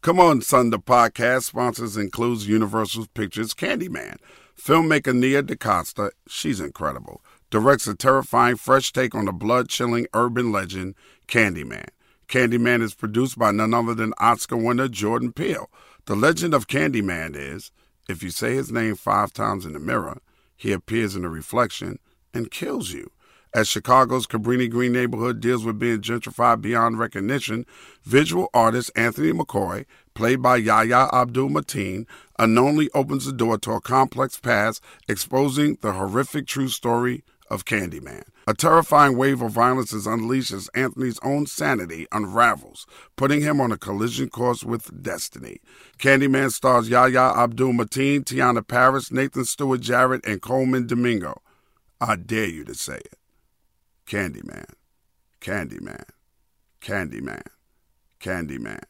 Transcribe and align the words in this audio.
Come 0.00 0.20
on, 0.20 0.42
son. 0.42 0.70
The 0.70 0.78
podcast 0.78 1.42
sponsors 1.42 1.96
includes 1.96 2.46
Universal 2.46 3.06
Pictures 3.14 3.52
Candyman. 3.52 4.18
Filmmaker 4.56 5.12
Nia 5.12 5.42
DaCosta, 5.42 6.12
she's 6.28 6.60
incredible, 6.60 7.20
directs 7.50 7.88
a 7.88 7.96
terrifying, 7.96 8.54
fresh 8.54 8.92
take 8.92 9.16
on 9.16 9.24
the 9.24 9.32
blood 9.32 9.68
chilling 9.68 10.06
urban 10.14 10.52
legend 10.52 10.94
Candyman. 11.26 11.88
Candyman 12.28 12.80
is 12.80 12.94
produced 12.94 13.38
by 13.38 13.50
none 13.50 13.74
other 13.74 13.92
than 13.92 14.14
Oscar 14.18 14.56
winner 14.56 14.86
Jordan 14.86 15.32
Peele. 15.32 15.68
The 16.06 16.14
legend 16.14 16.54
of 16.54 16.68
Candyman 16.68 17.34
is 17.34 17.72
if 18.08 18.22
you 18.22 18.30
say 18.30 18.54
his 18.54 18.70
name 18.70 18.94
five 18.94 19.32
times 19.32 19.66
in 19.66 19.72
the 19.72 19.80
mirror, 19.80 20.18
he 20.56 20.70
appears 20.70 21.16
in 21.16 21.22
the 21.22 21.28
reflection 21.28 21.98
and 22.32 22.52
kills 22.52 22.92
you. 22.92 23.10
As 23.54 23.66
Chicago's 23.66 24.26
Cabrini 24.26 24.70
Green 24.70 24.92
neighborhood 24.92 25.40
deals 25.40 25.64
with 25.64 25.78
being 25.78 26.02
gentrified 26.02 26.60
beyond 26.60 26.98
recognition, 26.98 27.64
visual 28.04 28.50
artist 28.52 28.90
Anthony 28.94 29.32
McCoy, 29.32 29.86
played 30.12 30.42
by 30.42 30.56
Yahya 30.56 31.08
Abdul 31.12 31.48
Mateen, 31.48 32.06
unknowingly 32.38 32.90
opens 32.94 33.24
the 33.24 33.32
door 33.32 33.56
to 33.58 33.72
a 33.72 33.80
complex 33.80 34.38
past, 34.38 34.82
exposing 35.08 35.78
the 35.80 35.94
horrific 35.94 36.46
true 36.46 36.68
story 36.68 37.24
of 37.50 37.64
Candyman. 37.64 38.24
A 38.46 38.52
terrifying 38.52 39.16
wave 39.16 39.40
of 39.40 39.52
violence 39.52 39.92
is 39.92 40.06
unleashed 40.06 40.52
as 40.52 40.68
Anthony's 40.74 41.18
own 41.22 41.46
sanity 41.46 42.06
unravels, 42.12 42.86
putting 43.16 43.40
him 43.40 43.60
on 43.60 43.72
a 43.72 43.78
collision 43.78 44.28
course 44.28 44.62
with 44.62 45.02
destiny. 45.02 45.60
Candyman 45.98 46.50
stars 46.50 46.88
Yahya 46.88 47.32
Abdul 47.36 47.72
Mateen, 47.72 48.24
Teyonah 48.24 48.66
Parris, 48.66 49.10
Nathan 49.10 49.46
Stewart 49.46 49.80
Jarrett, 49.80 50.26
and 50.26 50.42
Colman 50.42 50.86
Domingo. 50.86 51.40
I 52.00 52.16
dare 52.16 52.46
you 52.46 52.64
to 52.64 52.74
say 52.74 52.96
it. 52.96 53.17
Candyman, 54.08 54.64
Candyman, 55.38 56.04
Candyman, 56.80 57.42
Candyman, 58.18 58.82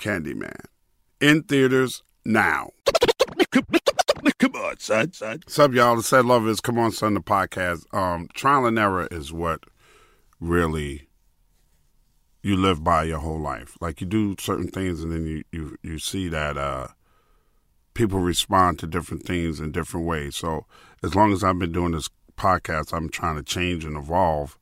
Candyman. 0.00 0.64
In 1.20 1.44
theaters 1.44 2.02
now. 2.24 2.70
Come 3.52 4.56
on, 4.56 4.80
son, 4.80 5.12
son. 5.12 5.42
What's 5.44 5.58
up, 5.60 5.72
y'all? 5.72 5.94
The 5.94 6.02
Said 6.02 6.24
Love 6.24 6.48
is 6.48 6.60
Come 6.60 6.76
On, 6.76 6.90
Son, 6.90 7.14
the 7.14 7.20
podcast. 7.20 7.84
Um, 7.94 8.26
trial 8.34 8.66
and 8.66 8.80
error 8.80 9.06
is 9.12 9.32
what 9.32 9.60
really 10.40 11.06
you 12.42 12.56
live 12.56 12.82
by 12.82 13.04
your 13.04 13.20
whole 13.20 13.38
life. 13.38 13.76
Like 13.80 14.00
you 14.00 14.08
do 14.08 14.34
certain 14.40 14.66
things 14.66 15.04
and 15.04 15.12
then 15.12 15.24
you, 15.24 15.44
you, 15.52 15.76
you 15.84 15.98
see 16.00 16.28
that 16.30 16.58
uh, 16.58 16.88
people 17.94 18.18
respond 18.18 18.80
to 18.80 18.88
different 18.88 19.24
things 19.24 19.60
in 19.60 19.70
different 19.70 20.04
ways. 20.04 20.34
So 20.34 20.66
as 21.00 21.14
long 21.14 21.32
as 21.32 21.44
I've 21.44 21.60
been 21.60 21.70
doing 21.70 21.92
this 21.92 22.08
podcast, 22.42 22.92
I'm 22.92 23.08
trying 23.08 23.36
to 23.36 23.42
change 23.44 23.84
and 23.84 23.96
evolve 23.96 24.58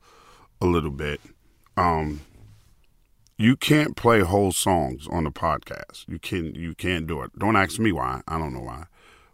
a 0.61 0.67
little 0.67 0.91
bit. 0.91 1.21
Um, 1.79 2.21
you 3.39 3.57
can't 3.57 3.97
play 3.97 4.21
whole 4.21 4.53
songs 4.53 5.09
on 5.09 5.25
the 5.25 5.31
podcast. 5.31 6.07
You 6.07 6.19
can 6.19 6.55
you 6.55 6.75
can't 6.75 7.07
do 7.07 7.23
it. 7.23 7.31
Don't 7.39 7.57
ask 7.57 7.79
me 7.79 7.91
why. 7.91 8.21
I 8.29 8.39
don't 8.39 8.53
know 8.53 8.61
why. 8.61 8.85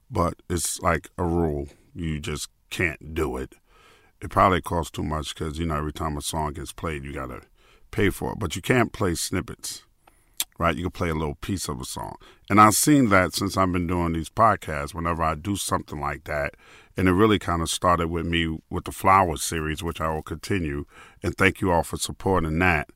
But 0.09 0.35
it's 0.49 0.81
like 0.81 1.09
a 1.19 1.25
rule. 1.25 1.67
You 1.93 2.21
just 2.21 2.49
can't 2.71 3.15
do 3.15 3.37
it. 3.37 3.55
It 4.23 4.31
probably 4.31 4.63
costs 4.63 4.93
too 4.93 5.03
much 5.03 5.35
because 5.35 5.59
you 5.59 5.67
know 5.67 5.77
every 5.77 5.93
time 5.93 6.17
a 6.17 6.23
song 6.23 6.53
gets 6.53 6.73
played, 6.73 7.03
you 7.03 7.13
gotta 7.13 7.41
pay 7.91 8.11
for 8.11 8.33
it. 8.33 8.39
But 8.39 8.55
you 8.55 8.63
can't 8.63 8.93
play 8.93 9.17
snippets, 9.17 9.83
right? 10.59 10.77
You 10.77 10.85
can 10.85 10.91
play 10.91 11.09
a 11.09 11.15
little 11.15 11.35
piece 11.37 11.69
of 11.69 11.81
a 11.81 11.85
song. 11.85 12.17
And 12.49 12.61
I've 12.61 12.75
seen 12.75 13.09
that 13.11 13.35
since 13.35 13.57
I've 13.57 13.73
been 13.73 13.87
doing 13.87 14.13
these 14.13 14.31
podcasts. 14.31 14.95
Whenever 14.95 15.23
I 15.23 15.35
do 15.35 15.57
something 15.57 16.01
like 16.01 16.25
that, 16.25 16.55
and 16.97 17.09
it 17.09 17.13
really 17.13 17.39
kind 17.39 17.63
of 17.63 17.69
started 17.69 18.09
with 18.09 18.27
me 18.27 18.59
with 18.71 18.85
the 18.85 18.93
Flowers 18.93 19.43
series, 19.43 19.83
which 19.83 20.01
I 20.01 20.13
will 20.13 20.23
continue. 20.23 20.87
And 21.23 21.37
thank 21.37 21.61
you 21.61 21.71
all 21.71 21.83
for 21.83 21.97
supporting 21.97 22.59
that. 22.61 22.89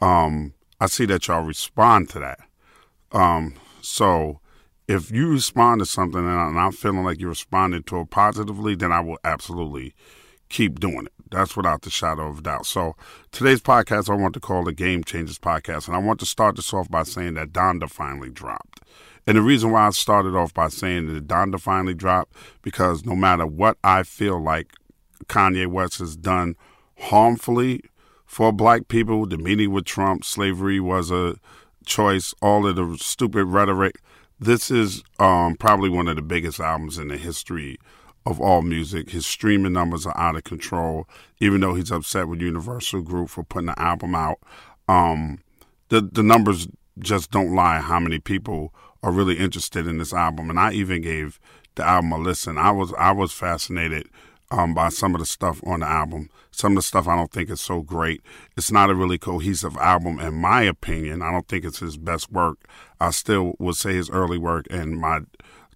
Um, 0.00 0.54
I 0.80 0.86
see 0.86 1.04
that 1.06 1.26
y'all 1.26 1.42
respond 1.42 2.08
to 2.10 2.20
that. 2.20 2.40
Um, 3.12 3.54
so 3.82 4.40
if 4.86 5.10
you 5.10 5.28
respond 5.28 5.80
to 5.80 5.86
something 5.86 6.20
and 6.20 6.58
I'm 6.58 6.72
feeling 6.72 7.04
like 7.04 7.20
you're 7.20 7.30
responding 7.30 7.82
to 7.84 8.00
it 8.00 8.10
positively, 8.10 8.74
then 8.74 8.92
I 8.92 9.00
will 9.00 9.18
absolutely 9.24 9.94
keep 10.48 10.80
doing 10.80 11.06
it. 11.06 11.12
That's 11.30 11.56
without 11.56 11.82
the 11.82 11.90
shadow 11.90 12.28
of 12.28 12.42
doubt. 12.42 12.66
So 12.66 12.96
today's 13.30 13.60
podcast, 13.60 14.10
I 14.10 14.14
want 14.14 14.34
to 14.34 14.40
call 14.40 14.64
the 14.64 14.72
Game 14.72 15.04
Changers 15.04 15.38
podcast. 15.38 15.86
And 15.86 15.96
I 15.96 16.00
want 16.00 16.20
to 16.20 16.26
start 16.26 16.56
this 16.56 16.74
off 16.74 16.88
by 16.88 17.04
saying 17.04 17.34
that 17.34 17.52
Donda 17.52 17.88
finally 17.88 18.30
dropped. 18.30 18.80
And 19.26 19.36
the 19.36 19.42
reason 19.42 19.70
why 19.70 19.86
I 19.86 19.90
started 19.90 20.34
off 20.34 20.52
by 20.52 20.68
saying 20.68 21.12
that 21.12 21.28
Donda 21.28 21.60
finally 21.60 21.94
dropped, 21.94 22.34
because 22.62 23.04
no 23.04 23.14
matter 23.14 23.46
what 23.46 23.78
I 23.84 24.02
feel 24.02 24.42
like 24.42 24.72
Kanye 25.26 25.66
West 25.66 25.98
has 25.98 26.16
done 26.16 26.56
harmfully 26.98 27.82
for 28.26 28.52
black 28.52 28.88
people, 28.88 29.26
the 29.26 29.38
meeting 29.38 29.70
with 29.70 29.84
Trump, 29.84 30.24
slavery 30.24 30.80
was 30.80 31.10
a 31.10 31.36
choice, 31.86 32.34
all 32.42 32.66
of 32.66 32.76
the 32.76 32.96
stupid 32.98 33.44
rhetoric. 33.44 34.00
This 34.38 34.70
is 34.70 35.02
um, 35.18 35.56
probably 35.56 35.90
one 35.90 36.08
of 36.08 36.16
the 36.16 36.22
biggest 36.22 36.58
albums 36.58 36.98
in 36.98 37.08
the 37.08 37.16
history 37.16 37.78
of 38.26 38.40
all 38.40 38.62
music. 38.62 39.10
His 39.10 39.26
streaming 39.26 39.72
numbers 39.72 40.06
are 40.06 40.16
out 40.16 40.36
of 40.36 40.44
control, 40.44 41.08
even 41.38 41.60
though 41.60 41.74
he's 41.74 41.90
upset 41.90 42.28
with 42.28 42.40
Universal 42.40 43.02
Group 43.02 43.30
for 43.30 43.42
putting 43.42 43.66
the 43.66 43.80
album 43.80 44.14
out. 44.14 44.38
Um, 44.88 45.38
the 45.88 46.00
the 46.00 46.22
numbers 46.22 46.68
just 46.98 47.30
don't 47.30 47.54
lie 47.54 47.80
how 47.80 48.00
many 48.00 48.18
people 48.18 48.74
are 49.02 49.12
really 49.12 49.38
interested 49.38 49.86
in 49.86 49.98
this 49.98 50.12
album. 50.12 50.50
And 50.50 50.58
I 50.58 50.72
even 50.72 51.02
gave 51.02 51.40
the 51.74 51.84
album 51.84 52.12
a 52.12 52.18
listen. 52.18 52.58
I 52.58 52.70
was 52.70 52.92
I 52.94 53.12
was 53.12 53.32
fascinated 53.32 54.08
um, 54.50 54.74
by 54.74 54.88
some 54.88 55.14
of 55.14 55.20
the 55.20 55.26
stuff 55.26 55.60
on 55.64 55.80
the 55.80 55.86
album. 55.86 56.28
Some 56.50 56.72
of 56.72 56.76
the 56.76 56.82
stuff 56.82 57.06
I 57.06 57.16
don't 57.16 57.32
think 57.32 57.50
is 57.50 57.60
so 57.60 57.80
great. 57.80 58.20
It's 58.56 58.72
not 58.72 58.90
a 58.90 58.94
really 58.94 59.18
cohesive 59.18 59.76
album, 59.76 60.18
in 60.18 60.34
my 60.34 60.62
opinion. 60.62 61.22
I 61.22 61.30
don't 61.30 61.48
think 61.48 61.64
it's 61.64 61.78
his 61.78 61.96
best 61.96 62.30
work. 62.30 62.58
I 63.00 63.10
still 63.10 63.54
would 63.58 63.76
say 63.76 63.94
his 63.94 64.10
early 64.10 64.38
work 64.38 64.66
and 64.70 65.00
my 65.00 65.20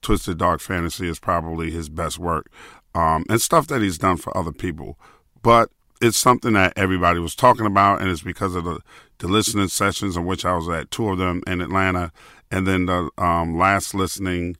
Twisted 0.05 0.39
Dark 0.39 0.61
Fantasy 0.61 1.09
is 1.09 1.19
probably 1.19 1.71
his 1.71 1.89
best 1.89 2.19
work, 2.19 2.51
um, 2.95 3.25
and 3.29 3.41
stuff 3.41 3.67
that 3.69 3.83
he's 3.83 3.99
done 3.99 4.19
for 4.19 4.37
other 4.37 4.53
people. 4.53 4.99
But 5.43 5.71
it's 6.01 6.19
something 6.19 6.53
that 6.53 6.75
everybody 6.77 7.19
was 7.19 7.35
talking 7.35 7.67
about, 7.67 8.01
and 8.01 8.11
it's 8.11 8.23
because 8.23 8.55
of 8.55 8.65
the, 8.65 8.81
the 9.19 9.29
listening 9.29 9.69
sessions 9.69 10.17
in 10.17 10.27
which 10.27 10.45
I 10.45 10.55
was 10.55 10.69
at, 10.69 10.91
two 10.91 11.09
of 11.09 11.19
them 11.19 11.43
in 11.47 11.61
Atlanta, 11.61 12.13
and 12.51 12.67
then 12.67 12.87
the 12.87 13.11
um, 13.19 13.59
last 13.59 13.95
listening 13.95 14.57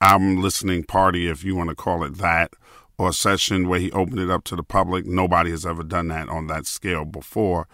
album 0.00 0.42
listening 0.42 0.84
party, 0.84 1.28
if 1.28 1.42
you 1.42 1.56
want 1.56 1.70
to 1.70 1.74
call 1.74 2.04
it 2.04 2.18
that, 2.18 2.52
or 2.98 3.12
session 3.12 3.68
where 3.68 3.80
he 3.80 3.90
opened 3.92 4.20
it 4.20 4.30
up 4.30 4.44
to 4.44 4.54
the 4.56 4.62
public. 4.62 5.06
Nobody 5.06 5.50
has 5.50 5.64
ever 5.64 5.82
done 5.82 6.08
that 6.08 6.28
on 6.28 6.46
that 6.48 6.66
scale 6.66 7.04
before, 7.04 7.66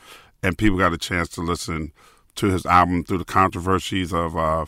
and 0.42 0.56
people 0.56 0.78
got 0.78 0.94
a 0.94 0.98
chance 0.98 1.28
to 1.30 1.40
listen 1.40 1.92
to 2.36 2.46
his 2.46 2.64
album 2.64 3.04
through 3.04 3.18
the 3.18 3.24
controversies 3.24 4.12
of 4.12 4.36
uh, 4.36 4.66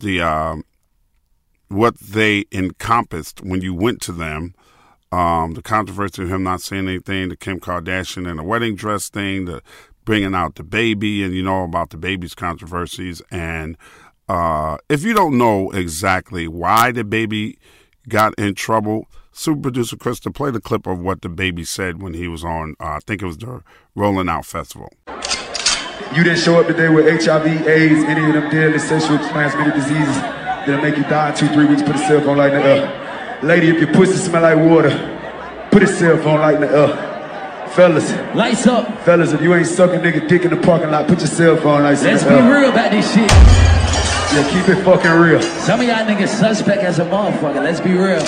the 0.00 0.20
um, 0.20 0.64
what 1.68 1.98
they 1.98 2.44
encompassed 2.50 3.42
when 3.42 3.60
you 3.60 3.74
went 3.74 4.00
to 4.02 4.12
them. 4.12 4.54
Um, 5.10 5.54
the 5.54 5.62
controversy 5.62 6.22
of 6.22 6.30
him 6.30 6.42
not 6.42 6.60
saying 6.60 6.88
anything, 6.88 7.28
the 7.28 7.36
Kim 7.36 7.60
Kardashian 7.60 8.28
and 8.28 8.38
the 8.38 8.42
wedding 8.42 8.74
dress 8.74 9.08
thing, 9.08 9.46
the 9.46 9.62
bringing 10.04 10.34
out 10.34 10.54
DaBaby, 10.54 11.24
and 11.24 11.34
you 11.34 11.42
know 11.42 11.64
about 11.64 11.90
DaBaby's 11.90 12.34
controversies. 12.34 13.22
And 13.30 13.76
uh, 14.28 14.78
if 14.88 15.04
you 15.04 15.14
don't 15.14 15.38
know 15.38 15.70
exactly 15.70 16.46
why 16.46 16.92
DaBaby 16.92 17.56
got 18.08 18.34
in 18.38 18.54
trouble, 18.54 19.06
super 19.32 19.62
producer 19.62 19.96
Chris 19.96 20.20
to 20.20 20.30
play 20.30 20.50
the 20.50 20.60
clip 20.60 20.86
of 20.86 21.00
what 21.00 21.20
DaBaby 21.20 21.66
said 21.66 22.02
when 22.02 22.12
he 22.12 22.28
was 22.28 22.44
on, 22.44 22.74
uh, 22.80 22.84
I 22.84 22.98
think 23.06 23.22
it 23.22 23.26
was 23.26 23.38
the 23.38 23.62
Rolling 23.94 24.26
Loud 24.26 24.44
Festival. 24.46 24.92
You 26.14 26.24
didn't 26.24 26.38
show 26.38 26.60
up 26.60 26.66
today 26.66 26.88
with 26.88 27.06
HIV, 27.22 27.66
AIDS, 27.66 28.04
any 28.04 28.26
of 28.26 28.32
them 28.34 28.50
deadly 28.50 28.78
sexual 28.78 29.18
transmitted 29.28 29.74
diseases 29.74 30.47
that'll 30.66 30.82
make 30.82 30.96
you 30.96 31.02
die 31.04 31.30
in 31.30 31.36
two, 31.36 31.48
three 31.48 31.66
weeks. 31.66 31.82
Put 31.82 31.96
a 31.96 31.98
cell 31.98 32.20
phone 32.20 32.36
light 32.36 32.52
in 32.52 32.60
the 32.62 32.66
air. 32.68 33.40
Lady, 33.42 33.68
if 33.68 33.80
your 33.80 33.92
pussy 33.92 34.16
smell 34.16 34.42
like 34.42 34.56
water, 34.58 34.90
put 35.70 35.82
a 35.82 35.86
cell 35.86 36.16
phone 36.18 36.40
light 36.40 36.56
in 36.56 36.60
the 36.62 36.70
air. 36.70 37.04
Fellas, 37.70 38.10
Lights 38.34 38.66
up. 38.66 38.98
fellas, 39.02 39.32
if 39.32 39.40
you 39.42 39.54
ain't 39.54 39.66
sucking 39.66 40.00
nigga 40.00 40.26
dick 40.28 40.42
in 40.44 40.50
the 40.50 40.56
parking 40.56 40.90
lot, 40.90 41.06
put 41.06 41.18
your 41.18 41.28
cell 41.28 41.56
phone 41.56 41.82
lights 41.84 42.02
Let's 42.02 42.22
in 42.22 42.28
be 42.30 42.34
the 42.34 42.40
air. 42.40 42.60
real 42.62 42.70
about 42.70 42.90
this 42.90 43.12
shit. 43.14 43.30
Yeah, 43.30 44.50
keep 44.50 44.68
it 44.68 44.82
fucking 44.84 45.10
real. 45.12 45.40
Some 45.40 45.80
of 45.80 45.86
y'all 45.86 45.98
niggas 46.04 46.28
suspect 46.28 46.82
as 46.82 46.98
a 46.98 47.04
motherfucker. 47.04 47.62
Let's 47.62 47.80
be 47.80 47.92
real. 47.92 48.22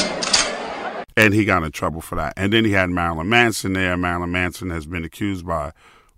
and 1.16 1.34
he 1.34 1.44
got 1.44 1.62
in 1.64 1.72
trouble 1.72 2.00
for 2.00 2.14
that. 2.16 2.34
And 2.36 2.52
then 2.52 2.64
he 2.64 2.72
had 2.72 2.90
Marilyn 2.90 3.28
Manson 3.28 3.72
there. 3.72 3.96
Marilyn 3.96 4.30
Manson 4.30 4.70
has 4.70 4.86
been 4.86 5.04
accused 5.04 5.46
by 5.46 5.72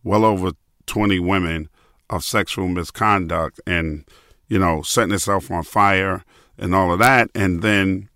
well 0.05 0.25
over 0.25 0.53
20 0.87 1.19
women 1.21 1.69
of 2.11 2.23
sexual 2.25 2.69
misconduct 2.69 3.61
and, 3.67 4.05
you 4.53 4.59
know, 4.59 4.83
setting 4.83 5.15
itself 5.15 5.51
on 5.51 5.63
fire 5.63 6.27
and 6.59 6.75
all 6.75 6.93
of 6.93 6.99
that. 6.99 7.31
And 7.35 7.63
then 7.63 8.11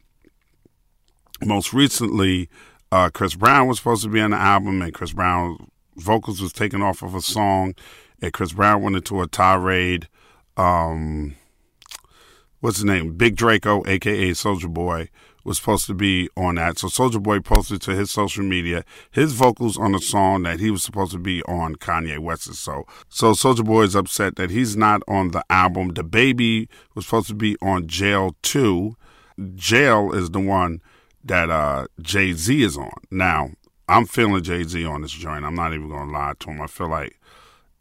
most 1.42 1.72
recently, 1.72 2.50
uh, 2.92 3.08
Chris 3.08 3.34
Brown 3.34 3.68
was 3.68 3.78
supposed 3.78 4.02
to 4.02 4.10
be 4.10 4.20
on 4.20 4.32
the 4.32 4.36
album, 4.36 4.82
and 4.82 4.92
Chris 4.92 5.14
Brown's 5.14 5.58
vocals 5.96 6.42
was 6.42 6.52
taken 6.52 6.82
off 6.82 7.02
of 7.02 7.14
a 7.14 7.22
song, 7.22 7.74
and 8.20 8.34
Chris 8.34 8.52
Brown 8.52 8.82
went 8.82 8.96
into 8.96 9.22
a 9.22 9.26
tirade. 9.26 10.08
Um, 10.58 11.36
what's 12.60 12.76
his 12.76 12.84
name? 12.84 13.14
Big 13.14 13.34
Draco, 13.34 13.82
aka 13.86 14.32
Soulja 14.32 14.68
Boy, 14.68 15.08
was 15.46 15.58
supposed 15.58 15.86
to 15.86 15.94
be 15.94 16.28
on 16.36 16.56
that. 16.56 16.78
So 16.78 16.88
Soulja 16.88 17.22
Boy 17.22 17.38
posted 17.38 17.80
to 17.82 17.92
his 17.92 18.10
social 18.10 18.44
media 18.44 18.84
his 19.12 19.32
vocals 19.32 19.78
on 19.78 19.94
a 19.94 20.00
song 20.00 20.42
that 20.42 20.58
he 20.58 20.70
was 20.70 20.82
supposed 20.82 21.12
to 21.12 21.18
be 21.18 21.42
on 21.44 21.76
Kanye 21.76 22.18
West's. 22.18 22.58
So 22.58 22.84
so 23.08 23.32
Soulja 23.32 23.64
Boy 23.64 23.82
is 23.82 23.94
upset 23.94 24.36
that 24.36 24.50
he's 24.50 24.76
not 24.76 25.02
on 25.06 25.30
the 25.30 25.44
album. 25.48 25.94
DaBaby 25.94 26.68
was 26.94 27.06
supposed 27.06 27.28
to 27.28 27.34
be 27.34 27.56
on 27.62 27.86
Jail 27.86 28.36
2. 28.42 28.96
Jail 29.54 30.12
is 30.12 30.30
the 30.30 30.40
one 30.40 30.82
that 31.24 31.48
uh, 31.48 31.86
Jay 32.00 32.32
Z 32.32 32.62
is 32.62 32.76
on. 32.76 32.90
Now, 33.10 33.50
I'm 33.88 34.06
feeling 34.06 34.42
Jay 34.42 34.64
Z 34.64 34.84
on 34.84 35.02
this 35.02 35.12
joint. 35.12 35.44
I'm 35.44 35.54
not 35.54 35.74
even 35.74 35.88
gonna 35.88 36.10
lie 36.10 36.34
to 36.40 36.50
him. 36.50 36.60
I 36.60 36.66
feel 36.66 36.88
like 36.88 37.20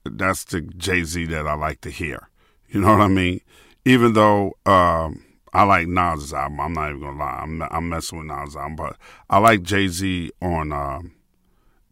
that's 0.03 0.43
the 0.43 0.61
Jay 0.61 1.03
Z 1.03 1.25
that 1.25 1.47
I 1.47 1.55
like 1.55 1.81
to 1.81 1.89
hear. 1.89 2.29
You 2.67 2.81
know 2.81 2.91
what 2.91 3.01
I 3.01 3.07
mean? 3.07 3.41
Even 3.85 4.13
though 4.13 4.53
um, 4.67 5.24
I 5.55 5.63
like 5.63 5.87
Nas's 5.87 6.33
album, 6.33 6.59
I'm 6.59 6.73
not 6.73 6.89
even 6.89 6.99
gonna 7.01 7.17
lie. 7.17 7.39
I'm 7.41 7.61
I'm 7.61 7.87
messing 7.87 8.17
with 8.17 8.27
Nas's 8.27 8.57
album, 8.57 8.75
but 8.75 8.97
I 9.29 9.37
like 9.37 9.63
Jay 9.63 9.87
Z 9.87 10.29
on 10.41 10.73
um, 10.73 11.13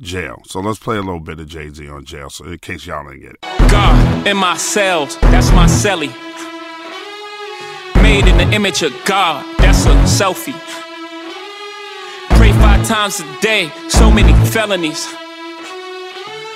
Jail. 0.01 0.41
So 0.45 0.59
let's 0.59 0.79
play 0.79 0.97
a 0.97 1.01
little 1.01 1.21
bit 1.21 1.39
of 1.39 1.47
Jay 1.47 1.69
Z 1.69 1.87
on 1.87 2.03
Jail, 2.03 2.29
so 2.29 2.43
in 2.43 2.59
case 2.59 2.85
y'all 2.85 3.07
didn't 3.07 3.21
get 3.21 3.31
it. 3.31 3.69
God 3.71 4.27
in 4.27 4.35
my 4.35 4.57
cells, 4.57 5.17
that's 5.21 5.49
my 5.51 5.65
celly. 5.67 6.11
Made 8.01 8.27
in 8.27 8.35
the 8.37 8.53
image 8.53 8.83
of 8.83 8.93
God, 9.05 9.45
that's 9.59 9.85
a 9.85 9.95
selfie. 10.03 10.59
Pray 12.35 12.51
five 12.51 12.85
times 12.85 13.21
a 13.21 13.39
day, 13.39 13.71
so 13.87 14.11
many 14.11 14.33
felonies. 14.49 15.05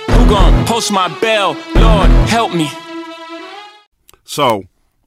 Who 0.09 0.27
gon' 0.27 0.65
post 0.65 0.92
my 0.92 1.07
bail? 1.21 1.56
Lord, 1.74 2.09
help 2.27 2.54
me. 2.54 2.69
So 4.25 4.65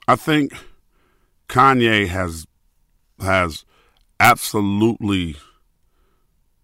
I 0.08 0.16
think 0.16 0.54
Kanye 1.50 2.06
has 2.06 2.46
has 3.20 3.64
absolutely 4.20 5.36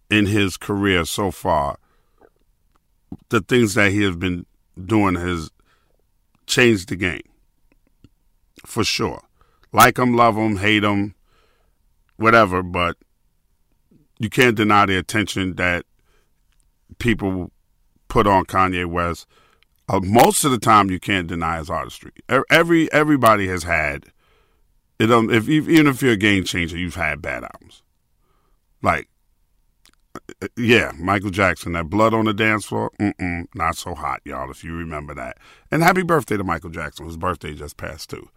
in 0.09 0.27
his 0.27 0.57
career 0.57 1.05
so 1.05 1.31
far 1.31 1.77
the 3.29 3.41
things 3.41 3.75
that 3.75 3.91
he 3.91 4.03
has 4.03 4.15
been 4.17 4.47
doing 4.83 5.17
has 5.17 5.51
changed 6.47 6.89
the 6.89 6.97
game 6.97 7.23
for 8.65 8.85
sure. 8.85 9.23
Like 9.73 9.99
him, 9.99 10.17
love 10.17 10.37
him, 10.37 10.59
hate 10.59 10.85
him, 10.85 11.15
whatever, 12.17 12.63
but 12.63 12.97
you 14.19 14.31
can't 14.31 14.57
deny 14.57 14.87
the 14.87 14.97
attention 14.97 15.57
that 15.57 15.85
people 16.99 17.51
put 18.09 18.27
on 18.27 18.45
Kanye 18.45 18.87
West. 18.87 19.27
Uh, 19.89 20.01
most 20.01 20.45
of 20.45 20.51
the 20.51 20.59
time, 20.59 20.91
you 20.91 20.99
can't 20.99 21.27
deny 21.27 21.59
his 21.59 21.71
artistry. 21.71 22.13
Every 22.51 22.91
everybody 22.93 23.47
has 23.49 23.65
had 23.65 24.07
it. 24.99 25.11
Um, 25.11 25.31
if 25.31 25.49
even 25.49 25.87
if 25.87 26.03
you're 26.03 26.13
a 26.13 26.17
game 26.17 26.45
changer, 26.45 26.77
you've 26.77 26.95
had 26.95 27.23
bad 27.23 27.45
albums. 27.45 27.83
Like, 28.83 29.09
uh, 30.43 30.49
yeah, 30.57 30.93
Michael 30.99 31.31
Jackson, 31.31 31.73
that 31.73 31.91
blood 31.91 32.15
on 32.15 32.25
the 32.25 32.35
dance 32.35 32.67
floor, 32.67 32.91
not 33.55 33.77
so 33.77 33.95
hot, 33.95 34.21
y'all. 34.25 34.51
If 34.51 34.65
you 34.65 34.75
remember 34.75 35.15
that, 35.15 35.39
and 35.71 35.83
happy 35.83 36.03
birthday 36.03 36.37
to 36.37 36.45
Michael 36.45 36.71
Jackson. 36.71 37.07
His 37.07 37.17
birthday 37.17 37.55
just 37.55 37.77
passed 37.77 38.11
too. 38.11 38.29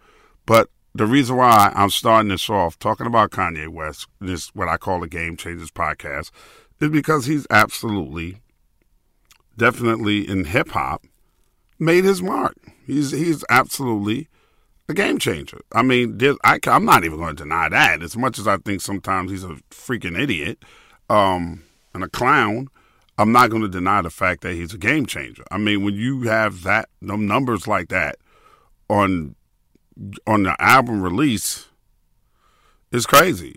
But 0.46 0.70
the 0.96 1.06
reason 1.06 1.36
why 1.36 1.72
I'm 1.76 1.90
starting 1.90 2.30
this 2.30 2.50
off 2.50 2.80
talking 2.80 3.08
about 3.08 3.32
Kanye 3.32 3.68
West, 3.68 4.08
this 4.20 4.50
what 4.56 4.68
I 4.68 4.78
call 4.78 5.00
the 5.00 5.08
Game 5.08 5.38
Changers 5.38 5.72
podcast, 5.72 6.32
is 6.80 6.90
because 6.90 7.26
he's 7.26 7.46
absolutely, 7.50 8.42
definitely 9.58 10.28
in 10.28 10.46
hip 10.46 10.70
hop, 10.70 11.06
made 11.78 12.06
his 12.06 12.22
mark. 12.22 12.56
He's 12.86 13.12
he's 13.12 13.44
absolutely 13.50 14.28
a 14.90 14.94
game 14.94 15.20
changer. 15.20 15.62
I 15.72 15.84
mean, 15.84 16.20
I, 16.44 16.60
am 16.66 16.86
not 16.86 17.06
even 17.06 17.20
going 17.20 17.36
to 17.36 17.44
deny 17.44 17.70
that. 17.70 18.02
As 18.02 18.18
much 18.18 18.40
as 18.40 18.48
I 18.48 18.58
think 18.58 18.82
sometimes 18.82 19.32
he's 19.32 19.44
a 19.44 19.56
freaking 19.70 20.20
idiot 20.20 20.64
um, 21.10 21.64
and 21.94 22.04
a 22.04 22.10
clown, 22.10 22.68
I'm 23.18 23.32
not 23.32 23.50
going 23.52 23.62
to 23.62 23.70
deny 23.70 24.02
the 24.02 24.10
fact 24.10 24.42
that 24.42 24.54
he's 24.54 24.74
a 24.74 24.78
game 24.78 25.06
changer. 25.06 25.44
I 25.52 25.58
mean, 25.58 25.84
when 25.84 25.94
you 25.94 26.24
have 26.24 26.64
that 26.64 26.90
numbers 27.02 27.68
like 27.68 27.90
that 27.90 28.18
on 28.90 29.36
on 30.26 30.44
the 30.44 30.56
album 30.60 31.02
release, 31.02 31.68
it's 32.92 33.06
crazy. 33.06 33.56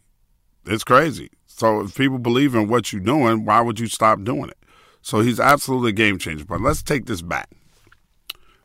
It's 0.67 0.85
crazy. 0.85 1.31
So 1.47 1.81
if 1.81 1.97
people 1.97 2.19
believe 2.19 2.55
in 2.55 2.69
what 2.69 2.93
you're 2.93 3.01
doing, 3.01 3.45
why 3.45 3.61
would 3.61 3.79
you 3.79 3.87
stop 3.87 4.25
doing 4.25 4.49
it? 4.49 4.59
So 5.01 5.21
he's 5.21 5.39
absolutely 5.39 5.91
a 5.91 5.93
game 5.93 6.19
changer. 6.19 6.45
But 6.45 6.61
let's 6.61 6.83
take 6.83 7.07
this 7.07 7.23
back. 7.23 7.49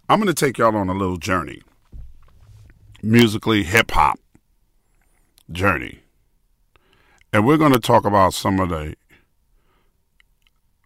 I'm 0.10 0.20
going 0.20 0.28
to 0.28 0.34
take 0.34 0.58
y'all 0.58 0.76
on 0.76 0.90
a 0.90 0.94
little 0.94 1.18
journey, 1.18 1.62
musically 3.02 3.64
hip 3.64 3.92
hop 3.92 4.20
journey, 5.52 6.00
and 7.32 7.46
we're 7.46 7.58
going 7.58 7.74
to 7.74 7.80
talk 7.80 8.06
about 8.06 8.34
some 8.34 8.60
of 8.60 8.70
the 8.70 8.96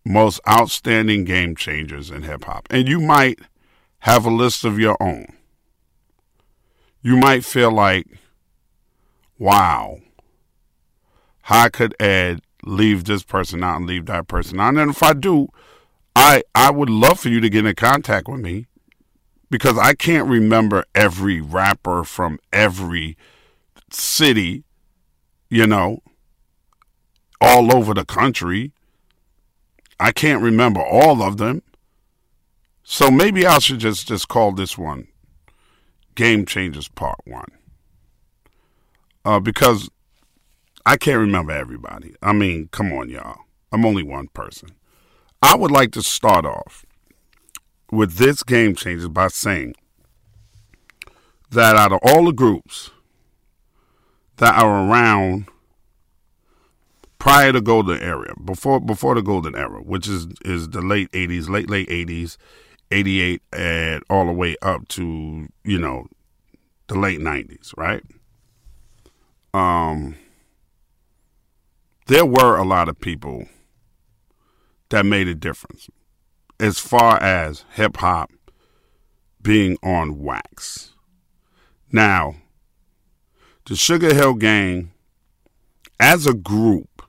most 0.03 0.39
outstanding 0.47 1.23
game 1.23 1.55
changers 1.55 2.09
in 2.09 2.23
hip 2.23 2.43
hop. 2.45 2.67
And 2.69 2.87
you 2.87 2.99
might 2.99 3.39
have 3.99 4.25
a 4.25 4.31
list 4.31 4.65
of 4.65 4.79
your 4.79 4.97
own. 4.99 5.27
You 7.01 7.17
might 7.17 7.45
feel 7.45 7.71
like, 7.71 8.07
wow, 9.37 9.99
how 11.43 11.69
could 11.69 11.95
Ed 11.99 12.41
leave 12.63 13.05
this 13.05 13.23
person 13.23 13.63
out 13.63 13.77
and 13.77 13.87
leave 13.87 14.05
that 14.07 14.27
person 14.27 14.59
out? 14.59 14.77
And 14.77 14.91
if 14.91 15.01
I 15.01 15.13
do, 15.13 15.47
I 16.15 16.43
I 16.53 16.71
would 16.71 16.89
love 16.89 17.19
for 17.19 17.29
you 17.29 17.39
to 17.39 17.49
get 17.49 17.65
in 17.65 17.75
contact 17.75 18.27
with 18.27 18.39
me 18.41 18.67
because 19.51 19.77
I 19.77 19.93
can't 19.93 20.29
remember 20.29 20.85
every 20.95 21.41
rapper 21.41 22.05
from 22.05 22.39
every 22.53 23.17
city, 23.91 24.63
you 25.49 25.67
know, 25.67 26.01
all 27.41 27.75
over 27.75 27.93
the 27.93 28.05
country. 28.05 28.71
I 29.99 30.13
can't 30.13 30.41
remember 30.41 30.81
all 30.81 31.21
of 31.21 31.37
them. 31.37 31.61
So 32.83 33.11
maybe 33.11 33.45
I 33.45 33.59
should 33.59 33.79
just 33.79 34.07
just 34.07 34.29
call 34.29 34.53
this 34.53 34.77
one 34.77 35.09
Game 36.15 36.45
Changers 36.45 36.87
Part 36.87 37.19
1. 37.25 37.45
Uh, 39.23 39.39
because 39.41 39.89
I 40.85 40.95
can't 40.95 41.19
remember 41.19 41.51
everybody. 41.51 42.15
I 42.21 42.31
mean, 42.31 42.69
come 42.71 42.93
on, 42.93 43.09
y'all. 43.09 43.41
I'm 43.71 43.85
only 43.85 44.01
one 44.01 44.29
person. 44.29 44.69
I 45.41 45.55
would 45.55 45.71
like 45.71 45.91
to 45.91 46.01
start 46.01 46.45
off 46.45 46.85
with 47.91 48.15
this 48.15 48.43
Game 48.43 48.75
Changers 48.75 49.09
by 49.09 49.27
saying 49.27 49.75
that 51.51 51.75
out 51.75 51.91
of 51.91 51.99
all 52.03 52.25
the 52.25 52.31
groups 52.31 52.91
that 54.37 54.55
are 54.55 54.87
around 54.87 55.47
prior 57.19 57.51
to 57.51 57.59
the 57.59 57.61
golden 57.61 58.01
era, 58.01 58.33
before 58.43 58.79
before 58.79 59.15
the 59.15 59.21
golden 59.21 59.55
era, 59.55 59.81
which 59.81 60.07
is 60.07 60.27
is 60.43 60.69
the 60.69 60.81
late 60.81 61.11
'80s, 61.11 61.49
late 61.49 61.69
late 61.69 61.89
'80s, 61.89 62.37
'88, 62.89 63.41
and 63.53 64.03
all 64.09 64.25
the 64.25 64.31
way 64.31 64.55
up 64.61 64.87
to 64.89 65.47
you 65.63 65.77
know 65.77 66.07
the 66.87 66.97
late 66.97 67.19
'90s, 67.19 67.71
right? 67.77 68.03
um, 69.53 70.15
there 72.07 72.25
were 72.25 72.57
a 72.57 72.63
lot 72.63 72.89
of 72.89 72.99
people 72.99 73.45
that 74.89 75.05
made 75.05 75.27
a 75.27 75.35
difference 75.35 75.89
as 76.61 76.77
far 76.77 77.21
as 77.21 77.65
hip 77.71 77.97
hop 77.97 78.29
being 79.41 79.77
on 79.81 80.21
wax. 80.21 80.93
Now, 81.91 82.35
the 83.65 83.75
Sugar 83.75 84.13
Hill 84.13 84.35
Gang, 84.35 84.91
as 85.99 86.27
a 86.27 86.35
group, 86.35 87.01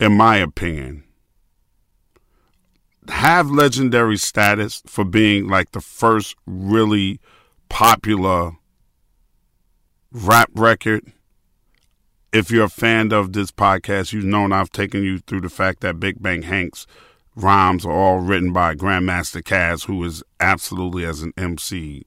in 0.00 0.16
my 0.16 0.36
opinion, 0.38 1.04
have 3.08 3.48
legendary 3.50 4.16
status 4.16 4.82
for 4.86 5.04
being 5.04 5.46
like 5.46 5.70
the 5.70 5.80
first 5.80 6.34
really 6.46 7.20
popular 7.68 8.52
rap 10.10 10.50
record. 10.54 11.12
If 12.32 12.50
you're 12.50 12.64
a 12.64 12.68
fan 12.68 13.12
of 13.12 13.34
this 13.34 13.52
podcast, 13.52 14.12
you've 14.12 14.24
known 14.24 14.52
I've 14.52 14.72
taken 14.72 15.04
you 15.04 15.20
through 15.20 15.42
the 15.42 15.48
fact 15.48 15.80
that 15.82 16.00
Big 16.00 16.20
Bank 16.20 16.44
Hank's 16.44 16.88
rhymes 17.36 17.84
are 17.84 17.92
all 17.92 18.18
written 18.18 18.52
by 18.52 18.74
Grandmaster 18.74 19.42
Caz, 19.42 19.86
who 19.86 20.02
is 20.04 20.22
absolutely, 20.40 21.04
as 21.04 21.22
an 21.22 21.32
MC, 21.36 22.04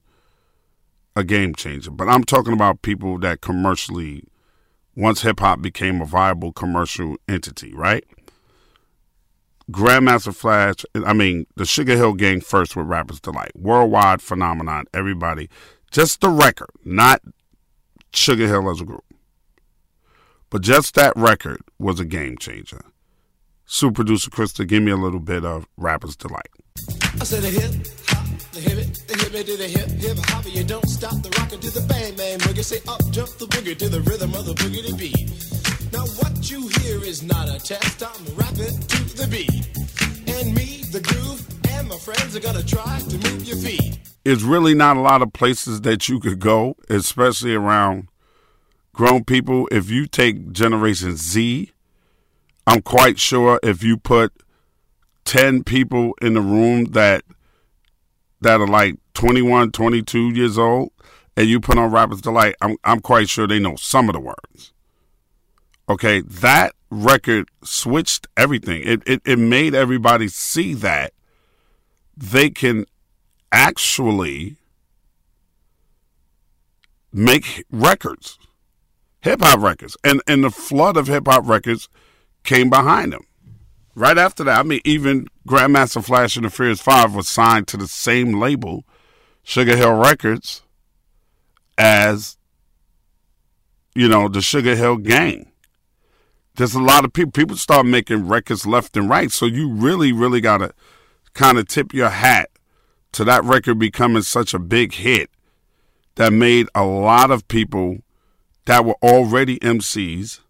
a 1.14 1.24
game 1.24 1.54
changer. 1.54 1.90
But 1.90 2.08
I'm 2.08 2.24
talking 2.24 2.52
about 2.52 2.82
people 2.82 3.18
that 3.18 3.40
commercially, 3.40 4.24
once 4.96 5.22
hip 5.22 5.40
hop 5.40 5.60
became 5.60 6.00
a 6.00 6.06
viable 6.06 6.52
commercial 6.52 7.16
entity, 7.28 7.74
right? 7.74 8.04
Grandmaster 9.70 10.34
Flash, 10.34 10.86
I 10.94 11.12
mean, 11.12 11.46
the 11.56 11.66
Sugar 11.66 11.94
Hill 11.94 12.14
Gang 12.14 12.40
first 12.40 12.74
with 12.74 12.86
Rapper's 12.86 13.20
Delight. 13.20 13.54
Worldwide 13.54 14.22
phenomenon, 14.22 14.86
everybody. 14.94 15.50
Just 15.90 16.22
the 16.22 16.30
record, 16.30 16.70
not 16.84 17.20
Sugar 18.14 18.46
Hill 18.46 18.70
as 18.70 18.80
a 18.80 18.84
group. 18.84 19.04
But 20.50 20.62
just 20.62 20.94
that 20.94 21.12
record 21.16 21.60
was 21.78 22.00
a 22.00 22.06
game 22.06 22.38
changer. 22.38 22.80
Super 23.70 23.96
producer 23.96 24.30
Krista, 24.30 24.66
give 24.66 24.82
me 24.82 24.90
a 24.90 24.96
little 24.96 25.20
bit 25.20 25.44
of 25.44 25.66
Rapper's 25.76 26.16
Delight. 26.16 26.48
I 27.20 27.24
said 27.24 27.44
a 27.44 27.48
hip 27.48 27.86
hop, 28.06 28.26
the 28.52 28.60
hip 28.60 28.78
it, 28.78 29.06
the 29.06 29.18
hip 29.18 29.34
it 29.34 29.46
to 29.46 29.56
the 29.58 29.68
hip 29.68 29.88
hip 29.90 30.16
hop, 30.24 30.46
you 30.46 30.64
don't 30.64 30.88
stop 30.88 31.12
the 31.22 31.28
rocket 31.38 31.60
to 31.60 31.70
the 31.70 31.82
bang 31.82 32.16
bang 32.16 32.38
boogie. 32.38 32.64
Say 32.64 32.80
up 32.88 33.02
jump 33.10 33.28
the 33.36 33.44
boogie 33.44 33.76
to 33.76 33.90
the 33.90 34.00
rhythm 34.00 34.32
of 34.32 34.46
the 34.46 34.54
boogie 34.54 34.86
to 34.88 34.96
beat. 34.96 35.92
Now 35.92 36.06
what 36.16 36.50
you 36.50 36.66
hear 36.80 37.04
is 37.04 37.22
not 37.22 37.50
a 37.50 37.58
test. 37.58 38.02
I'm 38.02 38.24
rapping 38.36 38.80
to 38.80 39.16
the 39.16 39.28
beat, 39.28 39.68
and 40.34 40.54
me, 40.54 40.82
the 40.90 41.00
groove, 41.00 41.46
and 41.68 41.88
my 41.90 41.98
friends 41.98 42.34
are 42.34 42.40
gonna 42.40 42.64
try 42.64 43.00
to 43.00 43.18
move 43.18 43.44
your 43.44 43.58
feet. 43.58 43.98
It's 44.24 44.42
really 44.42 44.74
not 44.74 44.96
a 44.96 45.00
lot 45.00 45.20
of 45.20 45.34
places 45.34 45.82
that 45.82 46.08
you 46.08 46.20
could 46.20 46.40
go, 46.40 46.74
especially 46.88 47.54
around 47.54 48.08
grown 48.94 49.24
people. 49.24 49.68
If 49.70 49.90
you 49.90 50.06
take 50.06 50.52
Generation 50.52 51.16
Z, 51.16 51.70
I'm 52.68 52.82
quite 52.82 53.18
sure 53.18 53.58
if 53.62 53.82
you 53.82 53.96
put 53.96 54.30
10 55.24 55.64
people 55.64 56.12
in 56.20 56.34
the 56.34 56.42
room 56.42 56.84
that 56.92 57.24
that 58.42 58.60
are 58.60 58.66
like 58.66 58.96
21, 59.14 59.72
22 59.72 60.28
years 60.34 60.58
old, 60.58 60.90
and 61.34 61.48
you 61.48 61.60
put 61.60 61.78
on 61.78 61.90
Rapper's 61.90 62.20
Delight, 62.20 62.56
I'm, 62.60 62.76
I'm 62.84 63.00
quite 63.00 63.30
sure 63.30 63.46
they 63.46 63.58
know 63.58 63.76
some 63.76 64.10
of 64.10 64.12
the 64.12 64.20
words. 64.20 64.74
Okay, 65.88 66.20
that 66.20 66.74
record 66.90 67.48
switched 67.64 68.28
everything. 68.36 68.82
It, 68.84 69.02
it, 69.06 69.22
it 69.24 69.38
made 69.38 69.74
everybody 69.74 70.28
see 70.28 70.74
that 70.74 71.14
they 72.16 72.50
can 72.50 72.84
actually 73.50 74.56
make 77.12 77.64
records, 77.72 78.38
hip 79.20 79.40
hop 79.40 79.60
records. 79.60 79.96
And, 80.04 80.20
and 80.28 80.44
the 80.44 80.50
flood 80.50 80.98
of 80.98 81.06
hip 81.06 81.26
hop 81.26 81.48
records 81.48 81.88
came 82.44 82.70
behind 82.70 83.14
him. 83.14 83.26
Right 83.94 84.18
after 84.18 84.44
that, 84.44 84.60
I 84.60 84.62
mean, 84.62 84.80
even 84.84 85.26
Grandmaster 85.48 86.04
Flash 86.04 86.36
and 86.36 86.44
the 86.44 86.50
Furious 86.50 86.80
Five 86.80 87.14
was 87.14 87.28
signed 87.28 87.66
to 87.68 87.76
the 87.76 87.88
same 87.88 88.38
label, 88.38 88.84
Sugar 89.42 89.76
Hill 89.76 89.94
Records, 89.94 90.62
as, 91.76 92.36
you 93.94 94.08
know, 94.08 94.28
the 94.28 94.40
Sugar 94.40 94.76
Hill 94.76 94.98
Gang. 94.98 95.50
There's 96.54 96.74
a 96.74 96.82
lot 96.82 97.04
of 97.04 97.12
people, 97.12 97.32
people 97.32 97.56
start 97.56 97.86
making 97.86 98.28
records 98.28 98.66
left 98.66 98.96
and 98.96 99.08
right. 99.08 99.30
So 99.32 99.46
you 99.46 99.70
really, 99.70 100.12
really 100.12 100.40
got 100.40 100.58
to 100.58 100.72
kind 101.34 101.58
of 101.58 101.68
tip 101.68 101.94
your 101.94 102.10
hat 102.10 102.50
to 103.12 103.24
that 103.24 103.44
record 103.44 103.78
becoming 103.78 104.22
such 104.22 104.54
a 104.54 104.58
big 104.58 104.94
hit 104.94 105.30
that 106.16 106.32
made 106.32 106.66
a 106.74 106.84
lot 106.84 107.30
of 107.30 107.46
people 107.48 107.98
that 108.66 108.84
were 108.84 108.96
already 109.02 109.58
MCs, 109.60 110.40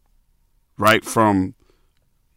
right, 0.76 1.04
from 1.04 1.54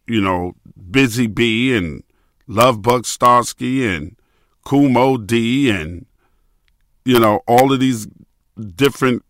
you 0.06 0.20
know, 0.20 0.54
Busy 0.90 1.26
Bee 1.26 1.76
and 1.76 2.02
Love 2.46 2.78
Lovebug 2.78 3.02
Starski 3.02 3.88
and 3.88 4.16
Kool 4.64 4.88
Moe 4.88 5.16
Dee 5.16 5.70
and, 5.70 6.06
you 7.04 7.18
know, 7.18 7.40
all 7.46 7.72
of 7.72 7.80
these 7.80 8.06
different 8.76 9.24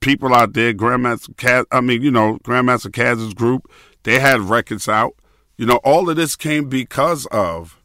people 0.00 0.34
out 0.34 0.54
there, 0.54 0.72
Grandmaster 0.72 1.34
Caz, 1.36 1.64
I 1.70 1.80
mean, 1.80 2.02
you 2.02 2.10
know, 2.10 2.38
Grandmaster 2.38 2.90
Caz's 2.90 3.34
group, 3.34 3.70
they 4.02 4.18
had 4.18 4.40
records 4.40 4.88
out. 4.88 5.14
You 5.56 5.66
know, 5.66 5.76
all 5.84 6.08
of 6.08 6.16
this 6.16 6.36
came 6.36 6.68
because 6.68 7.26
of 7.26 7.78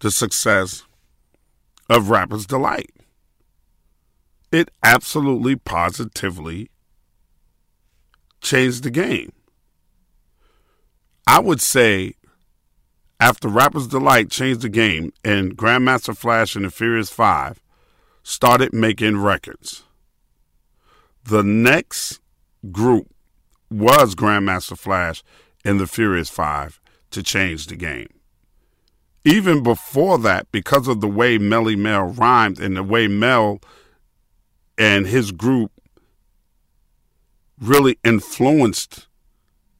the 0.00 0.10
success 0.10 0.84
of 1.88 2.10
Rapper's 2.10 2.46
Delight. 2.46 2.90
It 4.52 4.70
absolutely, 4.82 5.56
positively 5.56 6.70
changed 8.40 8.82
the 8.82 8.90
game. 8.90 9.32
I 11.26 11.40
would 11.40 11.60
say 11.60 12.14
after 13.18 13.48
Rapper's 13.48 13.88
Delight 13.88 14.30
changed 14.30 14.60
the 14.60 14.68
game 14.68 15.12
and 15.24 15.56
Grandmaster 15.56 16.16
Flash 16.16 16.54
and 16.54 16.64
the 16.64 16.70
Furious 16.70 17.10
Five 17.10 17.60
started 18.22 18.72
making 18.72 19.18
records, 19.18 19.82
the 21.24 21.42
next 21.42 22.20
group 22.70 23.08
was 23.70 24.14
Grandmaster 24.14 24.78
Flash 24.78 25.24
and 25.64 25.80
the 25.80 25.86
Furious 25.86 26.28
Five 26.28 26.80
to 27.10 27.22
change 27.22 27.66
the 27.66 27.76
game. 27.76 28.08
Even 29.24 29.62
before 29.62 30.18
that, 30.18 30.50
because 30.52 30.86
of 30.86 31.00
the 31.00 31.08
way 31.08 31.38
Melle 31.38 31.76
Mel 31.76 32.04
rhymed 32.04 32.60
and 32.60 32.76
the 32.76 32.84
way 32.84 33.08
Mel 33.08 33.60
and 34.78 35.06
his 35.06 35.32
group 35.32 35.72
really 37.58 37.98
influenced 38.04 39.05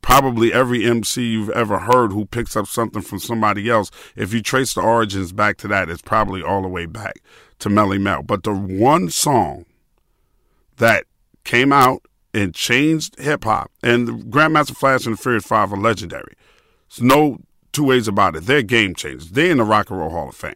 probably 0.06 0.52
every 0.52 0.84
MC 0.84 1.20
you've 1.20 1.50
ever 1.50 1.80
heard 1.80 2.12
who 2.12 2.24
picks 2.26 2.54
up 2.54 2.68
something 2.68 3.02
from 3.02 3.18
somebody 3.18 3.68
else, 3.68 3.90
if 4.14 4.32
you 4.32 4.40
trace 4.40 4.72
the 4.72 4.80
origins 4.80 5.32
back 5.32 5.56
to 5.56 5.66
that, 5.66 5.90
it's 5.90 6.00
probably 6.00 6.40
all 6.40 6.62
the 6.62 6.68
way 6.68 6.86
back 6.86 7.16
to 7.58 7.68
Melle 7.68 8.00
Mel. 8.00 8.22
But 8.22 8.44
the 8.44 8.54
one 8.54 9.10
song 9.10 9.66
that 10.76 11.06
came 11.42 11.72
out 11.72 12.02
and 12.32 12.54
changed 12.54 13.18
hip 13.18 13.42
hop, 13.42 13.72
and 13.82 14.30
Grandmaster 14.32 14.76
Flash 14.76 15.06
and 15.06 15.18
the 15.18 15.20
Furious 15.20 15.44
Five 15.44 15.72
are 15.72 15.76
legendary. 15.76 16.34
There's 16.88 17.02
no 17.02 17.38
two 17.72 17.82
ways 17.82 18.06
about 18.06 18.36
it. 18.36 18.46
They're 18.46 18.62
game 18.62 18.94
changers. 18.94 19.30
They're 19.30 19.50
in 19.50 19.58
the 19.58 19.64
Rock 19.64 19.90
and 19.90 19.98
Roll 19.98 20.10
Hall 20.10 20.28
of 20.28 20.36
Fame. 20.36 20.54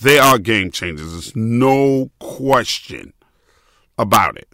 They 0.00 0.18
are 0.18 0.38
game 0.38 0.70
changers. 0.70 1.12
There's 1.12 1.36
no 1.36 2.10
question 2.20 3.12
about 3.98 4.38
it 4.38 4.48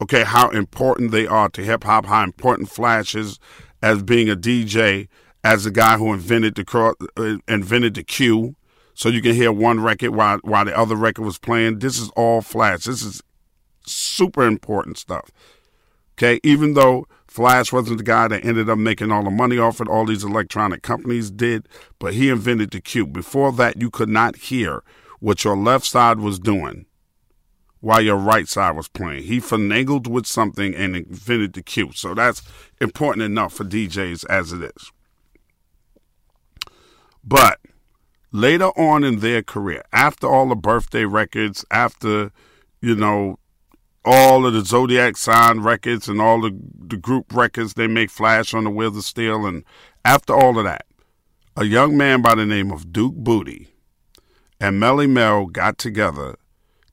okay, 0.00 0.24
how 0.24 0.50
important 0.50 1.10
they 1.10 1.26
are 1.26 1.48
to 1.50 1.62
hip 1.62 1.84
hop, 1.84 2.06
how 2.06 2.24
important 2.24 2.70
Flash 2.70 3.14
is 3.14 3.38
as 3.82 4.02
being 4.02 4.28
a 4.28 4.36
DJ, 4.36 5.08
as 5.44 5.64
the 5.64 5.70
guy 5.70 5.96
who 5.96 6.12
invented 6.12 6.54
the 6.56 6.94
uh, 7.16 7.52
invented 7.52 7.94
the 7.94 8.02
cue, 8.02 8.56
so 8.94 9.08
you 9.08 9.22
can 9.22 9.34
hear 9.34 9.52
one 9.52 9.80
record 9.80 10.10
while 10.10 10.38
while 10.42 10.64
the 10.64 10.76
other 10.76 10.96
record 10.96 11.24
was 11.24 11.38
playing. 11.38 11.78
This 11.78 11.98
is 11.98 12.10
all 12.10 12.40
Flash. 12.40 12.84
This 12.84 13.02
is 13.02 13.22
super 13.86 14.46
important 14.46 14.98
stuff. 14.98 15.30
Okay, 16.16 16.40
even 16.42 16.74
though 16.74 17.06
Flash 17.28 17.72
wasn't 17.72 17.98
the 17.98 18.04
guy 18.04 18.26
that 18.26 18.44
ended 18.44 18.68
up 18.68 18.78
making 18.78 19.12
all 19.12 19.22
the 19.22 19.30
money 19.30 19.58
off 19.58 19.80
it, 19.80 19.86
all 19.86 20.04
these 20.04 20.24
electronic 20.24 20.82
companies 20.82 21.30
did, 21.30 21.68
but 22.00 22.14
he 22.14 22.28
invented 22.28 22.72
the 22.72 22.80
cue. 22.80 23.06
Before 23.06 23.52
that, 23.52 23.80
you 23.80 23.90
could 23.90 24.08
not 24.08 24.34
hear 24.36 24.82
what 25.20 25.44
your 25.44 25.56
left 25.56 25.84
side 25.84 26.18
was 26.18 26.40
doing 26.40 26.86
while 27.80 28.00
your 28.00 28.16
right 28.16 28.48
side 28.48 28.76
was 28.76 28.88
playing. 28.88 29.24
He 29.24 29.38
finagled 29.38 30.08
with 30.08 30.26
something 30.26 30.74
and 30.74 30.96
invented 30.96 31.52
the 31.52 31.62
cue. 31.62 31.92
So 31.94 32.14
that's 32.14 32.42
important 32.80 33.22
enough 33.22 33.54
for 33.54 33.64
DJs 33.64 34.24
as 34.28 34.52
it 34.52 34.62
is. 34.62 34.92
But 37.22 37.60
later 38.32 38.68
on 38.76 39.04
in 39.04 39.20
their 39.20 39.42
career, 39.42 39.84
after 39.92 40.26
all 40.26 40.48
the 40.48 40.56
birthday 40.56 41.04
records, 41.04 41.64
after, 41.70 42.32
you 42.80 42.96
know, 42.96 43.38
all 44.04 44.46
of 44.46 44.54
the 44.54 44.64
Zodiac 44.64 45.16
sign 45.16 45.60
records 45.60 46.08
and 46.08 46.20
all 46.20 46.40
the, 46.40 46.56
the 46.78 46.96
group 46.96 47.34
records 47.34 47.74
they 47.74 47.86
make 47.86 48.10
flash 48.10 48.54
on 48.54 48.64
the 48.64 48.70
Wheels 48.70 48.96
of 48.96 49.04
Steel, 49.04 49.44
and 49.44 49.64
after 50.04 50.32
all 50.32 50.58
of 50.58 50.64
that, 50.64 50.86
a 51.56 51.64
young 51.64 51.96
man 51.96 52.22
by 52.22 52.34
the 52.34 52.46
name 52.46 52.70
of 52.70 52.92
Duke 52.92 53.16
Bootee 53.16 53.66
and 54.60 54.80
Melle 54.80 55.08
Mel 55.08 55.46
got 55.46 55.78
together 55.78 56.36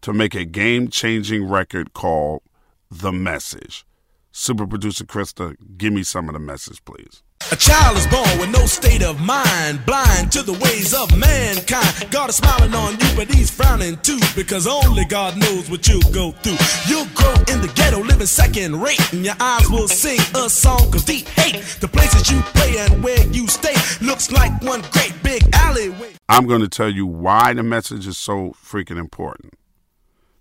to 0.05 0.13
make 0.13 0.35
a 0.35 0.45
game 0.45 0.87
changing 0.87 1.49
record 1.49 1.91
called 1.93 2.43
the 2.91 3.11
message. 3.11 3.87
Super 4.31 4.67
producer 4.67 5.03
Krista, 5.03 5.55
give 5.79 5.93
me 5.93 6.03
some 6.03 6.29
of 6.29 6.33
the 6.33 6.39
message, 6.39 6.85
please. 6.85 7.23
A 7.51 7.55
child 7.55 7.97
is 7.97 8.05
born 8.05 8.29
with 8.37 8.51
no 8.51 8.67
state 8.67 9.01
of 9.01 9.19
mind, 9.19 9.83
blind 9.83 10.31
to 10.33 10.43
the 10.43 10.53
ways 10.53 10.93
of 10.93 11.09
mankind. 11.17 12.11
God 12.11 12.29
is 12.29 12.35
smiling 12.35 12.75
on 12.75 12.93
you, 12.99 13.07
but 13.15 13.33
he's 13.33 13.49
frowning 13.49 13.97
too, 14.03 14.19
because 14.35 14.67
only 14.67 15.05
God 15.05 15.39
knows 15.39 15.71
what 15.71 15.87
you'll 15.87 16.13
go 16.13 16.33
through. 16.33 16.61
You'll 16.87 17.09
grow 17.15 17.33
in 17.51 17.61
the 17.61 17.71
ghetto, 17.73 18.03
living 18.03 18.27
second 18.27 18.79
rate, 18.79 19.11
and 19.11 19.25
your 19.25 19.35
eyes 19.39 19.67
will 19.71 19.87
sing 19.87 20.19
a 20.35 20.47
song 20.47 20.93
of 20.93 21.03
deep 21.05 21.27
hate. 21.29 21.63
The 21.81 21.87
places 21.87 22.29
you 22.29 22.41
play 22.53 22.77
and 22.77 23.03
where 23.03 23.25
you 23.29 23.47
stay 23.47 23.73
looks 24.05 24.31
like 24.31 24.61
one 24.61 24.83
great 24.91 25.15
big 25.23 25.41
alleyway. 25.55 26.13
I'm 26.29 26.45
going 26.45 26.61
to 26.61 26.69
tell 26.69 26.91
you 26.91 27.07
why 27.07 27.53
the 27.55 27.63
message 27.63 28.05
is 28.05 28.19
so 28.19 28.51
freaking 28.51 28.99
important. 28.99 29.55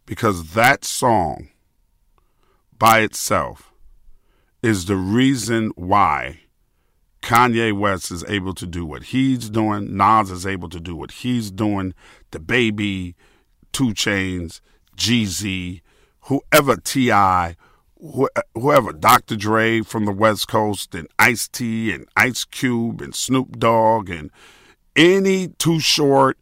Because 0.07 0.53
that 0.53 0.85
song 0.85 1.49
by 2.79 3.01
itself 3.01 3.73
is 4.63 4.87
the 4.87 4.97
reason 4.97 5.73
why 5.77 6.41
Kanye 7.23 7.73
West 7.73 8.11
is 8.11 8.23
able 8.29 8.53
to 8.55 8.67
do 8.67 8.85
what 8.85 9.05
he's 9.05 9.49
doing. 9.49 9.97
Nas 9.97 10.31
is 10.31 10.47
able 10.47 10.69
to 10.69 10.81
do 10.81 10.95
what 10.95 11.11
he's 11.11 11.51
doing. 11.51 11.95
The 12.33 12.39
Baby, 12.39 13.17
2 13.73 13.95
Chainz, 13.95 14.61
Jeezy, 14.97 15.81
whoever 16.23 16.77
T.I., 16.77 17.57
whoever 18.55 18.93
Dr. 18.93 19.37
Dre 19.37 19.81
from 19.81 20.05
the 20.05 20.13
West 20.13 20.49
Coast, 20.49 20.95
and 20.95 21.09
Ice 21.19 21.49
T 21.49 21.91
and 21.91 22.07
Ice 22.17 22.45
Cube 22.45 23.01
and 23.01 23.15
Snoop 23.15 23.59
Dogg 23.59 24.11
and 24.11 24.31
any 24.95 25.49
Too 25.49 25.81
Short, 25.81 26.39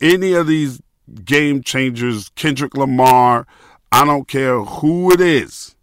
any 0.00 0.32
of 0.34 0.46
these 0.46 0.80
game 1.24 1.62
changers, 1.62 2.30
Kendrick 2.34 2.76
Lamar. 2.76 3.46
I 3.90 4.04
don't 4.04 4.28
care 4.28 4.60
who 4.60 5.12
it 5.12 5.20
is. 5.20 5.76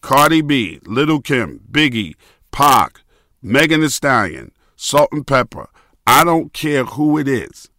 Cardi 0.00 0.42
B, 0.42 0.80
Little 0.84 1.20
Kim, 1.20 1.60
Biggie, 1.70 2.14
Pac, 2.50 3.00
Megan 3.42 3.80
Thee 3.80 3.88
Stallion, 3.88 4.52
Salt-N-Pepa. 4.76 5.66
I 6.06 6.24
don't 6.24 6.52
care 6.52 6.84
who 6.84 7.18
it 7.18 7.26
is. 7.26 7.70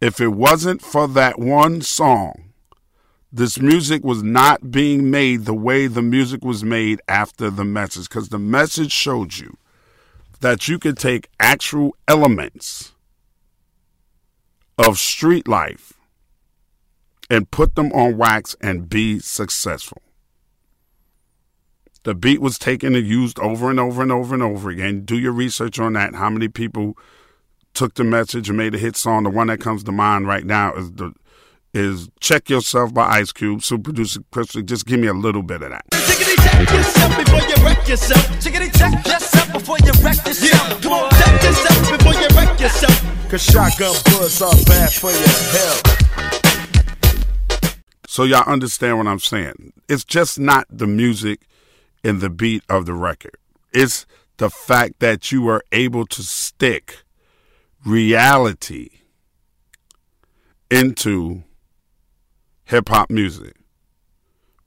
If 0.00 0.20
it 0.20 0.28
wasn't 0.28 0.82
for 0.82 1.06
that 1.08 1.38
one 1.38 1.82
song, 1.82 2.52
this 3.32 3.60
music 3.60 4.02
was 4.02 4.22
not 4.22 4.72
being 4.72 5.10
made 5.10 5.44
the 5.44 5.54
way 5.54 5.86
the 5.86 6.02
music 6.02 6.44
was 6.44 6.64
made 6.64 7.00
after 7.06 7.48
the 7.48 7.64
message. 7.64 8.08
Because 8.08 8.30
the 8.30 8.38
message 8.38 8.90
showed 8.90 9.38
you 9.38 9.56
that 10.40 10.68
you 10.68 10.78
could 10.78 10.98
take 10.98 11.28
actual 11.38 11.94
elements 12.08 12.92
of 14.86 14.98
street 14.98 15.46
life 15.46 15.92
and 17.28 17.50
put 17.50 17.74
them 17.74 17.92
on 17.92 18.16
wax 18.16 18.56
and 18.60 18.88
be 18.88 19.18
successful. 19.18 20.02
The 22.02 22.14
beat 22.14 22.40
was 22.40 22.58
taken 22.58 22.94
and 22.94 23.06
used 23.06 23.38
over 23.40 23.68
and 23.68 23.78
over 23.78 24.02
and 24.02 24.10
over 24.10 24.34
and 24.34 24.42
over 24.42 24.70
again. 24.70 25.04
Do 25.04 25.18
your 25.18 25.32
research 25.32 25.78
on 25.78 25.92
that. 25.92 26.14
How 26.14 26.30
many 26.30 26.48
people 26.48 26.96
took 27.74 27.94
the 27.94 28.04
message 28.04 28.48
and 28.48 28.56
made 28.56 28.74
a 28.74 28.78
hit 28.78 28.96
song? 28.96 29.24
The 29.24 29.30
one 29.30 29.48
that 29.48 29.60
comes 29.60 29.84
to 29.84 29.92
mind 29.92 30.26
right 30.26 30.44
now 30.44 30.74
is 30.74 30.92
the 30.92 31.12
is 31.74 32.08
"Check 32.18 32.48
Yourself" 32.48 32.94
by 32.94 33.06
Ice 33.18 33.32
Cube. 33.32 33.62
So 33.62 33.76
producer 33.76 34.20
Chris, 34.32 34.52
just 34.64 34.86
give 34.86 34.98
me 34.98 35.08
a 35.08 35.12
little 35.12 35.42
bit 35.42 35.62
of 35.62 35.70
that. 35.70 35.99
Check 36.42 36.70
yourself 36.70 37.16
before 37.16 37.42
you 37.48 37.56
wreck 37.64 37.88
yourself. 37.88 38.40
check 38.40 39.06
yourself 39.06 39.52
before 39.52 39.78
you 39.84 39.92
wreck 40.02 40.26
yourself. 40.26 40.70
Yeah, 40.70 40.80
come 40.80 40.92
on, 40.92 41.10
check 41.10 41.42
yourself 41.42 41.98
before 41.98 42.14
you 42.14 42.28
wreck 42.36 42.60
yourself. 42.60 43.30
Cause 43.30 43.42
shotgun 43.42 43.94
bullets 44.06 44.42
are 44.42 44.52
bad 44.66 44.92
for 44.92 45.10
your 45.10 45.28
health. 45.54 46.00
So 48.08 48.24
y'all 48.24 48.42
understand 48.52 48.98
what 48.98 49.06
I'm 49.06 49.20
saying. 49.20 49.72
It's 49.88 50.04
just 50.04 50.38
not 50.38 50.66
the 50.68 50.86
music 50.86 51.42
and 52.02 52.20
the 52.20 52.28
beat 52.30 52.64
of 52.68 52.86
the 52.86 52.94
record. 52.94 53.36
It's 53.72 54.04
the 54.38 54.50
fact 54.50 54.98
that 55.00 55.30
you 55.30 55.48
are 55.48 55.62
able 55.70 56.06
to 56.06 56.22
stick 56.22 57.04
reality 57.84 58.88
into 60.70 61.44
hip 62.64 62.88
hop 62.88 63.10
music. 63.10 63.59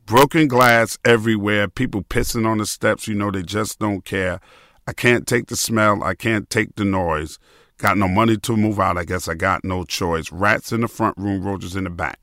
Broken 0.05 0.49
glass 0.49 0.97
everywhere, 1.05 1.69
people 1.69 2.03
pissing 2.03 2.45
on 2.45 2.57
the 2.57 2.65
steps, 2.65 3.07
you 3.07 3.15
know, 3.15 3.31
they 3.31 3.41
just 3.41 3.79
don't 3.79 4.03
care. 4.03 4.41
I 4.85 4.91
can't 4.91 5.25
take 5.25 5.47
the 5.47 5.55
smell, 5.55 6.03
I 6.03 6.13
can't 6.13 6.49
take 6.49 6.75
the 6.75 6.83
noise. 6.83 7.39
Got 7.77 7.97
no 7.97 8.09
money 8.09 8.35
to 8.37 8.57
move 8.57 8.79
out, 8.79 8.97
I 8.97 9.05
guess 9.05 9.29
I 9.29 9.33
got 9.33 9.63
no 9.63 9.85
choice. 9.85 10.29
Rats 10.31 10.73
in 10.73 10.81
the 10.81 10.89
front 10.89 11.17
room, 11.17 11.43
roaches 11.43 11.77
in 11.77 11.85
the 11.85 11.89
back. 11.89 12.19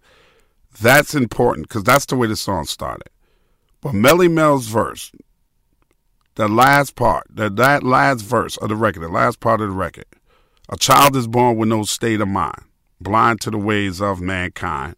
That's 0.81 1.15
important 1.15 1.69
because 1.69 1.83
that's 1.83 2.05
the 2.05 2.17
way 2.17 2.27
the 2.27 2.37
song 2.37 2.67
started. 2.67 3.09
But 3.81 3.93
Melle 3.93 4.31
Mel's 4.31 4.67
verse, 4.67 5.11
the 6.35 6.49
last 6.49 6.97
part, 6.97 7.27
the, 7.31 7.49
that 7.49 7.83
last 7.83 8.21
verse 8.21 8.59
of 8.59 8.69
the 8.69 8.77
record, 8.77 9.01
the 9.01 9.09
last 9.09 9.41
part 9.41 9.63
of 9.63 9.71
the 9.71 9.75
record, 9.75 10.05
a 10.69 10.77
child 10.77 11.17
is 11.17 11.27
born 11.27 11.57
with 11.57 11.71
no 11.71 11.85
state 11.85 12.21
of 12.21 12.29
mind, 12.29 12.63
blind 13.01 13.41
to 13.41 13.51
the 13.51 13.59
ways 13.59 14.03
of 14.03 14.21
mankind. 14.21 14.97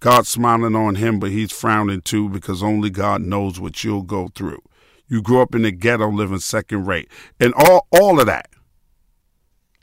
God's 0.00 0.28
smiling 0.28 0.76
on 0.76 0.96
him, 0.96 1.18
but 1.18 1.30
he's 1.30 1.52
frowning 1.52 2.02
too 2.02 2.28
because 2.28 2.62
only 2.62 2.90
God 2.90 3.22
knows 3.22 3.58
what 3.58 3.82
you'll 3.82 4.02
go 4.02 4.28
through. 4.28 4.62
You 5.08 5.22
grew 5.22 5.40
up 5.40 5.54
in 5.54 5.62
the 5.62 5.70
ghetto 5.70 6.10
living 6.10 6.38
second 6.38 6.86
rate. 6.86 7.08
And 7.40 7.54
all, 7.54 7.86
all 7.90 8.20
of 8.20 8.26
that. 8.26 8.50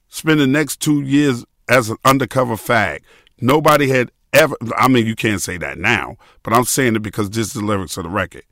Spend 0.09 0.39
the 0.39 0.47
next 0.47 0.79
two 0.79 1.01
years 1.01 1.45
as 1.67 1.89
an 1.89 1.97
undercover 2.05 2.55
fag. 2.55 2.99
Nobody 3.41 3.89
had 3.89 4.11
ever, 4.31 4.55
I 4.77 4.87
mean, 4.87 5.05
you 5.05 5.15
can't 5.15 5.41
say 5.41 5.57
that 5.57 5.77
now, 5.77 6.17
but 6.43 6.53
I'm 6.53 6.65
saying 6.65 6.95
it 6.95 7.01
because 7.01 7.29
this 7.29 7.47
is 7.47 7.53
the 7.53 7.65
lyrics 7.65 7.97
of 7.97 8.03
the 8.03 8.09
record. 8.09 8.43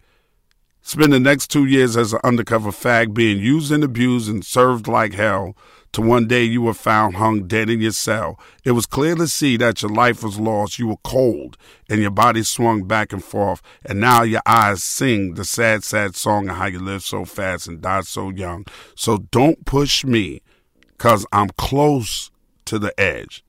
Spend 0.81 1.13
the 1.13 1.19
next 1.19 1.47
two 1.47 1.65
years 1.65 1.95
as 1.95 2.13
an 2.13 2.19
undercover 2.23 2.71
fag 2.71 3.13
being 3.13 3.37
used 3.37 3.71
and 3.71 3.83
abused 3.83 4.29
and 4.29 4.43
served 4.43 4.87
like 4.87 5.13
hell 5.13 5.55
to 5.93 6.01
one 6.01 6.27
day 6.27 6.43
you 6.43 6.61
were 6.61 6.73
found 6.73 7.15
hung 7.15 7.47
dead 7.47 7.69
in 7.69 7.81
your 7.81 7.91
cell. 7.91 8.39
It 8.63 8.71
was 8.71 8.85
clear 8.85 9.15
to 9.15 9.27
see 9.27 9.57
that 9.57 9.81
your 9.81 9.91
life 9.91 10.23
was 10.23 10.39
lost. 10.39 10.79
You 10.79 10.87
were 10.87 10.97
cold 11.03 11.57
and 11.89 12.01
your 12.01 12.11
body 12.11 12.43
swung 12.43 12.85
back 12.85 13.11
and 13.11 13.23
forth. 13.23 13.61
And 13.85 13.99
now 13.99 14.23
your 14.23 14.41
eyes 14.45 14.83
sing 14.83 15.33
the 15.33 15.43
sad, 15.43 15.83
sad 15.83 16.15
song 16.15 16.49
of 16.49 16.55
how 16.55 16.67
you 16.67 16.79
lived 16.79 17.03
so 17.03 17.25
fast 17.25 17.67
and 17.67 17.81
died 17.81 18.05
so 18.05 18.29
young. 18.29 18.65
So 18.95 19.17
don't 19.31 19.65
push 19.65 20.05
me 20.05 20.41
because 20.87 21.25
I'm 21.33 21.49
close 21.57 22.31
to 22.65 22.79
the 22.79 22.97
edge. 22.99 23.43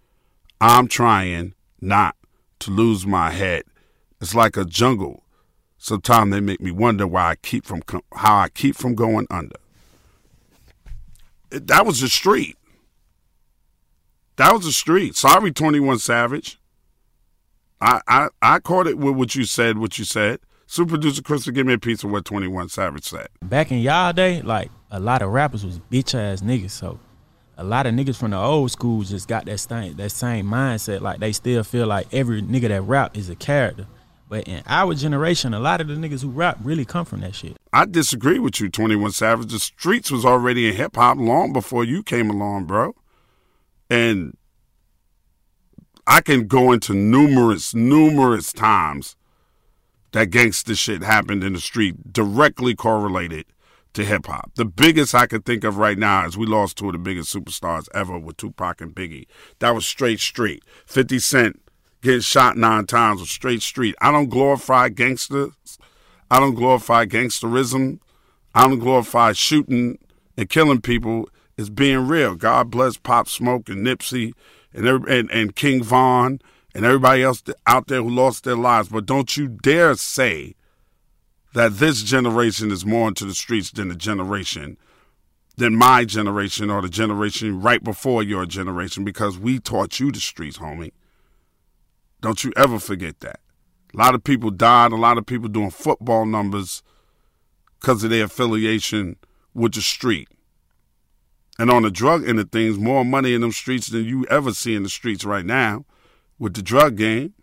I'm 0.61 0.89
trying 0.89 1.55
not 1.81 2.17
to 2.61 2.71
lose 2.71 3.07
my 3.07 3.31
head. 3.31 3.65
It's 4.21 4.35
like 4.35 4.57
a 4.57 4.65
jungle. 4.65 5.25
Sometimes 5.79 6.31
they 6.31 6.41
make 6.41 6.61
me 6.61 6.71
wonder 6.71 7.07
why 7.07 7.31
I 7.31 7.35
keep 7.37 7.65
from 7.65 7.83
how 8.15 8.39
I 8.39 8.49
keep 8.49 8.77
from 8.77 8.95
going 8.95 9.27
under. 9.31 9.57
That 11.53 11.87
was 11.87 12.01
the 12.01 12.09
street. 12.09 12.57
That 14.37 14.53
was 14.53 14.65
the 14.65 14.73
street. 14.73 15.17
Sorry, 15.17 15.53
21 15.53 15.99
Savage. 15.99 16.59
I, 17.81 18.01
I 18.07 18.29
I 18.41 18.59
caught 18.61 18.87
it 18.87 18.97
with 18.97 19.17
what 19.17 19.35
you 19.35 19.45
said. 19.45 19.79
What 19.79 19.99
you 19.99 20.05
said. 20.05 20.41
Super 20.67 20.91
producer 20.93 21.21
Chris, 21.21 21.49
give 21.51 21.67
me 21.67 21.75
a 21.75 21.79
piece 21.79 22.03
of 22.03 22.11
what 22.11 22.25
21 22.25 22.69
Savage 22.71 23.05
said. 23.05 23.29
Back 23.43 23.71
in 23.73 23.79
y'all 23.79 24.13
day, 24.13 24.41
like 24.41 24.71
a 24.91 25.01
lot 25.01 25.21
of 25.21 25.31
rappers 25.31 25.67
was 25.67 25.79
bitch 25.79 26.15
ass 26.15 26.41
niggas. 26.41 26.71
So 26.71 26.99
a 27.59 27.65
lot 27.65 27.87
of 27.87 27.95
niggas 27.95 28.17
from 28.17 28.31
the 28.31 28.39
old 28.39 28.71
school 28.71 29.03
just 29.03 29.29
got 29.29 29.45
that 29.47 29.59
same 29.59 29.97
that 29.97 30.11
same 30.11 30.47
mindset. 30.47 31.01
Like 31.01 31.21
they 31.21 31.33
still 31.33 31.63
feel 31.65 31.87
like 31.87 32.07
every 32.13 32.41
nigga 32.41 32.69
that 32.69 32.83
rap 32.83 33.17
is 33.19 33.29
a 33.29 33.35
character. 33.35 33.87
But 34.33 34.49
in 34.49 34.63
our 34.67 34.95
generation, 34.95 35.53
a 35.53 35.61
lot 35.61 35.83
of 35.83 35.89
the 35.89 35.95
niggas 35.95 36.23
who 36.23 36.31
rap 36.31 36.57
really 36.63 36.87
come 36.87 37.05
from 37.05 37.21
that 37.21 37.35
shit. 37.35 37.59
I 37.71 37.85
disagree 37.85 38.39
with 38.39 38.63
you, 38.63 38.71
21 38.71 39.13
Savage. 39.13 39.53
The 39.53 39.59
streets 39.59 40.11
was 40.11 40.25
already 40.25 40.67
in 40.67 40.75
hip 40.75 40.97
hop 40.97 41.19
long 41.19 41.53
before 41.53 41.85
you 41.85 42.03
came 42.03 42.31
along, 42.31 42.65
bro. 42.65 42.95
And 43.91 44.35
I 46.07 46.23
can 46.23 46.47
go 46.47 46.73
into 46.73 46.95
numerous, 46.95 47.75
numerous 47.75 48.55
times 48.55 49.17
that 50.13 50.31
gangster 50.31 50.77
shit 50.77 51.03
happened 51.03 51.45
in 51.45 51.53
the 51.53 51.61
street 51.61 52.11
directly 52.11 52.75
correlated 52.75 53.45
to 53.93 54.03
hip 54.03 54.25
hop. 54.25 54.53
The 54.55 54.65
biggest 54.65 55.15
I 55.15 55.27
can 55.27 55.43
think 55.43 55.63
of 55.63 55.77
right 55.77 55.99
now 55.99 56.25
is 56.25 56.39
we 56.39 56.47
lost 56.47 56.79
two 56.79 56.87
of 56.87 56.95
the 56.95 56.99
biggest 56.99 57.35
superstars 57.35 57.87
ever 57.95 58.19
with 58.19 58.39
Tupac 58.39 58.81
and 58.81 58.95
Biggie. 58.95 59.27
That 59.59 59.75
was 59.75 59.85
straight 59.85 60.21
street. 60.21 60.65
50 60.87 61.19
Cent 61.19 61.62
getting 62.03 62.21
shot 62.21 62.57
nine 62.57 62.87
times 62.87 63.21
on 63.21 63.27
straight 63.27 63.63
street. 63.63 63.95
I 64.01 64.11
don't 64.13 64.29
glorify 64.29 64.89
gangsters. 64.89 65.79
I 66.31 66.41
don't 66.41 66.55
glorify 66.55 67.07
gangsterism. 67.07 68.01
I 68.55 68.67
don't 68.67 68.81
glorify 68.81 69.33
shooting 69.33 69.99
and 70.37 70.49
killing 70.49 70.81
people 70.81 71.29
It's 71.57 71.69
being 71.69 72.09
real. 72.09 72.35
God 72.35 72.71
bless 72.71 72.97
Pop 72.97 73.29
Smoke 73.29 73.69
and 73.69 73.87
Nipsey 73.87 74.33
and, 74.75 74.87
and, 74.87 75.31
and 75.31 75.57
King 75.57 75.83
Von 75.83 76.41
and 76.75 76.85
everybody 76.85 77.23
else 77.23 77.43
out 77.67 77.87
there 77.87 78.03
who 78.03 78.11
lost 78.11 78.45
their 78.45 78.57
lives. 78.57 78.89
But 78.89 79.07
don't 79.07 79.37
you 79.37 79.49
dare 79.49 79.95
say 79.95 80.55
that 81.55 81.75
this 81.75 82.03
generation 82.03 82.71
is 82.71 82.85
more 82.85 83.09
into 83.09 83.25
the 83.25 83.35
streets 83.35 83.71
than 83.71 83.89
the 83.89 83.95
generation 83.95 84.77
than 85.57 85.77
my 85.77 86.03
generation 86.05 86.71
or 86.71 86.81
the 86.81 86.89
generation 86.89 87.61
right 87.61 87.85
before 87.85 88.23
your 88.23 88.47
generation 88.47 89.05
because 89.05 89.39
we 89.39 89.59
taught 89.59 90.01
you 90.01 90.11
the 90.11 90.19
streets, 90.19 90.59
homie. 90.59 90.93
Don't 92.23 92.43
you 92.45 92.53
ever 92.57 92.79
forget 92.79 93.21
that. 93.21 93.41
A 93.93 93.99
lot 93.99 94.15
of 94.15 94.25
people 94.25 94.51
died. 94.51 94.93
A 94.93 94.97
lot 94.97 95.19
of 95.19 95.27
people 95.27 95.49
doing 95.49 95.71
football 95.71 96.25
numbers 96.25 96.83
because 97.79 98.03
of 98.03 98.11
their 98.11 98.25
affiliation 98.25 99.17
with 99.53 99.75
the 99.75 99.83
street. 99.83 100.29
And 101.59 101.71
on 101.71 101.83
the 101.83 101.91
drug 101.91 102.27
end 102.27 102.39
of 102.39 102.51
things, 102.51 102.79
more 102.79 103.05
money 103.05 103.35
in 103.35 103.43
them 103.43 103.53
streets 103.53 103.89
than 103.89 104.05
you 104.05 104.25
ever 104.31 104.55
see 104.55 104.75
in 104.75 104.85
the 104.85 104.89
streets 104.89 105.25
right 105.25 105.45
now 105.45 105.85
with 106.39 106.55
the 106.55 106.63
drug 106.63 106.97
game. 106.97 107.35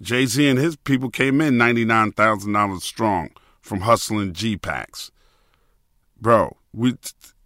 Jay 0.00 0.26
Z 0.26 0.48
and 0.48 0.58
his 0.58 0.76
people 0.76 1.10
came 1.10 1.40
in 1.40 1.54
$99,000 1.54 2.80
strong 2.80 3.30
from 3.60 3.80
hustling 3.80 4.32
G 4.32 4.56
packs. 4.56 5.10
Bro, 6.20 6.56
we 6.72 6.96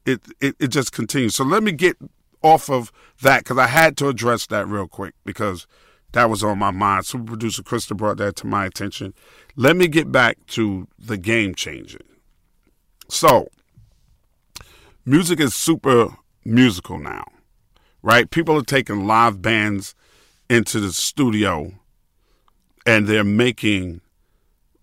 it, 0.06 0.20
it 0.40 0.54
it 0.58 0.68
just 0.68 0.92
continues. 0.92 1.34
So 1.34 1.44
let 1.44 1.62
me 1.62 1.72
get 1.72 1.96
off 2.42 2.70
of 2.70 2.92
that 3.22 3.44
because 3.44 3.58
I 3.58 3.66
had 3.66 3.96
to 3.98 4.08
address 4.08 4.46
that 4.46 4.66
real 4.68 4.88
quick 4.88 5.14
because 5.24 5.66
that 6.12 6.28
was 6.28 6.42
on 6.42 6.58
my 6.58 6.70
mind. 6.70 7.06
Super 7.06 7.24
producer 7.24 7.62
Krista 7.62 7.96
brought 7.96 8.16
that 8.18 8.36
to 8.36 8.46
my 8.46 8.66
attention. 8.66 9.14
Let 9.56 9.76
me 9.76 9.88
get 9.88 10.10
back 10.10 10.38
to 10.48 10.88
the 10.98 11.16
game 11.16 11.54
changing. 11.54 12.02
So, 13.08 13.48
music 15.04 15.40
is 15.40 15.54
super 15.54 16.16
musical 16.44 16.98
now, 16.98 17.24
right? 18.02 18.30
People 18.30 18.56
are 18.56 18.62
taking 18.62 19.06
live 19.06 19.42
bands 19.42 19.94
into 20.48 20.80
the 20.80 20.92
studio 20.92 21.72
and 22.86 23.06
they're 23.06 23.24
making 23.24 24.00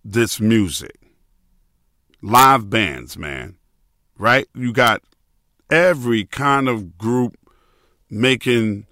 this 0.03 0.39
music. 0.39 0.95
Live 2.21 2.69
bands, 2.69 3.17
man, 3.17 3.57
right? 4.17 4.47
You 4.55 4.73
got 4.73 5.01
every 5.69 6.25
kind 6.25 6.67
of 6.67 6.97
group 6.97 7.37
making 8.09 8.87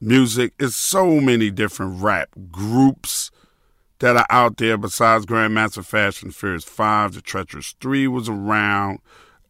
music. 0.00 0.52
It's 0.58 0.76
so 0.76 1.20
many 1.20 1.50
different 1.50 2.02
rap 2.02 2.30
groups 2.50 3.30
that 3.98 4.16
are 4.16 4.26
out 4.30 4.56
there 4.56 4.76
besides 4.76 5.26
Grandmaster 5.26 6.22
and 6.22 6.34
Furious 6.34 6.64
5. 6.64 7.14
The 7.14 7.20
Treacherous 7.20 7.74
3 7.80 8.08
was 8.08 8.28
around. 8.28 9.00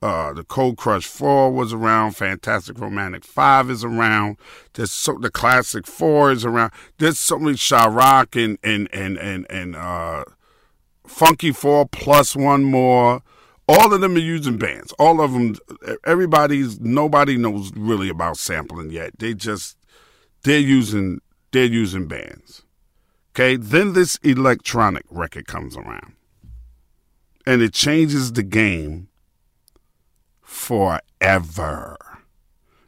Uh, 0.03 0.35
the 0.35 0.45
Cold 0.45 0.77
Crush 0.77 1.07
4 1.07 1.51
was 1.51 1.73
around. 1.73 2.13
Fantastic 2.13 2.79
Romantic 2.79 3.25
5 3.25 3.71
is 3.71 3.85
around. 3.85 4.37
There's 4.75 4.93
so 4.93 5.17
the 5.19 5.31
Classic 5.31 5.87
4 5.87 6.33
is 6.33 6.45
around. 6.45 6.73
There's 6.99 7.19
so 7.19 7.39
many 7.39 7.57
Sha-Rock 7.57 8.37
and 8.37 8.59
and 8.63 8.89
and 8.93 9.17
and, 9.17 9.47
and 9.51 9.75
uh, 9.75 10.25
Funky 11.07 11.53
4 11.53 11.87
plus 11.89 12.37
one 12.37 12.65
more. 12.65 13.23
All 13.67 13.95
of 13.95 14.01
them 14.03 14.17
are 14.17 14.21
using 14.21 14.59
bands. 14.59 14.93
All 14.99 15.23
of 15.23 15.33
them, 15.33 15.57
everybody's, 16.05 16.81
nobody 16.81 17.39
knows 17.39 17.73
really 17.75 18.11
about 18.11 18.37
sampling 18.37 18.91
yet. 18.91 19.19
They 19.19 19.33
just, 19.33 19.79
they're 20.45 20.59
using, 20.59 21.21
they're 21.51 21.65
using 21.65 22.07
bands. 22.07 22.63
Okay. 23.33 23.57
Then 23.57 23.95
this 23.95 24.17
electronic 24.23 25.05
record 25.11 25.47
comes 25.47 25.77
around 25.77 26.15
and 27.45 27.63
it 27.63 27.75
changes 27.75 28.33
the 28.33 28.43
game 28.43 29.09
forever. 30.41 31.97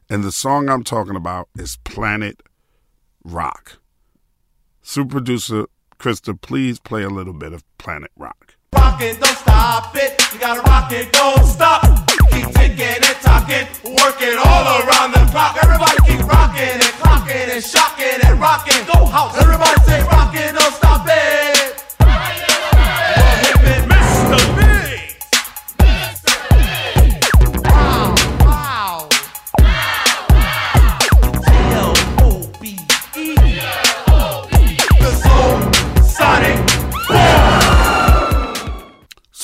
And 0.09 0.23
the 0.23 0.31
song 0.31 0.69
I'm 0.69 0.85
talking 0.85 1.17
about 1.17 1.49
is 1.59 1.79
Planet 1.79 2.41
Rock. 3.25 3.79
Super 4.83 5.17
producer 5.17 5.67
Krista, 5.99 6.41
please 6.41 6.79
play 6.79 7.03
a 7.03 7.09
little 7.09 7.33
bit 7.33 7.53
of 7.53 7.65
Planet 7.79 8.13
Rock. 8.17 8.55
Rockin', 8.73 9.17
don't 9.19 9.37
stop 9.37 9.97
it. 9.97 10.33
You 10.33 10.39
gotta 10.39 10.61
rock 10.61 10.93
it, 10.93 11.13
don't 11.13 11.45
stop. 11.45 12.16
Keep 12.37 12.53
ticking 12.53 13.01
and 13.01 13.17
talking, 13.25 13.67
working 13.83 14.37
all 14.37 14.65
around 14.85 15.13
the 15.13 15.25
clock. 15.33 15.57
Everybody 15.63 15.97
keep 16.05 16.21
rocking 16.29 16.77
and 16.85 16.95
clocking 17.01 17.49
and 17.49 17.65
shocking 17.65 18.21
and 18.27 18.39
rocking. 18.39 18.85
Go 18.93 19.07
house. 19.07 19.39
Everybody 19.39 19.81
say 19.89 20.03
rockin', 20.03 20.55
don't 20.55 20.75
stop 20.75 21.07
it. 21.09 21.83
Mr. 23.89 24.66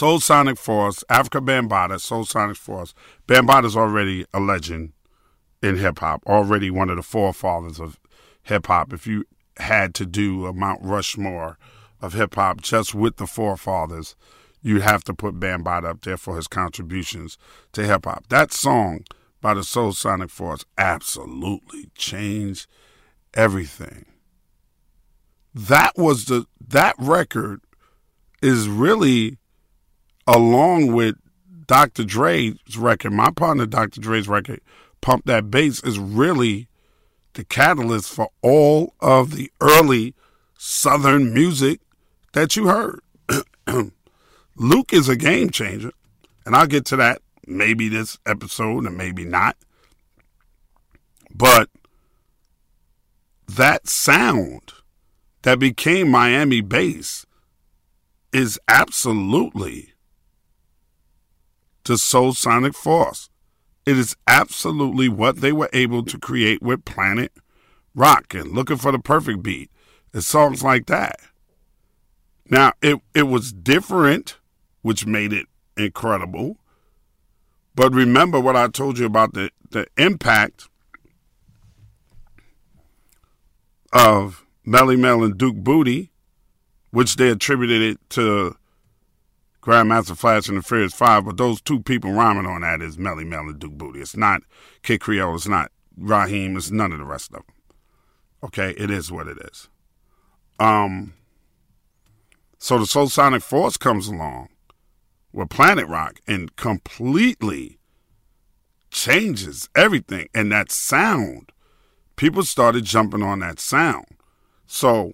Soul 0.02 0.18
Sonic 0.18 0.58
Force, 0.58 1.04
Afrika 1.08 1.40
Bambaataa, 1.40 2.00
Soul 2.00 2.24
Sonic 2.24 2.56
Force. 2.56 2.92
Bambaataa's 3.28 3.76
already 3.76 4.26
a 4.34 4.40
legend 4.40 4.94
in 5.62 5.76
hip 5.76 6.00
hop, 6.00 6.24
already 6.26 6.72
one 6.72 6.90
of 6.90 6.96
the 6.96 7.04
forefathers 7.04 7.78
of 7.78 8.00
hip 8.42 8.66
hop. 8.66 8.92
If 8.92 9.06
you 9.06 9.26
had 9.58 9.94
to 9.94 10.04
do 10.04 10.46
a 10.46 10.52
Mount 10.52 10.80
Rushmore 10.82 11.56
of 12.00 12.14
hip 12.14 12.34
hop 12.34 12.62
just 12.62 12.96
with 12.96 13.18
the 13.18 13.28
forefathers, 13.28 14.16
you'd 14.60 14.82
have 14.82 15.04
to 15.04 15.14
put 15.14 15.38
Bambaataa 15.38 15.90
up 15.90 16.00
there 16.00 16.16
for 16.16 16.34
his 16.34 16.48
contributions 16.48 17.38
to 17.70 17.86
hip 17.86 18.04
hop. 18.04 18.26
That 18.28 18.52
song 18.52 19.04
by 19.40 19.54
the 19.54 19.62
Soul 19.62 19.92
Sonic 19.92 20.30
Force 20.30 20.64
absolutely 20.76 21.90
changed 21.94 22.66
everything. 23.34 24.06
That 25.54 25.92
was 25.96 26.24
the 26.24 26.46
that 26.60 26.96
record 26.98 27.60
is 28.42 28.68
really 28.68 29.38
along 30.26 30.92
with 30.92 31.16
Dr. 31.66 32.04
Dre's 32.04 32.56
record, 32.76 33.12
my 33.12 33.30
partner 33.30 33.66
Dr. 33.66 34.00
Dre's 34.00 34.28
record, 34.28 34.60
Pump 35.00 35.24
That 35.26 35.50
Bass, 35.50 35.82
is 35.82 35.98
really 35.98 36.68
the 37.34 37.44
catalyst 37.44 38.10
for 38.12 38.28
all 38.42 38.94
of 39.00 39.34
the 39.34 39.50
early 39.60 40.14
Southern 40.58 41.32
music 41.32 41.80
that 42.32 42.56
you 42.56 42.68
heard. 42.68 43.00
Luke 44.56 44.92
is 44.92 45.08
a 45.08 45.16
game 45.16 45.50
changer, 45.50 45.92
and 46.44 46.54
I'll 46.54 46.66
get 46.66 46.84
to 46.86 46.96
that 46.96 47.22
maybe 47.46 47.88
this 47.88 48.18
episode 48.26 48.86
and 48.86 48.96
maybe 48.96 49.24
not. 49.24 49.56
But 51.34 51.70
that 53.48 53.88
sound 53.88 54.72
that 55.42 55.58
became 55.58 56.10
Miami 56.10 56.60
bass 56.60 57.26
is 58.32 58.58
absolutely 58.68 59.91
to 61.84 61.98
Soul 61.98 62.34
Sonic 62.34 62.74
Force. 62.74 63.28
It 63.84 63.98
is 63.98 64.16
absolutely 64.26 65.08
what 65.08 65.36
they 65.40 65.52
were 65.52 65.70
able 65.72 66.04
to 66.04 66.18
create 66.18 66.62
with 66.62 66.84
Planet 66.84 67.32
Rock 67.94 68.34
and 68.34 68.52
Looking 68.52 68.76
for 68.76 68.92
the 68.92 68.98
Perfect 68.98 69.42
Beat. 69.42 69.70
It's 70.14 70.26
songs 70.26 70.62
like 70.62 70.86
that. 70.86 71.16
Now, 72.48 72.72
it, 72.82 73.00
it 73.14 73.24
was 73.24 73.52
different, 73.52 74.36
which 74.82 75.06
made 75.06 75.32
it 75.32 75.46
incredible. 75.76 76.58
But 77.74 77.94
remember 77.94 78.38
what 78.38 78.56
I 78.56 78.68
told 78.68 78.98
you 78.98 79.06
about 79.06 79.32
the, 79.32 79.50
the 79.70 79.86
impact 79.96 80.68
of 83.92 84.44
Melle 84.66 84.98
Mel 84.98 85.24
and 85.24 85.36
Duke 85.36 85.56
Bootee, 85.56 86.10
which 86.90 87.16
they 87.16 87.30
attributed 87.30 87.82
it 87.82 87.98
to 88.10 88.56
Grandmaster 89.62 90.16
Flash 90.16 90.48
and 90.48 90.58
the 90.58 90.62
Furious 90.62 90.92
Five, 90.92 91.24
but 91.24 91.36
those 91.36 91.60
two 91.60 91.80
people 91.80 92.12
rhyming 92.12 92.46
on 92.46 92.62
that 92.62 92.82
is 92.82 92.96
Melle 92.96 93.24
Mel 93.24 93.42
and 93.42 93.58
Duke 93.58 93.74
Bootee. 93.74 94.00
It's 94.00 94.16
not 94.16 94.42
Kid 94.82 95.00
Creole. 95.00 95.36
It's 95.36 95.46
not 95.46 95.70
Raheem. 95.96 96.56
It's 96.56 96.70
none 96.70 96.90
of 96.92 96.98
the 96.98 97.04
rest 97.04 97.30
of 97.30 97.36
them. 97.36 97.54
Okay, 98.44 98.70
it 98.76 98.90
is 98.90 99.12
what 99.12 99.28
it 99.28 99.38
is. 99.38 99.68
Um. 100.58 101.14
So 102.58 102.78
the 102.78 102.86
Soul 102.86 103.08
Sonic 103.08 103.42
Force 103.42 103.76
comes 103.76 104.06
along 104.06 104.48
with 105.32 105.50
Planet 105.50 105.88
Rock 105.88 106.20
and 106.28 106.54
completely 106.54 107.78
changes 108.90 109.68
everything. 109.74 110.28
And 110.32 110.52
that 110.52 110.70
sound, 110.70 111.50
people 112.14 112.44
started 112.44 112.84
jumping 112.84 113.22
on 113.22 113.40
that 113.40 113.58
sound. 113.58 114.06
So 114.66 115.12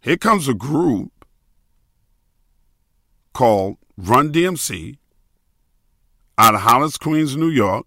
here 0.00 0.16
comes 0.16 0.48
a 0.48 0.54
group 0.54 1.12
called 3.32 3.76
Run 3.96 4.32
DMC 4.32 4.96
out 6.38 6.54
of 6.54 6.62
Hollis, 6.62 6.96
Queens, 6.96 7.36
New 7.36 7.48
York, 7.48 7.86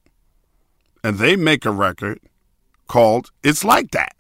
and 1.04 1.18
they 1.18 1.36
make 1.36 1.66
a 1.66 1.72
record 1.72 2.20
called 2.88 3.32
It's 3.44 3.64
Like 3.64 3.92
That. 3.92 4.16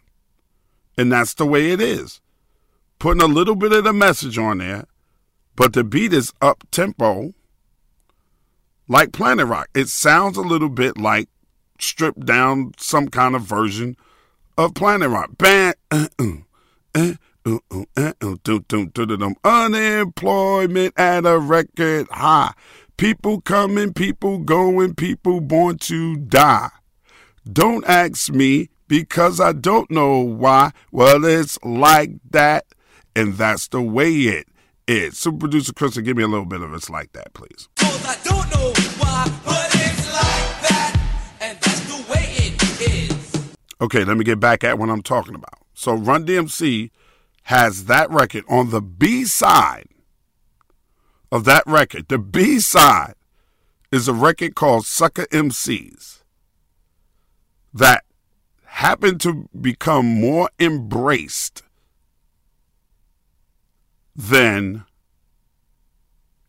And 0.97 1.11
that's 1.11 1.33
the 1.33 1.45
way 1.45 1.71
it 1.71 1.81
is. 1.81 2.19
Putting 2.99 3.21
a 3.21 3.27
little 3.27 3.55
bit 3.55 3.73
of 3.73 3.83
the 3.83 3.93
message 3.93 4.37
on 4.37 4.59
there, 4.59 4.85
but 5.55 5.73
the 5.73 5.83
beat 5.83 6.13
is 6.13 6.33
up 6.41 6.63
tempo 6.71 7.33
like 8.87 9.11
Planet 9.11 9.47
Rock. 9.47 9.69
It 9.73 9.87
sounds 9.87 10.37
a 10.37 10.41
little 10.41 10.69
bit 10.69 10.97
like 10.97 11.29
stripped 11.79 12.25
down 12.25 12.73
some 12.77 13.09
kind 13.09 13.35
of 13.35 13.43
version 13.43 13.97
of 14.57 14.73
Planet 14.73 15.09
Rock. 15.09 15.31
Uh, 15.91 16.07
uh, 16.17 16.27
uh, 16.95 17.13
Unemployment 19.43 20.93
at 20.97 21.25
a 21.25 21.39
record 21.39 22.07
high. 22.09 22.53
People 22.97 23.41
coming, 23.41 23.93
people 23.93 24.39
going, 24.39 24.95
people 24.95 25.41
born 25.41 25.77
to 25.79 26.15
die. 26.15 26.69
Don't 27.51 27.85
ask 27.85 28.29
me 28.31 28.69
because 28.87 29.41
I 29.41 29.51
don't 29.51 29.91
know 29.91 30.19
why. 30.19 30.71
Well, 30.91 31.25
it's 31.25 31.59
like 31.63 32.11
that. 32.31 32.65
and 33.15 33.33
that's 33.35 33.67
the 33.67 33.81
way 33.81 34.11
it 34.11 34.47
is. 34.87 35.17
Super 35.17 35.39
producer 35.39 35.73
Chris, 35.73 35.97
give 35.97 36.17
me 36.17 36.23
a 36.23 36.27
little 36.27 36.45
bit 36.45 36.61
of 36.61 36.73
it's 36.73 36.89
like 36.89 37.11
that, 37.13 37.33
please. 37.33 37.67
Cause 37.75 38.05
I 38.05 38.17
don't 38.23 38.49
know 38.51 38.73
why, 38.99 39.25
but 39.45 39.69
it's 39.73 40.11
like 40.13 40.61
that, 40.69 40.99
and 41.41 41.57
that's 41.59 41.81
the 41.81 42.11
way 42.11 42.25
it 42.37 43.11
is. 43.11 43.55
Okay, 43.81 44.03
let 44.03 44.17
me 44.17 44.23
get 44.23 44.39
back 44.39 44.63
at 44.63 44.79
what 44.79 44.89
I'm 44.89 45.03
talking 45.03 45.35
about. 45.35 45.59
So 45.73 45.93
Run 45.93 46.25
DMC 46.25 46.89
has 47.43 47.85
that 47.85 48.09
record 48.09 48.43
on 48.47 48.69
the 48.69 48.81
B 48.81 49.25
side 49.25 49.87
of 51.31 51.43
that 51.45 51.63
record. 51.65 52.07
The 52.07 52.19
B 52.19 52.59
side 52.59 53.15
is 53.91 54.07
a 54.07 54.13
record 54.13 54.55
called 54.55 54.85
Sucker 54.85 55.25
MCs 55.25 56.21
that 57.73 58.03
happened 58.65 59.19
to 59.21 59.49
become 59.59 60.05
more 60.05 60.49
embraced 60.59 61.63
than 64.15 64.85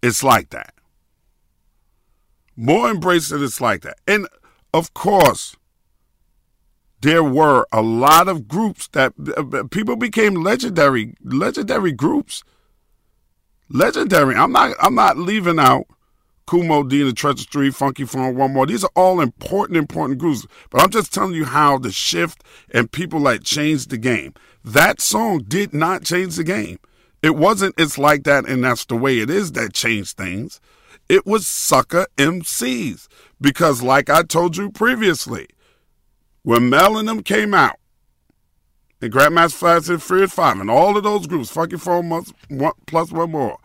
it's 0.03 0.23
like 0.23 0.51
that. 0.51 0.75
More 2.57 2.91
embraced 2.91 3.31
than 3.31 3.43
it's 3.43 3.61
like 3.61 3.83
that. 3.83 3.97
And 4.07 4.29
of 4.73 4.95
course, 4.95 5.57
there 7.05 7.23
were 7.23 7.67
a 7.71 7.83
lot 7.83 8.29
of 8.29 8.49
groups 8.49 8.89
that 8.89 9.13
uh, 9.37 9.65
people 9.71 9.95
became 9.95 10.35
legendary 10.35 11.15
legendary 11.23 11.93
groups 11.93 12.43
legendary 13.69 14.35
i'm 14.35 14.53
not 14.53 14.75
i'm 14.81 14.95
not 14.95 15.19
leaving 15.19 15.59
out 15.59 15.85
Kool 16.47 16.65
Moe 16.65 16.83
Dee 16.83 17.01
and 17.01 17.09
the 17.09 17.15
Treacherous 17.15 17.47
Three, 17.47 17.71
Funky 17.71 18.05
Four, 18.05 18.31
One 18.31 18.53
More. 18.53 18.67
These 18.67 18.85
are 18.85 18.91
all 18.95 19.21
important, 19.21 19.79
important 19.79 20.19
groups. 20.19 20.47
But 20.69 20.83
I'm 20.83 20.91
just 20.91 21.13
telling 21.13 21.33
you 21.33 21.47
how 21.47 21.79
the 21.79 21.91
shift 21.91 22.45
and 22.71 22.93
people 22.93 23.19
like 23.19 23.45
changed 23.45 23.89
the 23.89 23.97
game. 23.97 24.35
That 24.63 25.01
song 25.01 25.45
did 25.49 25.73
not 25.73 26.05
change 26.05 26.37
the 26.37 26.45
game. 26.45 26.79
It 27.23 27.37
wasn't 27.37 27.75
It's 27.79 27.97
Like 27.97 28.25
That 28.25 28.47
and 28.47 28.63
That's 28.63 28.85
the 28.85 28.97
Way 28.97 29.21
It 29.21 29.31
Is 29.31 29.53
that 29.53 29.73
changed 29.73 30.19
things. 30.19 30.61
It 31.09 31.25
was 31.25 31.47
Sucker 31.47 32.07
MCs. 32.19 33.09
Because, 33.41 33.83
like 33.83 34.11
I 34.11 34.23
told 34.23 34.59
you 34.59 34.71
previously, 34.71 35.47
when 36.45 36.69
Mel 36.69 36.97
and 36.97 37.09
them 37.09 37.23
came 37.23 37.53
out, 37.53 37.79
and 39.01 39.13
Grandmaster 39.13 39.55
Flash 39.55 39.89
and 39.89 40.03
Fear 40.03 40.29
5, 40.29 40.61
and 40.61 40.71
all 40.71 40.97
of 40.97 41.03
those 41.03 41.27
groups, 41.27 41.51
Funky 41.51 41.77
Four 41.77 42.05
months, 42.05 42.33
one, 42.49 42.73
plus 42.87 43.11
one 43.11 43.33
more, 43.33 43.59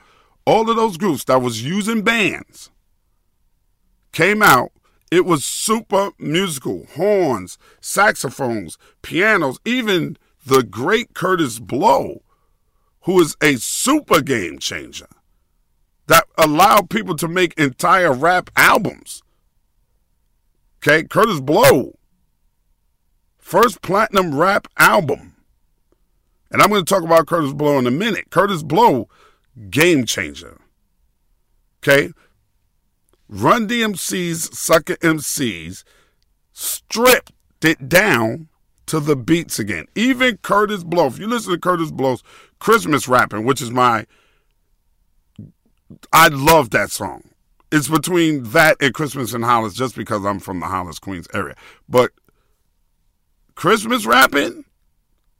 all 0.46 0.70
of 0.70 0.76
those 0.76 0.98
groups 0.98 1.24
that 1.26 1.42
was 1.42 1.64
using 1.64 2.02
bands 2.02 2.72
came 4.12 4.42
out. 4.42 4.72
It 5.12 5.26
was 5.26 5.44
super 5.44 6.12
musical, 6.20 6.86
horns, 6.96 7.58
saxophones, 7.82 8.78
pianos, 9.02 9.60
even 9.66 10.18
the 10.46 10.64
great 10.64 11.14
Kurtis 11.14 11.60
Blow, 11.60 12.22
who 13.02 13.20
is 13.20 13.36
a 13.42 13.56
super 13.56 14.22
game 14.22 14.60
changer 14.60 15.08
that 16.08 16.26
allowed 16.38 16.90
people 16.90 17.16
to 17.18 17.28
make 17.28 17.54
entire 17.54 18.14
rap 18.14 18.50
albums. 18.56 19.22
Okay, 20.78 21.04
Kurtis 21.04 21.44
Blow, 21.44 21.99
first 23.50 23.82
platinum 23.82 24.38
rap 24.38 24.68
album. 24.78 25.36
And 26.52 26.62
I'm 26.62 26.70
going 26.70 26.86
to 26.86 26.94
talk 26.94 27.04
about 27.04 27.26
Kurtis 27.26 27.58
Blow 27.58 27.80
in 27.80 27.88
a 27.88 27.92
minute. 27.92 28.30
Kurtis 28.30 28.64
Blow 28.64 29.10
game 29.72 30.06
changer. 30.06 30.62
Okay? 31.82 32.12
Run 33.28 33.68
DMC's 33.68 34.56
Sucker 34.58 34.98
MCs 34.98 35.84
stripped 36.54 37.32
it 37.64 37.90
down 37.90 38.50
to 38.86 39.00
the 39.00 39.16
beats 39.16 39.58
again. 39.58 39.88
Even 39.96 40.38
Kurtis 40.38 40.86
Blow, 40.86 41.08
if 41.08 41.18
you 41.18 41.28
listen 41.28 41.52
to 41.52 41.60
Kurtis 41.60 41.92
Blow's 41.92 42.22
Christmas 42.60 43.08
rapping, 43.08 43.46
which 43.46 43.64
is 43.64 43.72
my, 43.72 44.06
I 46.14 46.28
love 46.28 46.70
that 46.70 46.92
song. 46.92 47.24
It's 47.72 47.88
between 47.88 48.44
that 48.52 48.78
and 48.80 48.94
Christmas 48.94 49.34
in 49.34 49.42
Hollis 49.42 49.74
just 49.74 49.96
because 49.96 50.24
I'm 50.24 50.40
from 50.40 50.60
the 50.60 50.68
Hollis, 50.68 51.00
Queens 51.00 51.28
area. 51.34 51.56
But 51.88 52.12
Christmas 53.60 54.06
rapping, 54.06 54.64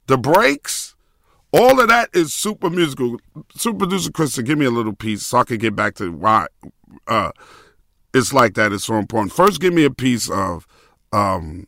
the 0.06 0.18
breaks, 0.18 0.94
all 1.52 1.80
of 1.80 1.88
that 1.88 2.10
is 2.12 2.34
super 2.34 2.68
musical. 2.68 3.18
Super 3.56 3.78
producer 3.78 4.10
Krista, 4.10 4.44
give 4.44 4.58
me 4.58 4.66
a 4.66 4.70
little 4.70 4.94
piece 4.94 5.24
so 5.24 5.38
I 5.38 5.44
can 5.44 5.56
get 5.56 5.74
back 5.74 5.94
to 5.94 6.12
why 6.12 6.48
uh, 7.06 7.32
it's 8.12 8.34
like 8.34 8.52
that. 8.56 8.74
It's 8.74 8.84
so 8.84 8.96
important. 8.96 9.32
First, 9.32 9.58
give 9.58 9.72
me 9.72 9.84
a 9.84 9.90
piece 9.90 10.28
of 10.28 10.66
um, 11.14 11.66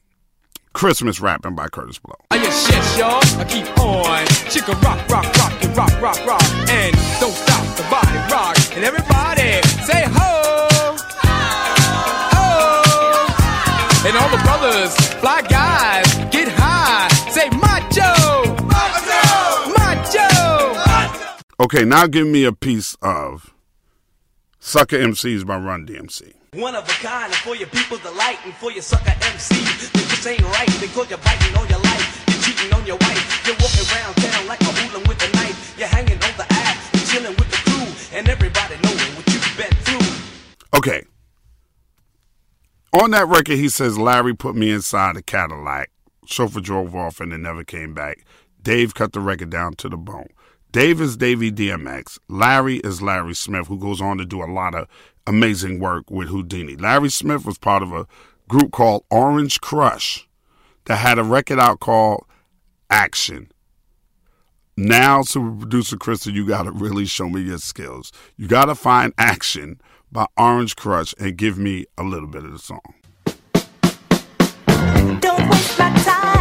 Christmas 0.75 1.21
rapping 1.21 1.55
by 1.55 1.69
Kurtis 1.69 2.03
Blow. 2.03 2.17
I 2.31 2.37
just 2.37 2.67
shit, 2.67 2.99
y'all. 2.99 3.23
I 3.41 3.45
keep 3.49 3.67
on. 3.79 4.27
Chicka 4.53 4.79
rock, 4.83 5.09
rock, 5.09 5.25
rock, 5.39 5.65
and 5.65 5.75
rock, 5.75 6.03
rock, 6.03 6.27
rock. 6.27 6.45
And 6.69 6.95
don't 7.19 7.33
stop 7.33 7.65
the 7.79 7.85
body 7.85 8.19
rock. 8.31 8.59
And 8.77 8.85
everybody 8.85 9.63
say 9.89 10.05
ho. 10.05 10.69
ho. 11.23 11.73
Ho. 12.37 14.07
And 14.07 14.17
all 14.19 14.29
the 14.29 14.43
brothers, 14.45 14.95
fly 15.15 15.41
guys, 15.43 16.12
Okay, 21.63 21.85
now 21.85 22.09
give 22.09 22.27
me 22.27 22.43
a 22.43 22.53
piece 22.53 22.97
of 23.03 23.55
Sucker 24.59 24.99
MCs 24.99 25.47
by 25.47 25.57
Run 25.57 25.87
DMC. 25.87 26.33
One 26.55 26.75
of 26.75 26.83
a 26.83 26.91
kind, 26.91 27.27
and 27.27 27.35
for 27.37 27.55
your 27.55 27.69
people's 27.69 28.01
delight, 28.01 28.39
and 28.45 28.53
for 28.55 28.73
your 28.73 28.83
sucker 28.83 29.15
MC. 29.23 29.55
That 29.95 30.07
just 30.11 30.27
ain't 30.27 30.43
right, 30.43 30.67
because 30.81 31.09
you're 31.09 31.23
biting 31.23 31.57
on 31.57 31.69
your 31.69 31.79
life, 31.79 32.25
you're 32.27 32.43
cheating 32.43 32.75
on 32.75 32.85
your 32.85 32.97
wife, 32.97 33.47
you're 33.47 33.55
walking 33.63 33.87
around 33.95 34.17
town 34.17 34.49
like 34.49 34.61
a 34.61 34.73
hooligan 34.75 35.09
with 35.09 35.23
a 35.23 35.31
knife, 35.37 35.79
you're 35.79 35.87
hanging 35.87 36.19
on 36.19 36.35
the 36.37 36.47
ass, 36.51 36.91
you're 36.95 37.07
chilling 37.07 37.37
with 37.39 37.49
the 37.49 37.61
crew, 37.71 38.19
and 38.19 38.29
everybody 38.29 38.75
knowing 38.83 39.15
what 39.15 39.27
you've 39.31 39.55
been 39.57 39.77
through. 39.87 40.79
Okay. 40.81 41.05
On 42.93 43.13
that 43.13 43.29
record, 43.29 43.55
he 43.55 43.69
says 43.69 43.97
Larry 43.97 44.35
put 44.35 44.57
me 44.57 44.73
inside 44.73 45.17
a 45.17 45.23
Cadillac. 45.23 45.93
Chauffeur 46.27 46.59
drove 46.61 46.97
off 46.97 47.21
and 47.21 47.33
it 47.33 47.39
never 47.39 47.63
came 47.63 47.95
back. 47.95 48.27
Dave 48.61 48.95
cut 48.95 49.13
the 49.13 49.21
record 49.21 49.51
down 49.51 49.75
to 49.75 49.89
the 49.89 49.97
bone. 49.97 50.27
Dave 50.73 51.03
is 51.03 51.19
Davey 51.19 51.53
DMX. 51.53 52.19
Larry 52.31 52.79
is 52.79 53.03
Larry 53.03 53.35
Smith, 53.35 53.67
who 53.67 53.79
goes 53.79 54.01
on 54.01 54.17
to 54.17 54.25
do 54.25 54.43
a 54.43 54.49
lot 54.51 54.75
of 54.75 54.89
amazing 55.27 55.79
work 55.79 56.11
with 56.11 56.31
Whodini. 56.31 56.81
Larry 56.81 57.11
Smith 57.11 57.45
was 57.45 57.59
part 57.59 57.83
of 57.83 57.93
a 57.93 58.07
group 58.49 58.73
called 58.73 59.05
Orange 59.11 59.61
Krush 59.61 60.25
that 60.87 60.97
had 60.97 61.19
a 61.19 61.25
record 61.25 61.59
out 61.59 61.81
called 61.81 62.25
Action. 62.89 63.53
Now, 64.75 65.21
super 65.21 65.55
producer 65.55 65.99
Krista, 65.99 66.33
you 66.33 66.47
got 66.47 66.63
to 66.63 66.71
really 66.71 67.05
show 67.05 67.29
me 67.29 67.43
your 67.43 67.59
skills. 67.59 68.11
You 68.39 68.49
got 68.49 68.65
to 68.65 68.75
find 68.75 69.13
Action 69.19 69.79
by 70.11 70.25
Orange 70.39 70.75
Krush 70.75 71.13
and 71.21 71.37
give 71.37 71.59
me 71.59 71.85
a 71.99 72.03
little 72.03 72.29
bit 72.29 72.47
of 72.47 72.53
the 72.53 72.59
song. 72.59 72.95
Don't 75.21 75.51
waste 75.51 75.79
my 75.79 75.95
time 75.99 76.32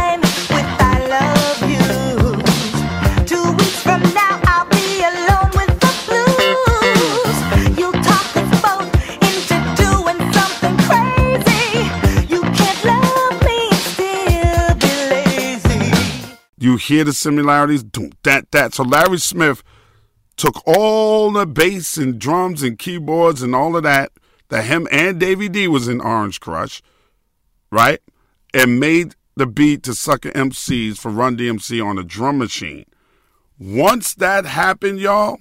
hear 16.82 17.04
the 17.04 17.12
similarities? 17.12 17.84
That, 18.22 18.50
that. 18.50 18.74
So 18.74 18.82
Larry 18.82 19.18
Smith 19.18 19.62
took 20.36 20.62
all 20.66 21.30
the 21.30 21.46
bass 21.46 21.96
and 21.96 22.18
drums 22.18 22.62
and 22.62 22.78
keyboards 22.78 23.42
and 23.42 23.54
all 23.54 23.76
of 23.76 23.82
that 23.82 24.12
that 24.52 24.64
him 24.64 24.86
and 24.92 25.18
Davey 25.18 25.48
D 25.48 25.66
was 25.66 25.88
in 25.88 26.00
Orange 26.00 26.38
Krush, 26.38 26.82
right? 27.70 28.00
And 28.52 28.78
made 28.78 29.14
the 29.34 29.46
beat 29.46 29.82
to 29.84 29.94
Sucker 29.94 30.30
MCs 30.30 30.98
for 30.98 31.10
Run 31.10 31.38
DMC 31.38 31.84
on 31.84 31.96
a 31.96 32.02
drum 32.02 32.36
machine. 32.36 32.84
Once 33.58 34.12
that 34.14 34.44
happened, 34.44 35.00
y'all, 35.00 35.38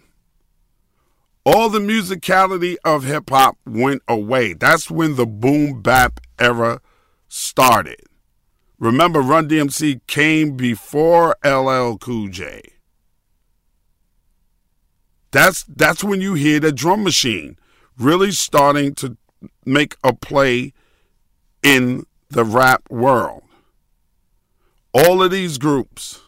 all 1.43 1.69
the 1.69 1.80
musicality 1.80 2.77
of 2.86 3.04
hip 3.04 3.30
hop 3.30 3.58
went 3.65 4.01
away. 4.08 4.54
That's 4.54 4.89
when 4.89 5.15
the 5.15 5.25
boom 5.25 5.82
bap 5.82 6.21
era 6.39 6.80
started. 7.27 7.99
Remember, 8.82 9.22
Run 9.22 9.48
DMC 9.48 10.02
came 10.08 10.58
before 10.58 11.36
LL 11.46 11.98
Cool 11.98 12.30
J. 12.30 12.63
That's 15.30 15.63
that's 15.63 16.04
when 16.04 16.20
you 16.20 16.34
hear 16.34 16.60
the 16.60 16.72
drum 16.72 17.04
machine 17.04 17.58
really 17.96 18.32
starting 18.32 18.96
to 18.96 19.17
make 19.67 19.98
a 20.04 20.13
play 20.13 20.74
in 21.62 22.08
the 22.32 22.44
rap 22.44 22.82
world. 22.89 23.44
All 24.96 25.22
of 25.22 25.30
these 25.30 25.60
groups, 25.60 26.20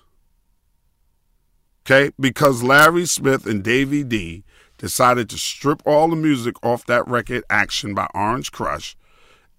okay, 1.82 2.12
because 2.20 2.62
Larry 2.62 3.08
Smith 3.08 3.48
and 3.48 3.64
Davey 3.64 4.04
D 4.04 4.44
decided 4.78 5.28
to 5.32 5.40
strip 5.40 5.82
all 5.88 6.08
the 6.08 6.16
music 6.16 6.56
off 6.64 6.86
that 6.86 7.08
record, 7.08 7.44
Action 7.50 7.96
by 7.96 8.08
Orange 8.14 8.52
Krush, 8.52 8.94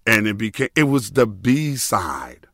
and 0.07 0.27
it 0.27 0.37
became 0.37 0.69
it 0.77 0.83
was 0.83 1.11
the 1.11 1.27
B 1.27 1.75
side, 1.75 2.47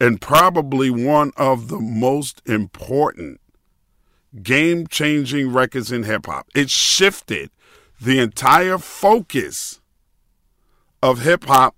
and 0.00 0.20
probably 0.20 0.90
one 0.90 1.32
of 1.36 1.68
the 1.68 1.80
most 1.80 2.42
important 2.46 3.40
game 4.42 4.86
changing 4.86 5.52
records 5.52 5.90
in 5.90 6.02
hip 6.02 6.26
hop. 6.26 6.46
It 6.54 6.70
shifted 6.70 7.50
the 8.00 8.18
entire 8.18 8.78
focus 8.78 9.80
of 11.02 11.22
hip 11.22 11.44
hop 11.44 11.74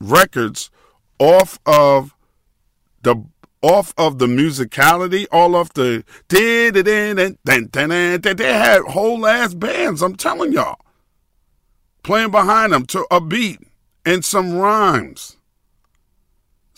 records 0.00 0.70
off 1.18 1.58
of 1.66 2.14
the 3.02 3.24
off 3.62 3.92
of 3.98 4.18
the 4.18 4.26
musicality, 4.26 5.26
all 5.30 5.54
off 5.54 5.72
the 5.74 6.04
they 8.38 8.52
had 8.52 8.82
whole 8.82 9.26
ass 9.26 9.54
bands. 9.54 10.02
I'm 10.02 10.16
telling 10.16 10.52
y'all, 10.52 10.80
playing 12.02 12.30
behind 12.30 12.72
them 12.72 12.86
to 12.86 13.06
a 13.10 13.20
beat 13.20 13.60
and 14.04 14.24
some 14.24 14.54
rhymes. 14.54 15.36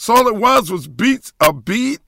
So 0.03 0.17
all 0.17 0.27
it 0.27 0.35
was 0.35 0.69
was 0.69 0.89
beats, 0.89 1.33
a 1.39 1.53
beat, 1.53 2.01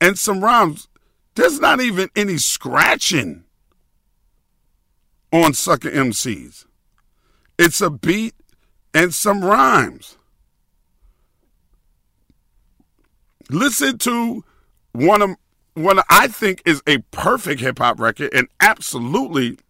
and 0.00 0.18
some 0.18 0.42
rhymes. 0.42 0.88
There's 1.36 1.60
not 1.60 1.80
even 1.80 2.08
any 2.16 2.38
scratching 2.38 3.44
on 5.32 5.54
sucker 5.54 5.92
MCs. 5.92 6.66
It's 7.56 7.80
a 7.80 7.88
beat 7.88 8.34
and 8.92 9.14
some 9.14 9.44
rhymes. 9.44 10.18
Listen 13.48 13.96
to 13.98 14.42
one 14.90 15.22
of 15.22 15.36
one 15.74 16.00
I 16.10 16.26
think 16.26 16.62
is 16.64 16.82
a 16.84 16.98
perfect 17.12 17.60
hip 17.60 17.78
hop 17.78 18.00
record, 18.00 18.34
and 18.34 18.48
absolutely 18.58 19.60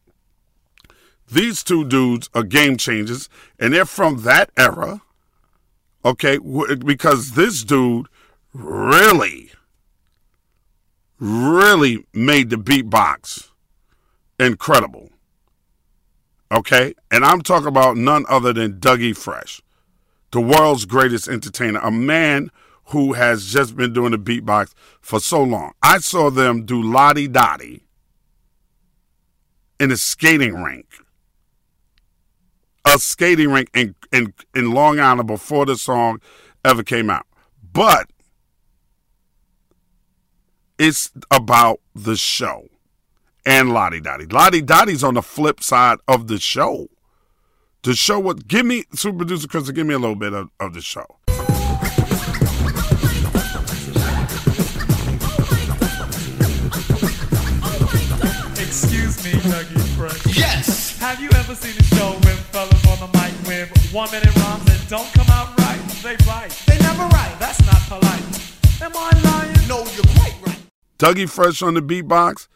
these 1.30 1.62
two 1.62 1.84
dudes 1.84 2.30
are 2.32 2.42
game 2.42 2.78
changers, 2.78 3.28
and 3.58 3.74
they're 3.74 3.84
from 3.84 4.22
that 4.22 4.50
era. 4.56 5.02
Okay, 6.04 6.38
because 6.38 7.32
this 7.32 7.62
dude 7.62 8.06
really, 8.54 9.50
really 11.18 12.06
made 12.14 12.50
the 12.50 12.56
beatbox 12.56 13.50
incredible. 14.38 15.10
Okay, 16.50 16.94
and 17.10 17.24
I'm 17.24 17.42
talking 17.42 17.68
about 17.68 17.96
none 17.96 18.24
other 18.28 18.52
than 18.52 18.80
Dougie 18.80 19.16
Fresh, 19.16 19.60
the 20.32 20.40
world's 20.40 20.84
greatest 20.86 21.28
entertainer, 21.28 21.80
a 21.80 21.90
man 21.90 22.50
who 22.86 23.12
has 23.12 23.52
just 23.52 23.76
been 23.76 23.92
doing 23.92 24.12
the 24.12 24.18
beatbox 24.18 24.72
for 25.00 25.20
so 25.20 25.42
long. 25.42 25.72
I 25.82 25.98
saw 25.98 26.30
them 26.30 26.64
do 26.64 26.82
La 26.82 27.12
Di 27.12 27.28
Da 27.28 27.56
Di 27.56 27.82
in 29.78 29.92
a 29.92 29.96
skating 29.96 30.54
rink. 30.54 30.86
A 32.84 32.98
skating 32.98 33.50
rink 33.50 33.70
in, 33.74 33.94
in, 34.12 34.32
in 34.54 34.72
Long 34.72 34.98
Island 34.98 35.26
before 35.26 35.66
the 35.66 35.76
song 35.76 36.20
ever 36.64 36.82
came 36.82 37.10
out. 37.10 37.26
But 37.72 38.10
it's 40.78 41.10
about 41.30 41.80
the 41.94 42.16
show 42.16 42.68
and 43.44 43.72
La 43.72 43.90
Di 43.90 44.00
Da 44.00 44.16
Di. 44.16 44.26
Lottie 44.26 44.62
Dottie's 44.62 45.04
on 45.04 45.14
the 45.14 45.22
flip 45.22 45.62
side 45.62 45.98
of 46.08 46.26
the 46.28 46.38
show. 46.38 46.88
The 47.82 47.94
show 47.94 48.18
what 48.18 48.46
give 48.46 48.66
me 48.66 48.84
super 48.94 49.18
producer 49.18 49.48
Chris, 49.48 49.70
give 49.70 49.86
me 49.86 49.94
a 49.94 49.98
little 49.98 50.16
bit 50.16 50.32
of, 50.32 50.50
of 50.58 50.74
the 50.74 50.80
show. 50.80 51.06
Oh 51.28 51.44
my 51.48 51.88
God! 51.88 52.90
Excuse 58.58 59.24
me, 59.24 59.32
Dougie 59.32 59.96
Fresh. 59.96 60.36
Yes. 60.36 60.98
Have 60.98 61.20
you 61.20 61.30
ever 61.34 61.54
seen 61.54 61.76
a 61.78 61.82
show 61.82 62.19
one 63.92 64.10
minute 64.12 64.34
rhymes 64.36 64.64
that 64.66 64.86
don't 64.88 65.12
come 65.14 65.26
out 65.30 65.58
right? 65.58 65.80
They 66.02 66.16
bite. 66.24 66.50
They 66.66 66.78
never 66.78 67.02
write. 67.08 67.36
That's 67.40 67.60
not 67.66 67.80
polite. 67.88 68.22
Am 68.80 68.92
I 68.94 69.10
lying? 69.24 69.68
No, 69.68 69.78
you're 69.94 70.04
quite 70.16 70.34
right. 70.46 70.58
Dougie 70.98 71.28
Fresh 71.28 71.60
on 71.62 71.74
the 71.74 71.82
beatbox. 71.82 72.46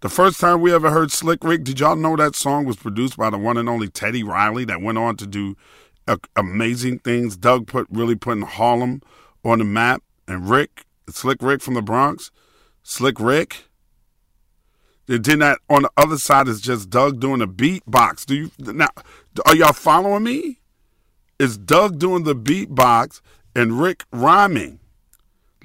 The 0.00 0.08
first 0.08 0.40
time 0.40 0.60
we 0.60 0.72
ever 0.72 0.90
heard 0.90 1.12
Slick 1.12 1.44
Rick, 1.44 1.62
did 1.62 1.78
y'all 1.78 1.94
know 1.94 2.16
that 2.16 2.34
song 2.34 2.64
was 2.64 2.76
produced 2.76 3.16
by 3.16 3.30
the 3.30 3.38
one 3.38 3.56
and 3.56 3.68
only 3.68 3.88
Teddy 3.88 4.22
Riley 4.22 4.64
that 4.64 4.80
went 4.80 4.98
on 4.98 5.16
to 5.18 5.26
do 5.26 5.56
uh, 6.08 6.16
amazing 6.34 7.00
things? 7.00 7.36
Doug 7.36 7.66
put 7.66 7.86
really 7.90 8.16
putting 8.16 8.42
Harlem 8.42 9.02
on 9.44 9.58
the 9.58 9.64
map, 9.64 10.02
and 10.26 10.48
Rick, 10.48 10.84
Slick 11.08 11.38
Rick 11.40 11.62
from 11.62 11.74
the 11.74 11.82
Bronx, 11.82 12.30
Slick 12.82 13.20
Rick. 13.20 13.66
Then 15.18 15.40
that 15.40 15.58
on 15.68 15.82
the 15.82 15.90
other 15.96 16.18
side 16.18 16.46
is 16.46 16.60
just 16.60 16.88
Doug 16.88 17.18
doing 17.18 17.42
a 17.42 17.48
beatbox. 17.48 18.24
Do 18.24 18.36
you 18.36 18.50
now? 18.58 18.90
Are 19.44 19.56
y'all 19.56 19.72
following 19.72 20.22
me? 20.22 20.60
Is 21.40 21.58
Doug 21.58 21.98
doing 21.98 22.22
the 22.22 22.36
beatbox 22.36 23.20
and 23.56 23.80
Rick 23.80 24.04
rhyming? 24.12 24.78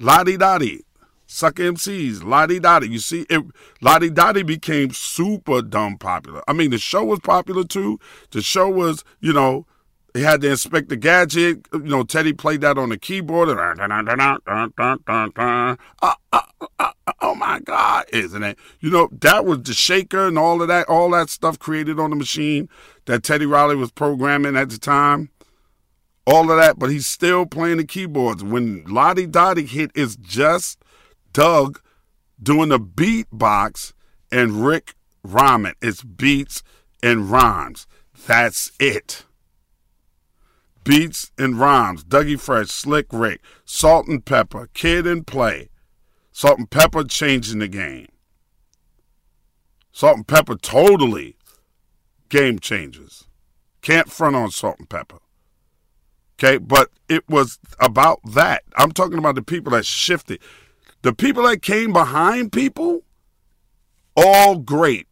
La 0.00 0.24
Di 0.24 0.36
Da 0.36 0.58
Di, 0.58 0.82
suck 1.26 1.54
MCs, 1.54 2.24
La 2.24 2.46
Di 2.46 2.58
Da 2.58 2.80
Di. 2.80 2.88
You 2.88 2.98
see, 2.98 3.24
it, 3.30 3.40
La 3.80 4.00
Di 4.00 4.10
Da 4.10 4.32
Di 4.32 4.42
became 4.42 4.90
super 4.90 5.62
dumb 5.62 5.96
popular. 5.96 6.42
I 6.48 6.52
mean, 6.52 6.70
the 6.70 6.78
show 6.78 7.04
was 7.04 7.20
popular 7.20 7.62
too. 7.62 8.00
The 8.32 8.42
show 8.42 8.68
was, 8.68 9.04
you 9.20 9.32
know, 9.32 9.64
he 10.16 10.22
had 10.22 10.40
to 10.40 10.50
inspect 10.50 10.88
the 10.88 10.96
gadget. 10.96 11.66
You 11.72 11.80
know, 11.80 12.02
Teddy 12.02 12.32
played 12.32 12.62
that 12.62 12.78
on 12.78 12.88
the 12.88 12.98
keyboard. 12.98 13.48
Oh 17.20 17.34
my 17.34 17.60
God, 17.60 18.04
isn't 18.12 18.42
it? 18.42 18.58
You 18.80 18.90
know, 18.90 19.08
that 19.20 19.44
was 19.44 19.62
the 19.62 19.74
shaker 19.74 20.26
and 20.26 20.38
all 20.38 20.62
of 20.62 20.68
that, 20.68 20.88
all 20.88 21.10
that 21.10 21.28
stuff 21.28 21.58
created 21.58 22.00
on 22.00 22.10
the 22.10 22.16
machine 22.16 22.68
that 23.04 23.22
Teddy 23.22 23.46
Riley 23.46 23.76
was 23.76 23.90
programming 23.90 24.56
at 24.56 24.70
the 24.70 24.78
time. 24.78 25.30
All 26.26 26.50
of 26.50 26.56
that, 26.56 26.78
but 26.78 26.90
he's 26.90 27.06
still 27.06 27.46
playing 27.46 27.76
the 27.76 27.84
keyboards. 27.84 28.42
When 28.42 28.84
La 28.84 29.14
Di 29.14 29.26
Da 29.26 29.54
Di 29.54 29.64
hit, 29.64 29.92
it's 29.94 30.16
just 30.16 30.82
Doug 31.32 31.80
doing 32.42 32.70
the 32.70 32.80
beatbox 32.80 33.92
and 34.32 34.66
Rick 34.66 34.94
rhyming. 35.22 35.74
It's 35.80 36.02
beats 36.02 36.62
and 37.02 37.30
rhymes. 37.30 37.86
That's 38.26 38.72
it 38.80 39.25
beats 40.86 41.32
and 41.36 41.58
rhymes. 41.58 42.04
Dougie 42.04 42.40
Fresh, 42.40 42.68
Slick 42.68 43.06
Rick, 43.12 43.42
Salt-N-Pepa, 43.64 44.68
Kid 44.72 45.06
'n 45.06 45.24
Play. 45.24 45.68
Salt-N-Pepa 46.32 47.10
changing 47.10 47.58
the 47.58 47.68
game. 47.68 48.08
Salt-N-Pepa 49.92 50.60
totally 50.62 51.36
game 52.28 52.58
changers. 52.58 53.24
Can't 53.82 54.10
front 54.10 54.36
on 54.36 54.50
Salt-N-Pepa. 54.50 55.18
Okay, 56.38 56.58
but 56.58 56.90
it 57.08 57.28
was 57.28 57.58
about 57.80 58.20
that. 58.34 58.62
I'm 58.76 58.92
talking 58.92 59.18
about 59.18 59.34
the 59.34 59.42
people 59.42 59.72
that 59.72 59.86
shifted. 59.86 60.40
The 61.02 61.14
people 61.14 61.42
that 61.44 61.62
came 61.62 61.92
behind 61.92 62.52
people, 62.52 63.02
all 64.16 64.58
great. 64.58 65.08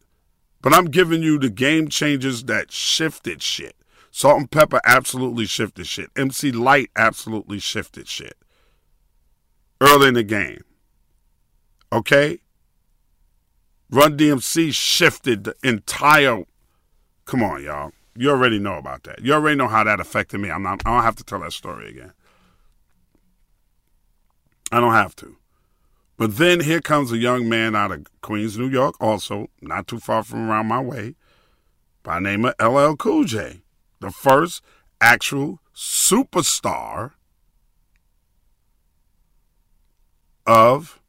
But 0.60 0.74
I'm 0.74 0.86
giving 0.86 1.22
you 1.22 1.38
the 1.38 1.50
game 1.50 1.88
changers 1.88 2.44
that 2.44 2.70
shifted 2.70 3.42
shit. 3.42 3.74
Salt-N-Pepa 4.16 4.78
absolutely 4.84 5.44
shifted 5.44 5.88
shit. 5.88 6.08
MC 6.14 6.52
Lyte 6.52 6.88
absolutely 6.94 7.58
shifted 7.58 8.06
shit. 8.06 8.36
Early 9.80 10.06
in 10.06 10.14
the 10.14 10.22
game. 10.22 10.62
Okay? 11.92 12.38
Run 13.90 14.16
DMC 14.16 14.72
shifted 14.72 15.42
the 15.42 15.56
entire. 15.64 16.44
Come 17.24 17.42
on, 17.42 17.64
y'all. 17.64 17.90
You 18.14 18.30
already 18.30 18.60
know 18.60 18.76
about 18.76 19.02
that. 19.02 19.20
You 19.20 19.32
already 19.32 19.56
know 19.56 19.66
how 19.66 19.82
that 19.82 19.98
affected 19.98 20.38
me. 20.38 20.48
I'm 20.48 20.62
not. 20.62 20.82
I 20.86 20.94
don't 20.94 21.02
have 21.02 21.16
to 21.16 21.24
tell 21.24 21.40
that 21.40 21.52
story 21.52 21.88
again. 21.88 22.12
I 24.70 24.78
don't 24.78 24.92
have 24.92 25.16
to. 25.16 25.38
But 26.16 26.36
then 26.36 26.60
here 26.60 26.80
comes 26.80 27.10
a 27.10 27.18
young 27.18 27.48
man 27.48 27.74
out 27.74 27.90
of 27.90 28.06
Queens, 28.20 28.56
New 28.56 28.68
York, 28.68 28.94
also 29.00 29.50
not 29.60 29.88
too 29.88 29.98
far 29.98 30.22
from 30.22 30.48
around 30.48 30.68
my 30.68 30.80
way, 30.80 31.16
by 32.04 32.20
name 32.20 32.44
of 32.44 32.54
LL 32.60 32.94
Cool 32.94 33.24
J 33.24 33.63
the 34.04 34.10
first 34.10 34.62
actual 35.00 35.60
superstar 35.74 37.12
of 40.46 41.00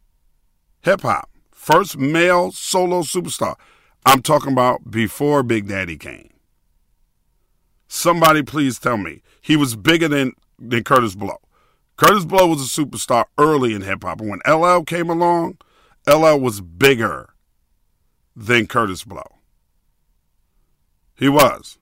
hip 0.82 1.02
hop. 1.02 1.30
First 1.52 1.98
male 1.98 2.54
solo 2.54 3.02
superstar. 3.02 3.56
I'm 4.06 4.22
talking 4.22 4.54
about 4.54 4.90
before 4.90 5.44
Big 5.44 5.68
Daddy 5.68 5.98
came. 5.98 6.30
Somebody 7.90 8.44
please 8.44 8.80
tell 8.80 8.98
me. 8.98 9.22
He 9.42 9.58
was 9.58 9.76
bigger 9.76 10.08
than, 10.08 10.34
than 10.58 10.84
Kurtis 10.84 11.18
Blow. 11.18 11.40
Kurtis 11.98 12.26
Blow 12.26 12.48
was 12.48 12.62
a 12.62 12.82
superstar 12.82 13.26
early 13.38 13.74
in 13.74 13.82
hip 13.82 14.04
hop. 14.04 14.22
And 14.22 14.30
when 14.30 14.40
LL 14.48 14.84
came 14.84 15.10
along, 15.10 15.58
LL 16.08 16.40
was 16.40 16.62
bigger 16.62 17.34
than 18.38 18.68
Kurtis 18.68 19.06
Blow. 19.06 19.36
He 21.18 21.28
was. 21.28 21.78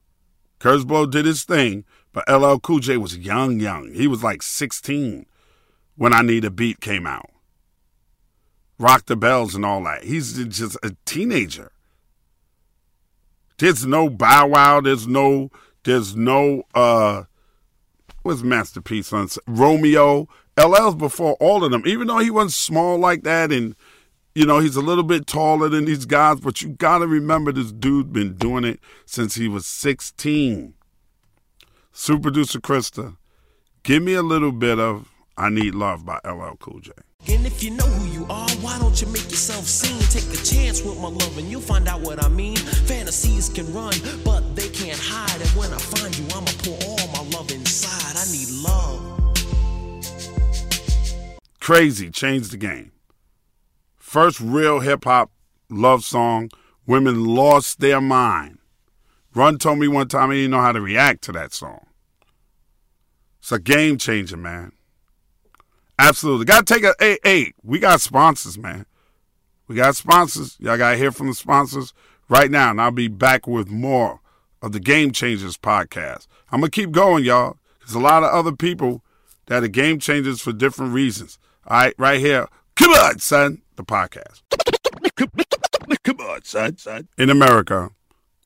Kurtis 0.63 1.11
did 1.11 1.25
his 1.25 1.43
thing, 1.43 1.83
but 2.13 2.23
LL 2.29 2.57
Cool 2.57 2.79
J 2.79 2.95
was 2.95 3.17
young, 3.17 3.59
young. 3.59 3.93
He 3.93 4.07
was 4.07 4.23
like 4.23 4.41
16 4.41 5.25
when 5.97 6.13
I 6.13 6.21
Need 6.21 6.45
a 6.45 6.49
Beat 6.49 6.79
came 6.79 7.05
out. 7.05 7.29
Rock 8.79 9.05
the 9.05 9.17
Bells 9.17 9.55
and 9.55 9.65
all 9.65 9.83
that. 9.83 10.05
He's 10.05 10.33
just 10.45 10.77
a 10.81 10.95
teenager. 11.03 11.73
There's 13.57 13.85
no 13.85 14.09
Bow 14.09 14.47
Wow. 14.47 14.79
There's 14.79 15.05
no. 15.05 15.51
There's 15.83 16.15
no. 16.15 16.63
uh 16.73 17.23
What's 18.21 18.41
Master 18.41 18.81
P's 18.81 19.07
son 19.07 19.27
Romeo? 19.45 20.29
LL's 20.57 20.95
before 20.95 21.33
all 21.41 21.65
of 21.65 21.71
them. 21.71 21.83
Even 21.85 22.07
though 22.07 22.19
he 22.19 22.31
wasn't 22.31 22.53
small 22.53 22.97
like 22.97 23.23
that 23.23 23.51
and 23.51 23.75
You 24.35 24.47
know, 24.47 24.57
he's 24.57 24.75
a 24.75 24.81
little 24.81 25.03
bit 25.03 25.27
taller 25.27 25.69
than 25.69 25.85
these 25.85 26.05
guys, 26.05 26.39
but 26.39 26.59
you 26.63 26.69
gotta 26.69 27.05
remember 27.05 27.51
this 27.51 27.71
dude 27.71 28.11
been 28.11 28.33
doing 28.33 28.63
it 28.63 28.79
since 29.05 29.35
he 29.35 29.47
was 29.47 29.67
16. 29.67 30.73
Super 31.91 32.23
producer 32.23 32.59
Krista, 32.59 33.17
give 33.83 34.01
me 34.01 34.15
a 34.15 34.23
little 34.23 34.51
bit 34.51 34.79
of 34.79 35.09
I 35.37 35.49
Need 35.49 35.75
Love 35.75 36.03
by 36.03 36.19
LL 36.25 36.55
Cool 36.59 36.79
J. 36.79 36.91
And 37.27 37.45
if 37.45 37.61
you 37.61 37.69
know 37.71 37.85
who 37.85 38.07
you 38.07 38.25
are, 38.27 38.49
why 38.61 38.79
don't 38.79 38.99
you 38.99 39.05
make 39.07 39.29
yourself 39.29 39.65
seen? 39.65 39.99
Take 40.09 40.33
a 40.33 40.43
chance 40.43 40.81
with 40.81 40.97
my 40.99 41.09
love 41.09 41.37
and 41.37 41.47
you'll 41.47 41.61
find 41.61 41.87
out 41.87 42.01
what 42.01 42.23
I 42.23 42.27
mean. 42.27 42.57
Fantasies 42.57 43.49
can 43.49 43.71
run, 43.71 43.93
but 44.25 44.55
they 44.55 44.69
can't 44.69 44.99
hide. 44.99 45.39
And 45.39 45.49
when 45.51 45.71
I 45.71 45.77
find 45.77 46.17
you, 46.17 46.25
I'ma 46.35 46.49
pour 46.63 46.77
all 46.89 47.07
my 47.13 47.37
love 47.37 47.51
inside. 47.51 48.17
I 48.17 48.25
need 48.31 48.49
love. 48.63 48.99
Crazy 51.59 52.09
changed 52.09 52.51
the 52.51 52.57
game. 52.57 52.91
First 54.13 54.39
real 54.39 54.81
hip 54.81 55.05
hop 55.05 55.31
love 55.71 56.03
song, 56.03 56.51
women 56.85 57.25
lost 57.25 57.79
their 57.79 57.99
mind. 57.99 58.59
Run 59.33 59.57
told 59.57 59.79
me 59.79 59.87
one 59.87 60.07
time 60.07 60.29
he 60.29 60.41
didn't 60.41 60.51
know 60.51 60.61
how 60.61 60.71
to 60.71 60.81
react 60.81 61.23
to 61.23 61.31
that 61.31 61.51
song. 61.51 61.87
It's 63.39 63.51
a 63.51 63.57
game 63.57 63.97
changer, 63.97 64.37
man. 64.37 64.73
Absolutely. 65.97 66.45
Gotta 66.45 66.63
take 66.63 66.83
a 66.83 66.93
hey, 66.99 67.17
hey, 67.23 67.53
we 67.63 67.79
got 67.79 68.01
sponsors, 68.01 68.55
man. 68.55 68.85
We 69.67 69.77
got 69.77 69.95
sponsors. 69.95 70.57
Y'all 70.59 70.77
gotta 70.77 70.95
hear 70.95 71.11
from 71.11 71.25
the 71.25 71.33
sponsors 71.33 71.91
right 72.29 72.51
now, 72.51 72.69
and 72.69 72.79
I'll 72.79 72.91
be 72.91 73.07
back 73.07 73.47
with 73.47 73.71
more 73.71 74.19
of 74.61 74.73
the 74.73 74.79
Game 74.79 75.11
Changers 75.11 75.57
podcast. 75.57 76.27
I'm 76.51 76.59
gonna 76.59 76.69
keep 76.69 76.91
going, 76.91 77.23
y'all. 77.23 77.57
There's 77.79 77.95
a 77.95 77.99
lot 77.99 78.21
of 78.21 78.31
other 78.31 78.55
people 78.55 79.03
that 79.47 79.63
are 79.63 79.67
game 79.67 79.97
changers 79.97 80.39
for 80.39 80.53
different 80.53 80.93
reasons. 80.93 81.39
All 81.65 81.77
right, 81.77 81.95
right 81.97 82.19
here. 82.19 82.47
Come 82.75 82.91
on, 82.91 83.17
son. 83.17 83.62
The 83.75 83.83
podcast. 83.83 84.43
Come 86.03 86.19
on, 86.19 86.43
son, 86.43 86.77
son. 86.77 87.07
In 87.17 87.29
America, 87.29 87.89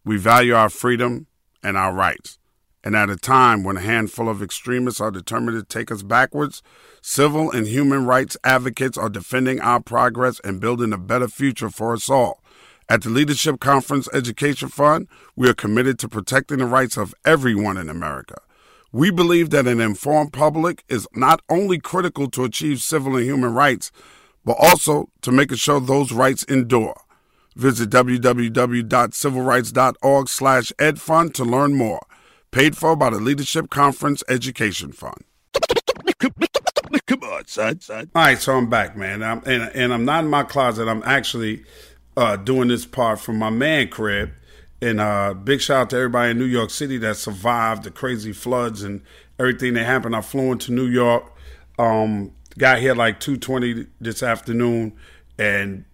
we 0.06 0.18
value 0.18 0.56
our 0.56 0.70
freedom 0.70 1.28
and 1.62 1.76
our 1.76 1.94
rights. 1.94 2.40
And 2.84 2.96
at 2.96 3.10
a 3.10 3.18
time 3.18 3.66
when 3.66 3.76
a 3.76 3.82
handful 3.82 4.30
of 4.30 4.42
extremists 4.42 5.02
are 5.02 5.12
determined 5.12 5.58
to 5.58 5.66
take 5.66 5.92
us 5.92 6.04
backwards, 6.04 6.64
civil 7.02 7.52
and 7.52 7.68
human 7.68 8.06
rights 8.06 8.38
advocates 8.46 8.98
are 8.98 9.10
defending 9.10 9.60
our 9.60 9.82
progress 9.82 10.40
and 10.46 10.62
building 10.62 10.94
a 10.94 10.98
better 10.98 11.28
future 11.28 11.70
for 11.70 11.94
us 11.94 12.10
all. 12.10 12.42
At 12.88 13.02
the 13.02 13.10
Leadership 13.10 13.60
Conference 13.60 14.08
Education 14.14 14.70
Fund, 14.70 15.10
we 15.36 15.50
are 15.50 15.54
committed 15.54 16.00
to 16.00 16.08
protecting 16.08 16.60
the 16.60 16.66
rights 16.66 16.96
of 16.96 17.14
everyone 17.26 17.76
in 17.76 17.90
America. 17.90 18.38
We 18.94 19.12
believe 19.12 19.50
that 19.50 19.68
an 19.68 19.82
informed 19.82 20.32
public 20.32 20.86
is 20.88 21.06
not 21.14 21.42
only 21.50 21.80
critical 21.80 22.30
to 22.30 22.46
achieve 22.46 22.82
civil 22.82 23.18
and 23.18 23.26
human 23.26 23.54
rights, 23.54 23.92
but 24.48 24.58
also 24.60 25.10
to 25.22 25.32
making 25.32 25.58
sure 25.58 25.80
those 25.82 26.14
rights 26.14 26.44
endure. 26.44 26.96
Visit 27.58 27.90
www.civilrights.org 27.90 30.30
slash 30.30 30.72
edfund 30.80 31.34
to 31.34 31.44
learn 31.44 31.74
more. 31.74 32.00
Paid 32.52 32.78
for 32.78 32.96
by 32.96 33.10
the 33.10 33.20
Leadership 33.20 33.70
Conference 33.70 34.24
Education 34.30 34.94
Fund. 34.94 35.26
Come 37.08 37.24
on, 37.24 37.46
son, 37.46 37.82
son. 37.82 38.10
All 38.16 38.24
right, 38.24 38.40
so 38.40 38.56
I'm 38.56 38.70
back, 38.70 38.96
man. 38.96 39.22
I'm, 39.22 39.44
and, 39.46 39.70
and 39.76 39.94
I'm 39.94 40.06
not 40.06 40.24
in 40.24 40.30
my 40.30 40.44
closet. 40.44 40.88
I'm 40.88 41.04
actually 41.04 41.66
uh, 42.16 42.38
doing 42.38 42.70
this 42.70 42.86
part 42.86 43.20
from 43.20 43.38
my 43.38 43.50
man 43.50 43.90
crib. 43.90 44.32
And 44.82 45.02
uh, 45.02 45.34
big 45.34 45.60
shout 45.60 45.82
out 45.82 45.90
to 45.90 45.98
everybody 45.98 46.32
in 46.32 46.40
New 46.40 46.46
York 46.46 46.70
City 46.70 46.98
that 47.00 47.18
survived 47.18 47.84
the 47.84 47.92
crazy 47.92 48.32
floods 48.32 48.84
and 48.84 49.02
everything 49.38 49.74
that 49.74 49.84
happened. 49.84 50.16
I 50.16 50.22
flew 50.22 50.54
into 50.54 50.72
New 50.72 50.88
York. 50.88 51.34
Um, 51.78 52.32
got 52.58 52.80
here 52.80 52.96
like 52.96 53.20
2:20 53.20 53.88
this 54.02 54.24
afternoon, 54.24 54.94
and 55.38 55.86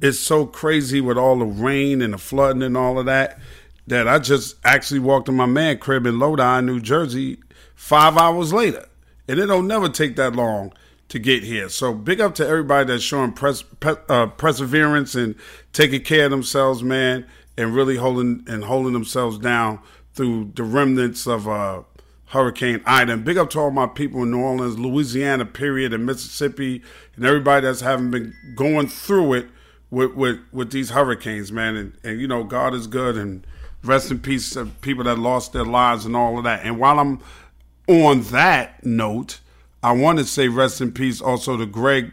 it's 0.00 0.18
so 0.18 0.46
crazy 0.46 1.00
with 1.00 1.18
all 1.18 1.38
the 1.38 1.44
rain 1.44 2.02
and 2.02 2.14
the 2.14 2.18
flooding 2.18 2.62
and 2.62 2.76
all 2.76 2.98
of 2.98 3.06
that 3.06 3.38
that 3.86 4.06
I 4.06 4.18
just 4.18 4.56
actually 4.64 5.00
walked 5.00 5.28
in 5.28 5.34
my 5.34 5.46
man 5.46 5.78
crib 5.78 6.06
in 6.06 6.18
Lodi, 6.18 6.60
New 6.62 6.80
Jersey, 6.80 7.38
five 7.74 8.16
hours 8.16 8.52
later, 8.52 8.86
and 9.26 9.38
it 9.38 9.46
don't 9.46 9.66
never 9.66 9.88
take 9.88 10.16
that 10.16 10.36
long 10.36 10.72
to 11.08 11.18
get 11.18 11.42
here. 11.42 11.68
So 11.68 11.92
big 11.92 12.20
up 12.20 12.36
to 12.36 12.46
everybody 12.46 12.86
that's 12.86 13.02
showing 13.02 13.32
pres- 13.32 13.62
pe- 13.62 13.96
uh, 14.08 14.28
perseverance 14.28 15.16
and 15.16 15.34
taking 15.72 16.02
care 16.02 16.26
of 16.26 16.30
themselves, 16.30 16.84
man, 16.84 17.26
and 17.58 17.74
really 17.74 17.96
holding 17.96 18.44
and 18.46 18.64
holding 18.64 18.92
themselves 18.92 19.38
down 19.38 19.80
through 20.14 20.52
the 20.54 20.62
remnants 20.62 21.26
of 21.26 21.48
uh, 21.48 21.82
Hurricane 22.30 22.80
Ida. 22.86 23.12
And 23.12 23.24
big 23.24 23.36
up 23.36 23.50
to 23.50 23.58
all 23.58 23.70
my 23.70 23.86
people 23.86 24.22
in 24.22 24.30
New 24.30 24.40
Orleans, 24.40 24.78
Louisiana, 24.78 25.44
period, 25.44 25.92
and 25.92 26.06
Mississippi, 26.06 26.82
and 27.16 27.26
everybody 27.26 27.66
that's 27.66 27.80
having 27.80 28.10
been 28.10 28.34
going 28.54 28.86
through 28.86 29.34
it 29.34 29.46
with 29.90 30.14
with, 30.14 30.40
with 30.52 30.70
these 30.70 30.90
hurricanes, 30.90 31.50
man. 31.50 31.76
And, 31.76 31.92
and 32.04 32.20
you 32.20 32.28
know, 32.28 32.44
God 32.44 32.72
is 32.72 32.86
good, 32.86 33.16
and 33.16 33.44
rest 33.82 34.12
in 34.12 34.20
peace 34.20 34.50
to 34.50 34.66
people 34.80 35.04
that 35.04 35.18
lost 35.18 35.52
their 35.52 35.64
lives 35.64 36.06
and 36.06 36.14
all 36.14 36.38
of 36.38 36.44
that. 36.44 36.64
And 36.64 36.78
while 36.78 37.00
I'm 37.00 37.20
on 37.88 38.22
that 38.24 38.86
note, 38.86 39.40
I 39.82 39.92
want 39.92 40.18
to 40.18 40.24
say 40.24 40.46
rest 40.46 40.80
in 40.80 40.92
peace 40.92 41.20
also 41.20 41.56
to 41.56 41.66
Greg 41.66 42.12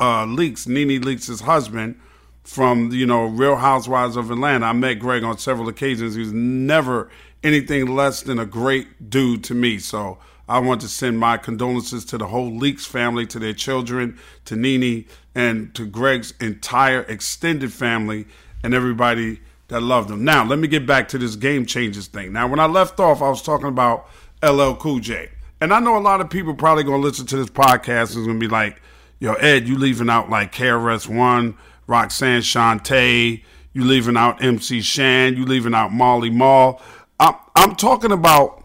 uh, 0.00 0.24
Leakes, 0.24 0.66
Nene 0.66 1.00
Leakes' 1.00 1.42
husband 1.42 2.00
from 2.42 2.90
you 2.90 3.06
know 3.06 3.26
Real 3.26 3.56
Housewives 3.56 4.16
of 4.16 4.32
Atlanta. 4.32 4.66
I 4.66 4.72
met 4.72 4.94
Greg 4.94 5.22
on 5.22 5.38
several 5.38 5.68
occasions. 5.68 6.14
He 6.14 6.20
was 6.20 6.32
never 6.32 7.08
anything 7.42 7.86
less 7.86 8.22
than 8.22 8.38
a 8.38 8.46
great 8.46 9.10
dude 9.10 9.44
to 9.44 9.54
me. 9.54 9.78
So 9.78 10.18
I 10.48 10.58
want 10.58 10.80
to 10.82 10.88
send 10.88 11.18
my 11.18 11.36
condolences 11.36 12.04
to 12.06 12.18
the 12.18 12.26
whole 12.26 12.50
Leakes 12.50 12.86
family, 12.86 13.26
to 13.26 13.38
their 13.38 13.52
children, 13.52 14.18
to 14.44 14.56
Nene, 14.56 15.06
and 15.34 15.74
to 15.74 15.86
Greg's 15.86 16.34
entire 16.40 17.02
extended 17.02 17.72
family 17.72 18.26
and 18.62 18.74
everybody 18.74 19.40
that 19.68 19.82
loved 19.82 20.10
him. 20.10 20.24
Now, 20.24 20.44
let 20.44 20.58
me 20.58 20.68
get 20.68 20.86
back 20.86 21.08
to 21.08 21.18
this 21.18 21.36
game 21.36 21.64
changes 21.64 22.06
thing. 22.06 22.32
Now, 22.32 22.46
when 22.46 22.60
I 22.60 22.66
left 22.66 23.00
off, 23.00 23.22
I 23.22 23.28
was 23.28 23.42
talking 23.42 23.68
about 23.68 24.06
LL 24.42 24.74
Cool 24.74 24.98
J. 24.98 25.30
And 25.60 25.72
I 25.72 25.80
know 25.80 25.96
a 25.96 26.00
lot 26.00 26.20
of 26.20 26.28
people 26.28 26.54
probably 26.54 26.84
going 26.84 27.00
to 27.00 27.06
listen 27.06 27.24
to 27.26 27.36
this 27.36 27.48
podcast 27.48 28.16
and 28.16 28.26
going 28.26 28.38
to 28.38 28.46
be 28.46 28.50
like, 28.50 28.82
yo, 29.20 29.34
Ed, 29.34 29.68
you 29.68 29.78
leaving 29.78 30.10
out 30.10 30.28
like 30.28 30.52
KRS-One, 30.52 31.56
Roxanne 31.86 32.42
Shante, 32.42 33.42
you 33.72 33.84
leaving 33.84 34.16
out 34.16 34.42
MC 34.42 34.80
Shan, 34.80 35.36
you 35.36 35.44
leaving 35.44 35.72
out 35.72 35.92
Marley 35.92 36.30
Marl. 36.30 36.82
I'm, 37.54 37.76
talking 37.76 38.12
about, 38.12 38.64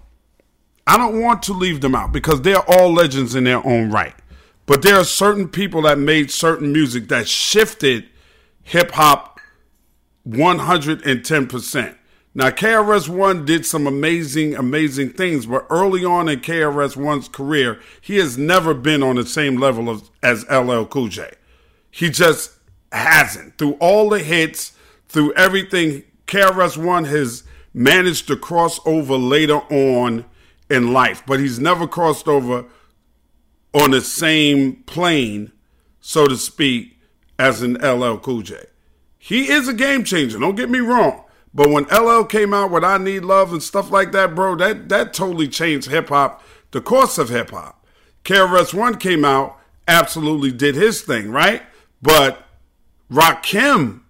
I 0.85 0.97
don't 0.97 1.21
want 1.21 1.43
to 1.43 1.53
leave 1.53 1.81
them 1.81 1.95
out 1.95 2.11
because 2.11 2.41
they're 2.41 2.69
all 2.69 2.93
legends 2.93 3.35
in 3.35 3.43
their 3.43 3.65
own 3.65 3.91
right. 3.91 4.15
But 4.65 4.81
there 4.81 4.97
are 4.97 5.03
certain 5.03 5.47
people 5.47 5.83
that 5.83 5.97
made 5.97 6.29
certain 6.29 6.71
music 6.71 7.07
that 7.07 7.27
shifted 7.27 8.09
hip 8.63 8.91
hop 8.91 9.39
110%. 10.27 11.95
Now, 12.35 12.51
KRS 12.51 13.09
One 13.09 13.45
did 13.45 13.65
some 13.65 13.87
amazing, 13.87 14.53
amazing 14.55 15.13
things, 15.13 15.47
but 15.47 15.65
early 15.71 16.05
on 16.05 16.29
in 16.29 16.41
KRS 16.41 16.95
One's 16.95 17.27
career, 17.27 17.79
he 17.99 18.17
has 18.17 18.37
never 18.37 18.75
been 18.75 19.01
on 19.01 19.15
the 19.15 19.25
same 19.25 19.57
level 19.57 19.89
of, 19.89 20.11
as 20.21 20.45
LL 20.47 20.83
Cool 20.83 21.07
J. 21.07 21.31
He 21.89 22.11
just 22.11 22.51
hasn't. 22.91 23.57
Through 23.57 23.73
all 23.79 24.09
the 24.09 24.19
hits, 24.19 24.73
through 25.07 25.33
everything, 25.33 26.03
KRS 26.27 26.77
One 26.77 27.05
has 27.05 27.43
managed 27.77 28.27
to 28.27 28.35
cross 28.35 28.79
over 28.85 29.15
later 29.15 29.59
on 29.69 30.25
in 30.69 30.91
life, 30.91 31.23
but 31.27 31.39
he's 31.39 31.59
never 31.59 31.87
crossed 31.87 32.27
over 32.27 32.65
on 33.73 33.91
the 33.91 34.01
same 34.01 34.77
plane, 34.87 35.51
so 36.01 36.25
to 36.25 36.35
speak, 36.35 36.97
as 37.37 37.61
an 37.61 37.75
LL 37.75 38.17
Cool 38.17 38.41
J. 38.41 38.65
He 39.19 39.49
is 39.49 39.67
a 39.67 39.73
game 39.73 40.03
changer, 40.03 40.39
don't 40.39 40.55
get 40.55 40.71
me 40.71 40.79
wrong. 40.79 41.23
But 41.53 41.69
when 41.69 41.85
LL 41.85 42.23
came 42.23 42.53
out 42.53 42.71
with 42.71 42.83
I 42.83 42.97
Need 42.97 43.23
Love 43.23 43.53
and 43.53 43.61
stuff 43.61 43.91
like 43.91 44.11
that, 44.11 44.33
bro, 44.33 44.55
that, 44.55 44.89
that 44.89 45.13
totally 45.13 45.47
changed 45.47 45.89
hip 45.89 46.09
hop, 46.09 46.43
the 46.71 46.81
course 46.81 47.17
of 47.17 47.29
hip 47.29 47.51
hop. 47.51 47.85
KRS 48.23 48.73
One 48.73 48.97
came 48.97 49.23
out, 49.23 49.59
absolutely 49.87 50.51
did 50.51 50.75
his 50.75 51.01
thing, 51.01 51.31
right? 51.31 51.61
But 52.01 52.43
Rakim 53.11 54.01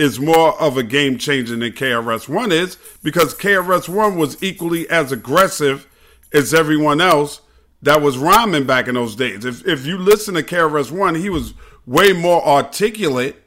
is 0.00 0.18
more 0.18 0.58
of 0.58 0.78
a 0.78 0.82
game 0.82 1.18
changer 1.18 1.54
than 1.54 1.72
KRS 1.72 2.26
One 2.26 2.50
is 2.50 2.78
because 3.02 3.34
KRS 3.34 3.86
One 3.86 4.16
was 4.16 4.42
equally 4.42 4.88
as 4.88 5.12
aggressive 5.12 5.86
as 6.32 6.54
everyone 6.54 7.02
else 7.02 7.42
that 7.82 8.00
was 8.00 8.16
rhyming 8.16 8.64
back 8.64 8.88
in 8.88 8.94
those 8.94 9.14
days. 9.14 9.44
If 9.44 9.66
if 9.68 9.84
you 9.84 9.98
listen 9.98 10.34
to 10.34 10.42
KRS 10.42 10.90
One, 10.90 11.16
he 11.16 11.28
was 11.28 11.52
way 11.84 12.14
more 12.14 12.42
articulate, 12.42 13.42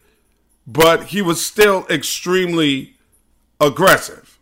but 0.68 1.06
he 1.06 1.24
was 1.24 1.44
still 1.44 1.88
extremely 1.90 2.98
aggressive. 3.60 4.38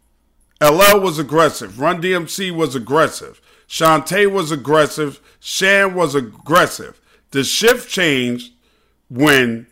LL 0.62 1.00
was 1.00 1.18
aggressive. 1.18 1.80
Run 1.80 2.02
DMC 2.02 2.52
was 2.52 2.76
aggressive. 2.76 3.42
Shantae 3.70 4.30
was 4.30 4.52
aggressive. 4.52 5.22
Shan 5.40 5.96
was 5.96 6.14
aggressive. 6.14 7.00
The 7.32 7.46
shift 7.46 7.90
changed 7.90 8.52
when 9.10 9.68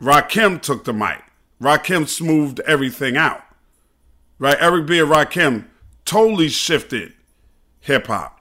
Rakim 0.00 0.60
took 0.60 0.84
the 0.84 0.92
mic. 0.92 1.23
Rakim 1.64 2.06
smoothed 2.06 2.60
everything 2.60 3.16
out. 3.16 3.42
Right? 4.38 4.56
Eric 4.60 4.86
B. 4.86 4.98
and 4.98 5.10
Rakim 5.10 5.66
totally 6.04 6.48
shifted 6.48 7.14
hip 7.80 8.06
hop. 8.06 8.40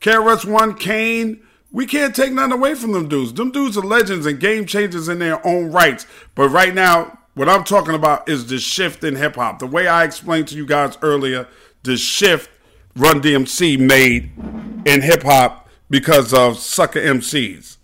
KRS 0.00 0.44
One, 0.44 0.74
Kane, 0.74 1.42
We 1.70 1.86
can't 1.86 2.14
take 2.14 2.32
nothing 2.32 2.52
away 2.52 2.74
from 2.74 2.92
them 2.92 3.08
dudes. 3.08 3.32
Them 3.32 3.50
dudes 3.50 3.78
are 3.78 3.82
legends 3.82 4.26
and 4.26 4.38
game 4.38 4.66
changers 4.66 5.08
in 5.08 5.18
their 5.20 5.44
own 5.46 5.72
rights. 5.72 6.06
But 6.34 6.48
right 6.48 6.74
now, 6.74 7.18
what 7.34 7.48
I'm 7.48 7.64
talking 7.64 7.94
about 7.94 8.28
is 8.28 8.46
the 8.46 8.58
shift 8.58 9.02
in 9.04 9.16
hip 9.16 9.36
hop. 9.36 9.58
The 9.58 9.66
way 9.66 9.86
I 9.88 10.04
explained 10.04 10.48
to 10.48 10.56
you 10.56 10.66
guys 10.66 10.98
earlier, 11.00 11.48
the 11.82 11.96
shift 11.96 12.50
Run 12.94 13.22
DMC 13.22 13.78
made 13.78 14.32
in 14.84 15.00
hip 15.00 15.22
hop 15.22 15.66
because 15.88 16.34
of 16.34 16.58
sucker 16.58 17.00
MCs 17.00 17.78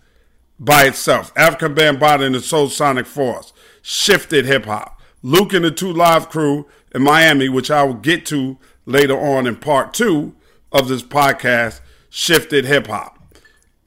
by 0.59 0.83
itself. 0.83 1.33
Afrika 1.33 1.73
Bambaataa 1.73 2.27
and 2.27 2.35
the 2.35 2.41
Soul 2.41 2.69
Sonic 2.69 3.07
Force 3.07 3.53
shifted 3.81 4.45
hip 4.45 4.65
hop. 4.65 5.01
Luke 5.21 5.53
and 5.53 5.65
the 5.65 5.71
Two 5.71 5.91
Live 5.91 6.29
Crew 6.29 6.67
in 6.93 7.01
Miami, 7.01 7.49
which 7.49 7.69
I 7.69 7.83
will 7.83 7.93
get 7.93 8.25
to 8.27 8.57
later 8.85 9.17
on 9.19 9.45
in 9.45 9.55
part 9.57 9.93
two 9.93 10.35
of 10.71 10.87
this 10.87 11.03
podcast, 11.03 11.81
shifted 12.09 12.65
hip 12.65 12.87
hop. 12.87 13.17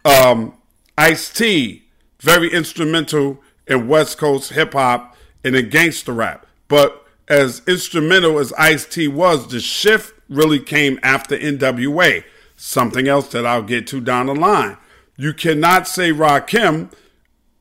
Um, 0.04 0.54
Ice 0.98 1.32
T, 1.32 1.84
very 2.20 2.52
instrumental 2.52 3.42
in 3.66 3.88
West 3.88 4.18
Coast 4.18 4.52
hip 4.52 4.74
hop 4.74 5.16
and 5.44 5.56
in 5.56 5.68
gangster 5.70 6.12
rap. 6.12 6.46
But 6.68 7.04
as 7.28 7.62
instrumental 7.66 8.38
as 8.38 8.52
Ice 8.54 8.84
T 8.84 9.08
was, 9.08 9.48
the 9.48 9.60
shift 9.60 10.14
really 10.28 10.60
came 10.60 10.98
after 11.02 11.36
NWA. 11.36 12.24
Something 12.56 13.08
else 13.08 13.28
that 13.28 13.46
I'll 13.46 13.62
get 13.62 13.86
to 13.88 14.00
down 14.00 14.26
the 14.26 14.34
line. 14.34 14.76
You 15.16 15.32
cannot 15.32 15.88
say 15.88 16.12
Rakim 16.12 16.92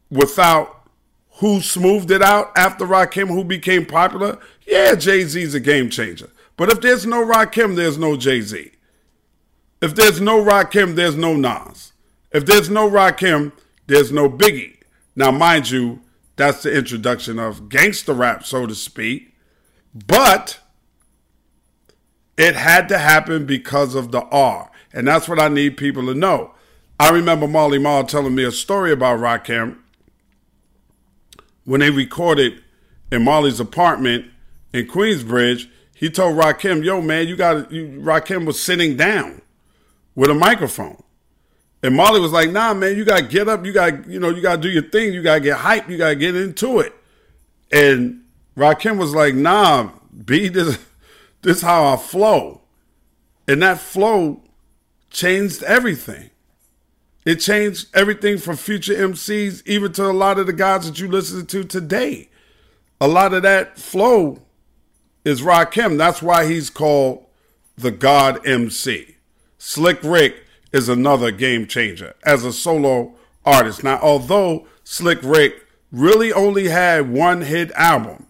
without 0.09 0.80
who 1.41 1.59
smoothed 1.59 2.11
it 2.11 2.21
out 2.21 2.51
after 2.55 2.85
Rakim, 2.85 3.27
who 3.27 3.43
became 3.43 3.83
popular. 3.83 4.37
Yeah, 4.67 4.93
Jay 4.93 5.23
Z's 5.23 5.55
a 5.55 5.59
game 5.59 5.89
changer. 5.89 6.29
But 6.55 6.69
if 6.69 6.81
there's 6.81 7.03
no 7.03 7.25
Rakim, 7.25 7.75
there's 7.75 7.97
no 7.97 8.15
Jay 8.15 8.41
Z. 8.41 8.71
If 9.81 9.95
there's 9.95 10.21
no 10.21 10.39
Rakim, 10.39 10.93
there's 10.93 11.15
no 11.15 11.35
Nas. 11.35 11.93
If 12.31 12.45
there's 12.45 12.69
no 12.69 12.87
Rakim, 12.87 13.53
there's 13.87 14.11
no 14.11 14.29
Biggie. 14.29 14.77
Now, 15.15 15.31
mind 15.31 15.71
you, 15.71 16.01
that's 16.35 16.61
the 16.61 16.77
introduction 16.77 17.39
of 17.39 17.69
gangster 17.69 18.13
rap, 18.13 18.45
so 18.45 18.67
to 18.67 18.75
speak. 18.75 19.33
But 19.95 20.59
it 22.37 22.55
had 22.55 22.87
to 22.89 22.99
happen 22.99 23.47
because 23.47 23.95
of 23.95 24.11
the 24.11 24.21
R. 24.25 24.69
And 24.93 25.07
that's 25.07 25.27
what 25.27 25.39
I 25.39 25.47
need 25.47 25.75
people 25.75 26.05
to 26.05 26.13
know. 26.13 26.53
I 26.99 27.09
remember 27.09 27.47
Marley 27.47 27.79
Marl 27.79 28.03
telling 28.03 28.35
me 28.35 28.43
a 28.43 28.51
story 28.51 28.91
about 28.91 29.19
Rakim 29.19 29.80
when 31.65 31.79
they 31.81 31.89
recorded 31.89 32.61
in 33.11 33.23
Marley's 33.23 33.59
apartment 33.59 34.25
in 34.73 34.87
Queensbridge. 34.87 35.69
He 35.93 36.09
told 36.09 36.37
Rakim, 36.37 36.83
"Yo, 36.83 37.01
man, 37.01 37.27
you 37.27 37.35
got 37.35 37.71
you." 37.71 38.01
Rakim 38.01 38.45
was 38.45 38.59
sitting 38.59 38.97
down 38.97 39.41
with 40.15 40.29
a 40.31 40.33
microphone, 40.33 41.03
and 41.83 41.95
Marley 41.95 42.19
was 42.19 42.31
like, 42.31 42.49
"Nah, 42.49 42.73
man, 42.73 42.97
you 42.97 43.05
got 43.05 43.19
to 43.19 43.27
get 43.27 43.47
up. 43.47 43.65
You 43.65 43.71
got, 43.71 44.07
you 44.07 44.19
know, 44.19 44.29
you 44.29 44.41
got 44.41 44.55
to 44.55 44.61
do 44.61 44.69
your 44.69 44.83
thing. 44.83 45.13
You 45.13 45.21
got 45.21 45.35
to 45.35 45.41
get 45.41 45.57
hype. 45.57 45.89
You 45.89 45.97
got 45.97 46.09
to 46.09 46.15
get 46.15 46.35
into 46.35 46.79
it." 46.79 46.93
And 47.71 48.23
Rakim 48.57 48.97
was 48.97 49.13
like, 49.13 49.35
"Nah, 49.35 49.91
B, 50.25 50.47
this, 50.49 50.79
this 51.43 51.57
is 51.57 51.63
how 51.63 51.93
I 51.93 51.97
flow," 51.97 52.61
and 53.47 53.61
that 53.61 53.79
flow 53.79 54.41
changed 55.11 55.61
everything. 55.63 56.30
It 57.25 57.35
changed 57.35 57.87
everything 57.93 58.37
from 58.37 58.57
future 58.57 58.95
MCs, 58.95 59.61
even 59.65 59.91
to 59.93 60.05
a 60.05 60.11
lot 60.11 60.39
of 60.39 60.47
the 60.47 60.53
guys 60.53 60.87
that 60.87 60.99
you 60.99 61.07
listen 61.07 61.45
to 61.45 61.63
today. 61.63 62.29
A 62.99 63.07
lot 63.07 63.33
of 63.33 63.43
that 63.43 63.77
flow 63.77 64.41
is 65.23 65.41
Rakim. 65.41 65.97
That's 65.97 66.21
why 66.21 66.47
he's 66.47 66.69
called 66.69 67.25
the 67.77 67.91
God 67.91 68.45
MC. 68.45 69.17
Slick 69.57 69.99
Rick 70.03 70.43
is 70.71 70.89
another 70.89 71.31
game 71.31 71.67
changer 71.67 72.15
as 72.23 72.43
a 72.43 72.53
solo 72.53 73.13
artist. 73.45 73.83
Now, 73.83 73.99
although 74.01 74.67
Slick 74.83 75.19
Rick 75.21 75.67
really 75.91 76.33
only 76.33 76.69
had 76.69 77.11
one 77.11 77.41
hit 77.41 77.71
album, 77.73 78.25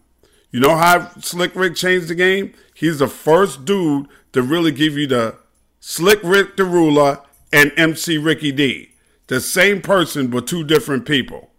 you 0.52 0.60
know 0.60 0.76
how 0.76 1.12
Slick 1.20 1.56
Rick 1.56 1.76
changed 1.76 2.10
the 2.10 2.16
game? 2.16 2.54
He's 2.74 3.00
the 3.00 3.08
first 3.08 3.64
dude 3.64 4.08
to 4.34 4.42
really 4.42 4.72
give 4.72 4.98
you 4.98 5.08
the 5.08 5.36
Slick 5.80 6.20
Rick 6.24 6.58
the 6.58 6.66
Ruler 6.66 7.20
and 7.54 7.72
MC 7.78 8.18
Ricky 8.18 8.52
D. 8.52 8.92
The 9.28 9.40
same 9.40 9.82
person, 9.82 10.28
but 10.28 10.48
two 10.48 10.64
different 10.64 11.06
people. 11.06 11.52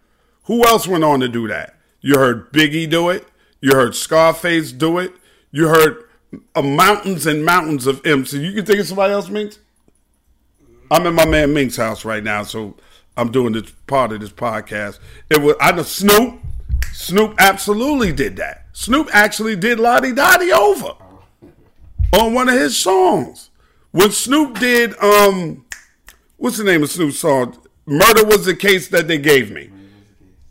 Who 0.45 0.64
else 0.66 0.86
went 0.86 1.05
on 1.05 1.20
to 1.20 1.28
do 1.28 1.49
that? 1.49 1.76
You 2.01 2.18
heard 2.18 2.53
Biggie 2.53 2.90
do 2.90 3.09
it. 3.11 3.26
You 3.61 3.74
heard 3.74 3.95
Scarface 3.95 4.72
do 4.72 4.99
it. 4.99 5.12
You 5.51 5.68
heard 5.68 6.05
mountains 6.62 7.26
and 7.26 7.45
mountains 7.45 7.86
of 7.86 8.05
MC. 8.05 8.45
You 8.45 8.53
can 8.53 8.66
think 8.66 8.80
of 8.80 8.86
somebody 8.86 9.12
else, 9.12 9.28
Minx? 9.28 9.59
I'm 10.90 11.07
in 11.07 11.14
my 11.14 11.26
man 11.26 11.55
Mink's 11.55 11.76
house 11.76 12.05
right 12.05 12.22
now, 12.22 12.43
so 12.43 12.76
I'm 13.16 13.30
doing 13.30 13.53
this 13.53 13.70
part 13.86 14.12
of 14.12 14.20
this 14.20 14.32
podcast. 14.32 14.99
It 15.30 15.40
was 15.40 15.57
I 15.61 15.72
know 15.72 15.82
Snoop. 15.82 16.40
Snoop 16.93 17.34
absolutely 17.38 18.12
did 18.12 18.36
that. 18.36 18.66
Snoop 18.72 19.09
actually 19.12 19.57
did 19.57 19.80
La 19.80 20.01
Di 20.01 20.12
Da 20.12 20.36
Di 20.36 20.53
over 20.53 20.95
on 22.12 22.34
one 22.34 22.49
of 22.49 22.55
his 22.55 22.76
songs. 22.76 23.51
When 23.93 24.11
Snoop 24.11 24.59
did 24.59 24.99
um 25.03 25.64
what's 26.43 26.59
the 26.59 26.64
name 26.64 26.82
of 26.82 26.90
Snoop's 26.90 27.20
song? 27.20 27.57
Murder 27.86 28.24
was 28.24 28.45
the 28.45 28.55
case 28.55 28.88
that 28.88 29.07
they 29.07 29.18
gave 29.18 29.51
me. 29.51 29.70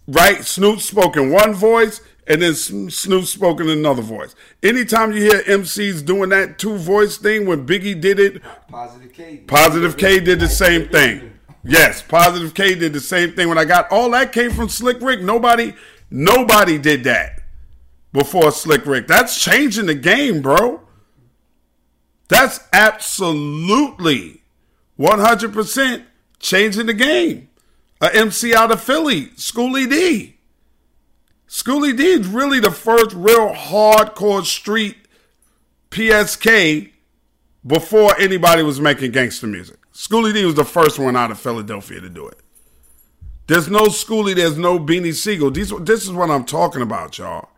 Right? 0.07 0.43
Snoop 0.43 0.79
spoke 0.79 1.17
in 1.17 1.31
one 1.31 1.53
voice 1.53 2.01
and 2.27 2.41
then 2.41 2.55
Snoop 2.55 3.25
spoke 3.25 3.59
in 3.59 3.69
another 3.69 4.01
voice. 4.01 4.33
Anytime 4.63 5.11
you 5.11 5.21
hear 5.21 5.41
MCs 5.43 6.05
doing 6.05 6.29
that 6.29 6.57
two 6.57 6.77
voice 6.77 7.17
thing, 7.17 7.45
when 7.45 7.65
Biggie 7.65 7.99
did 7.99 8.19
it, 8.19 8.41
Positive 8.69 9.11
K. 9.11 9.37
Positive 9.47 9.97
K 9.97 10.21
did 10.21 10.39
the 10.39 10.47
same 10.47 10.87
thing. 10.87 11.33
Yes, 11.63 12.01
Positive 12.01 12.53
K 12.53 12.75
did 12.75 12.93
the 12.93 13.01
same 13.01 13.33
thing. 13.33 13.49
When 13.49 13.57
I 13.57 13.65
got 13.65 13.91
all 13.91 14.09
that 14.11 14.31
came 14.31 14.51
from 14.51 14.69
Slick 14.69 15.01
Rick. 15.01 15.21
Nobody, 15.21 15.75
nobody 16.09 16.77
did 16.77 17.03
that 17.03 17.41
before 18.13 18.51
Slick 18.51 18.85
Rick. 18.85 19.07
That's 19.07 19.39
changing 19.41 19.87
the 19.87 19.95
game, 19.95 20.41
bro. 20.41 20.81
That's 22.29 22.61
absolutely 22.71 24.40
100% 25.01 26.03
changing 26.39 26.85
the 26.85 26.93
game. 26.93 27.49
A 28.01 28.15
MC 28.15 28.53
out 28.53 28.71
of 28.71 28.81
Philly, 28.81 29.31
Schoolly 29.35 29.87
D. 29.87 30.37
Schoolly 31.47 31.93
D 31.93 32.03
is 32.03 32.27
really 32.27 32.59
the 32.59 32.71
first 32.71 33.13
real 33.13 33.53
hardcore 33.53 34.45
street 34.45 34.97
PSK 35.89 36.91
before 37.65 38.17
anybody 38.19 38.63
was 38.63 38.79
making 38.79 39.11
gangster 39.11 39.47
music. 39.47 39.77
Schoolly 39.91 40.33
D 40.33 40.45
was 40.45 40.55
the 40.55 40.65
first 40.65 40.97
one 40.97 41.15
out 41.15 41.31
of 41.31 41.39
Philadelphia 41.39 41.99
to 41.99 42.09
do 42.09 42.27
it. 42.27 42.39
There's 43.47 43.69
no 43.69 43.89
Schoolly, 43.89 44.33
there's 44.33 44.57
no 44.57 44.79
Beanie 44.79 45.13
Sigel. 45.13 45.51
These, 45.51 45.73
this 45.81 46.03
is 46.03 46.11
what 46.11 46.31
I'm 46.31 46.45
talking 46.45 46.81
about, 46.81 47.17
y'all. 47.17 47.49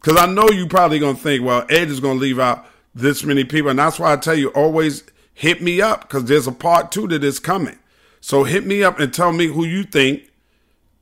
Because 0.00 0.20
I 0.20 0.26
know 0.26 0.48
you 0.50 0.66
probably 0.66 0.98
going 0.98 1.16
to 1.16 1.22
think, 1.22 1.44
well, 1.44 1.64
Ed 1.70 1.88
is 1.88 2.00
going 2.00 2.18
to 2.18 2.20
leave 2.20 2.38
out 2.38 2.66
this 2.94 3.24
many 3.24 3.44
people. 3.44 3.70
And 3.70 3.78
that's 3.78 3.98
why 3.98 4.12
I 4.12 4.16
tell 4.16 4.34
you, 4.34 4.48
always 4.50 5.04
hit 5.40 5.62
me 5.62 5.80
up 5.80 6.02
because 6.02 6.26
there's 6.26 6.46
a 6.46 6.52
part 6.52 6.92
two 6.92 7.08
that 7.08 7.24
is 7.24 7.38
coming. 7.38 7.78
So 8.20 8.44
hit 8.44 8.66
me 8.66 8.84
up 8.84 9.00
and 9.00 9.12
tell 9.12 9.32
me 9.32 9.46
who 9.46 9.64
you 9.64 9.84
think 9.84 10.30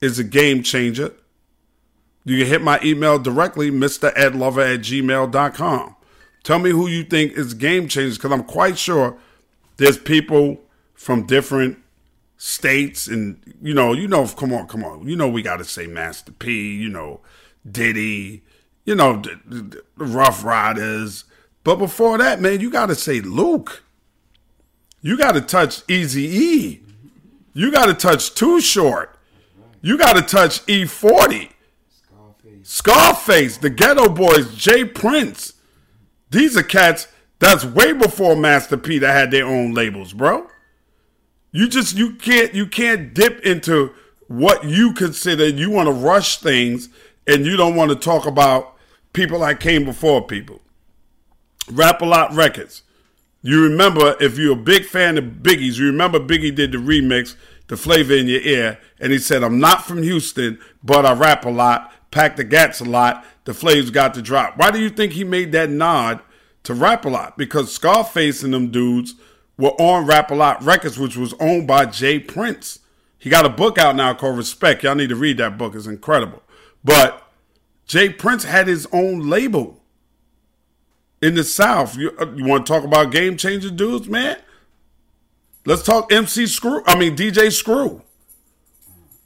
is 0.00 0.20
a 0.20 0.24
game 0.24 0.62
changer. 0.62 1.12
You 2.22 2.38
can 2.38 2.46
hit 2.46 2.62
my 2.62 2.78
email 2.84 3.18
directly, 3.18 3.72
mredlover 3.72 4.74
at 4.74 4.80
gmail.com. 4.82 5.96
Tell 6.44 6.58
me 6.60 6.70
who 6.70 6.86
you 6.86 7.02
think 7.02 7.32
is 7.32 7.52
game 7.52 7.88
changers 7.88 8.16
because 8.16 8.30
I'm 8.30 8.44
quite 8.44 8.78
sure 8.78 9.18
there's 9.76 9.98
people 9.98 10.60
from 10.94 11.26
different 11.26 11.78
states 12.36 13.08
and 13.08 13.42
you 13.60 13.74
know, 13.74 13.92
you 13.92 14.06
know, 14.06 14.28
come 14.28 14.52
on, 14.52 14.68
come 14.68 14.84
on. 14.84 15.08
You 15.08 15.16
know 15.16 15.28
we 15.28 15.42
gotta 15.42 15.64
say 15.64 15.88
Master 15.88 16.30
P, 16.30 16.76
you 16.76 16.88
know, 16.88 17.22
Diddy, 17.68 18.44
you 18.84 18.94
know, 18.94 19.20
the, 19.20 19.40
the, 19.44 19.82
the 19.96 20.04
Ruff 20.04 20.44
Ryders. 20.44 21.24
But 21.64 21.76
before 21.80 22.18
that, 22.18 22.40
man, 22.40 22.60
you 22.60 22.70
gotta 22.70 22.94
say 22.94 23.20
Luke. 23.20 23.82
You 25.00 25.16
gotta 25.16 25.40
touch 25.40 25.82
Easy 25.88 26.24
E. 26.24 26.82
You 27.52 27.70
gotta 27.70 27.94
touch 27.94 28.34
Too 28.34 28.60
Short. 28.60 29.18
You 29.80 29.96
gotta 29.96 30.22
touch 30.22 30.64
E40. 30.66 31.50
Scarface, 32.62 33.56
the 33.56 33.70
Geto 33.70 34.14
Boys, 34.14 34.54
J. 34.54 34.84
Prince. 34.84 35.54
These 36.30 36.56
are 36.56 36.62
cats 36.62 37.08
that's 37.38 37.64
way 37.64 37.92
before 37.92 38.36
Master 38.36 38.76
P 38.76 38.98
that 38.98 39.12
had 39.12 39.30
their 39.30 39.46
own 39.46 39.72
labels, 39.72 40.12
bro. 40.12 40.48
You 41.52 41.68
just 41.68 41.96
you 41.96 42.14
can't 42.14 42.54
you 42.54 42.66
can't 42.66 43.14
dip 43.14 43.40
into 43.40 43.94
what 44.26 44.64
you 44.64 44.92
consider 44.92 45.48
you 45.48 45.70
want 45.70 45.86
to 45.86 45.92
rush 45.92 46.38
things 46.38 46.90
and 47.26 47.46
you 47.46 47.56
don't 47.56 47.74
want 47.74 47.90
to 47.90 47.96
talk 47.96 48.26
about 48.26 48.74
people 49.12 49.40
that 49.40 49.60
came 49.60 49.84
before 49.84 50.26
people. 50.26 50.60
Rap 51.70 52.02
a 52.02 52.04
lot 52.04 52.34
records. 52.34 52.82
You 53.40 53.62
remember 53.62 54.16
if 54.20 54.36
you're 54.36 54.54
a 54.54 54.56
big 54.56 54.84
fan 54.84 55.16
of 55.16 55.24
Biggie's, 55.42 55.78
you 55.78 55.86
remember 55.86 56.18
Biggie 56.18 56.54
did 56.54 56.72
the 56.72 56.78
remix, 56.78 57.36
the 57.68 57.76
flavor 57.76 58.14
in 58.14 58.26
your 58.26 58.40
ear, 58.40 58.78
and 58.98 59.12
he 59.12 59.18
said, 59.18 59.44
I'm 59.44 59.60
not 59.60 59.84
from 59.86 60.02
Houston, 60.02 60.58
but 60.82 61.06
I 61.06 61.12
rap 61.12 61.44
a 61.44 61.50
lot, 61.50 61.92
pack 62.10 62.36
the 62.36 62.44
gats 62.44 62.80
a 62.80 62.84
lot, 62.84 63.24
the 63.44 63.54
flavors 63.54 63.90
got 63.90 64.14
to 64.14 64.22
drop. 64.22 64.58
Why 64.58 64.70
do 64.70 64.80
you 64.80 64.90
think 64.90 65.12
he 65.12 65.24
made 65.24 65.52
that 65.52 65.70
nod 65.70 66.20
to 66.64 66.74
rap 66.74 67.04
a 67.04 67.08
lot? 67.08 67.38
Because 67.38 67.72
Scarface 67.72 68.42
and 68.42 68.52
them 68.52 68.70
dudes 68.70 69.14
were 69.56 69.70
on 69.80 70.06
Rap 70.06 70.30
a 70.30 70.34
Lot 70.34 70.62
Records, 70.62 70.98
which 70.98 71.16
was 71.16 71.34
owned 71.40 71.66
by 71.66 71.86
J. 71.86 72.18
Prince. 72.18 72.80
He 73.18 73.28
got 73.30 73.46
a 73.46 73.50
book 73.50 73.78
out 73.78 73.96
now 73.96 74.14
called 74.14 74.36
Respect. 74.36 74.82
Y'all 74.82 74.94
need 74.94 75.08
to 75.08 75.16
read 75.16 75.38
that 75.38 75.58
book. 75.58 75.74
It's 75.74 75.86
incredible. 75.86 76.42
But 76.84 77.28
J. 77.86 78.10
Prince 78.10 78.44
had 78.44 78.68
his 78.68 78.86
own 78.92 79.28
label 79.28 79.77
in 81.20 81.34
the 81.34 81.44
South. 81.44 81.96
You, 81.96 82.12
uh, 82.18 82.30
you 82.34 82.44
want 82.44 82.66
to 82.66 82.72
talk 82.72 82.84
about 82.84 83.12
game 83.12 83.36
changer 83.36 83.70
dudes, 83.70 84.08
man? 84.08 84.38
Let's 85.64 85.82
talk 85.82 86.12
MC 86.12 86.46
Screw. 86.46 86.82
I 86.86 86.98
mean 86.98 87.16
DJ 87.16 87.52
Screw, 87.52 88.02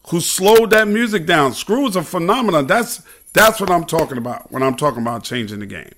who 0.08 0.20
slowed 0.20 0.70
that 0.70 0.88
music 0.88 1.26
down. 1.26 1.52
Screw 1.54 1.86
is 1.86 1.96
a 1.96 2.02
phenomenon. 2.02 2.66
That's 2.66 3.02
that's 3.32 3.60
what 3.60 3.70
I'm 3.70 3.84
talking 3.84 4.18
about 4.18 4.50
when 4.50 4.62
I'm 4.62 4.76
talking 4.76 5.02
about 5.02 5.22
changing 5.24 5.60
the 5.60 5.66
game. 5.66 5.92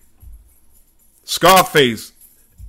Scarface, 1.25 2.13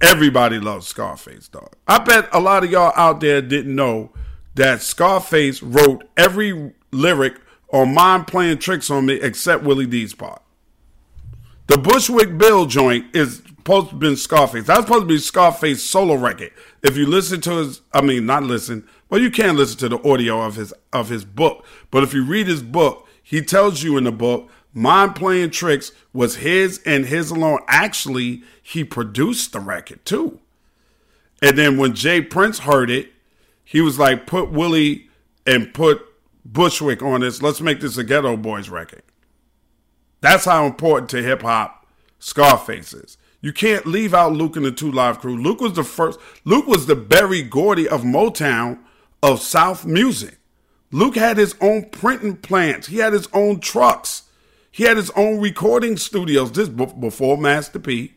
everybody 0.01 0.59
loves 0.59 0.87
Scarface, 0.87 1.49
dog. 1.49 1.73
I 1.87 1.99
bet 1.99 2.29
a 2.31 2.39
lot 2.39 2.63
of 2.63 2.71
y'all 2.71 2.93
out 2.95 3.19
there 3.19 3.41
didn't 3.41 3.75
know 3.75 4.11
that 4.55 4.81
Scarface 4.81 5.61
wrote 5.61 6.07
every 6.15 6.73
lyric 6.91 7.35
on 7.73 7.93
Mind 7.93 8.27
Playing 8.27 8.59
Tricks 8.59 8.89
on 8.89 9.05
Me 9.05 9.15
except 9.15 9.63
Willie 9.63 9.85
D's 9.85 10.13
part. 10.13 10.41
The 11.67 11.77
Bushwick 11.77 12.37
Bill 12.37 12.67
joint 12.67 13.15
is 13.15 13.37
supposed 13.37 13.89
to 13.89 13.95
be 13.95 14.15
Scarface. 14.15 14.67
That's 14.67 14.81
supposed 14.81 15.01
to 15.03 15.07
be 15.07 15.17
Scarface 15.17 15.83
solo 15.83 16.15
record. 16.15 16.51
If 16.83 16.95
you 16.95 17.07
listen 17.07 17.41
to 17.41 17.57
his, 17.57 17.81
I 17.91 18.01
mean, 18.01 18.27
not 18.27 18.43
listen, 18.43 18.87
well, 19.09 19.19
you 19.19 19.31
can 19.31 19.57
listen 19.57 19.79
to 19.79 19.89
the 19.89 20.09
audio 20.09 20.41
of 20.41 20.55
his 20.55 20.73
of 20.93 21.09
his 21.09 21.25
book. 21.25 21.65
But 21.89 22.03
if 22.03 22.13
you 22.13 22.23
read 22.23 22.47
his 22.47 22.61
book, 22.61 23.07
he 23.23 23.41
tells 23.41 23.81
you 23.81 23.97
in 23.97 24.03
the 24.03 24.11
book, 24.11 24.49
Mind 24.73 25.15
Playing 25.15 25.49
Tricks 25.49 25.91
was 26.13 26.37
his 26.37 26.81
and 26.85 27.05
his 27.05 27.31
alone. 27.31 27.59
Actually, 27.67 28.43
he 28.61 28.83
produced 28.83 29.51
the 29.51 29.59
record 29.59 30.05
too. 30.05 30.39
And 31.41 31.57
then 31.57 31.77
when 31.77 31.95
J. 31.95 32.21
Prince 32.21 32.59
heard 32.59 32.89
it, 32.91 33.11
he 33.63 33.81
was 33.81 33.97
like, 33.97 34.27
put 34.27 34.51
Willie 34.51 35.09
and 35.45 35.73
put 35.73 36.05
Bushwick 36.45 37.01
on 37.01 37.21
this. 37.21 37.41
Let's 37.41 37.61
make 37.61 37.81
this 37.81 37.97
a 37.97 38.03
Geto 38.03 38.39
Boys 38.39 38.69
record. 38.69 39.01
That's 40.25 40.45
how 40.45 40.65
important 40.65 41.11
to 41.11 41.21
hip 41.21 41.43
hop 41.43 41.85
Scarface 42.17 42.95
is. 42.95 43.15
You 43.41 43.53
can't 43.53 43.85
leave 43.85 44.11
out 44.11 44.33
Luke 44.33 44.55
and 44.55 44.65
the 44.65 44.71
Two 44.71 44.91
Live 44.91 45.19
Crew. 45.19 45.37
Luke 45.37 45.61
was 45.61 45.73
the 45.73 45.83
first. 45.83 46.19
Luke 46.45 46.65
was 46.65 46.87
the 46.87 46.95
Berry 46.95 47.43
Gordy 47.43 47.87
of 47.87 48.01
Motown 48.01 48.79
of 49.21 49.39
South 49.39 49.85
music. 49.85 50.39
Luke 50.89 51.15
had 51.15 51.37
his 51.37 51.53
own 51.61 51.91
printing 51.91 52.37
plants. 52.37 52.87
He 52.87 52.97
had 52.97 53.13
his 53.13 53.29
own 53.33 53.59
trucks. 53.59 54.23
He 54.71 54.85
had 54.85 54.97
his 54.97 55.11
own 55.11 55.39
recording 55.39 55.95
studios. 55.95 56.51
This 56.51 56.69
be- 56.69 56.87
before 56.87 57.37
Master 57.37 57.77
P, 57.77 58.15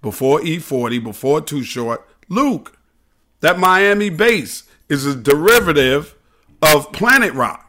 before 0.00 0.40
E40, 0.40 1.04
before 1.04 1.42
Too 1.42 1.62
Short. 1.62 2.08
Luke, 2.30 2.78
that 3.40 3.58
Miami 3.58 4.08
bass 4.08 4.62
is 4.88 5.04
a 5.04 5.14
derivative 5.14 6.14
of 6.62 6.90
Planet 6.92 7.34
Rock, 7.34 7.63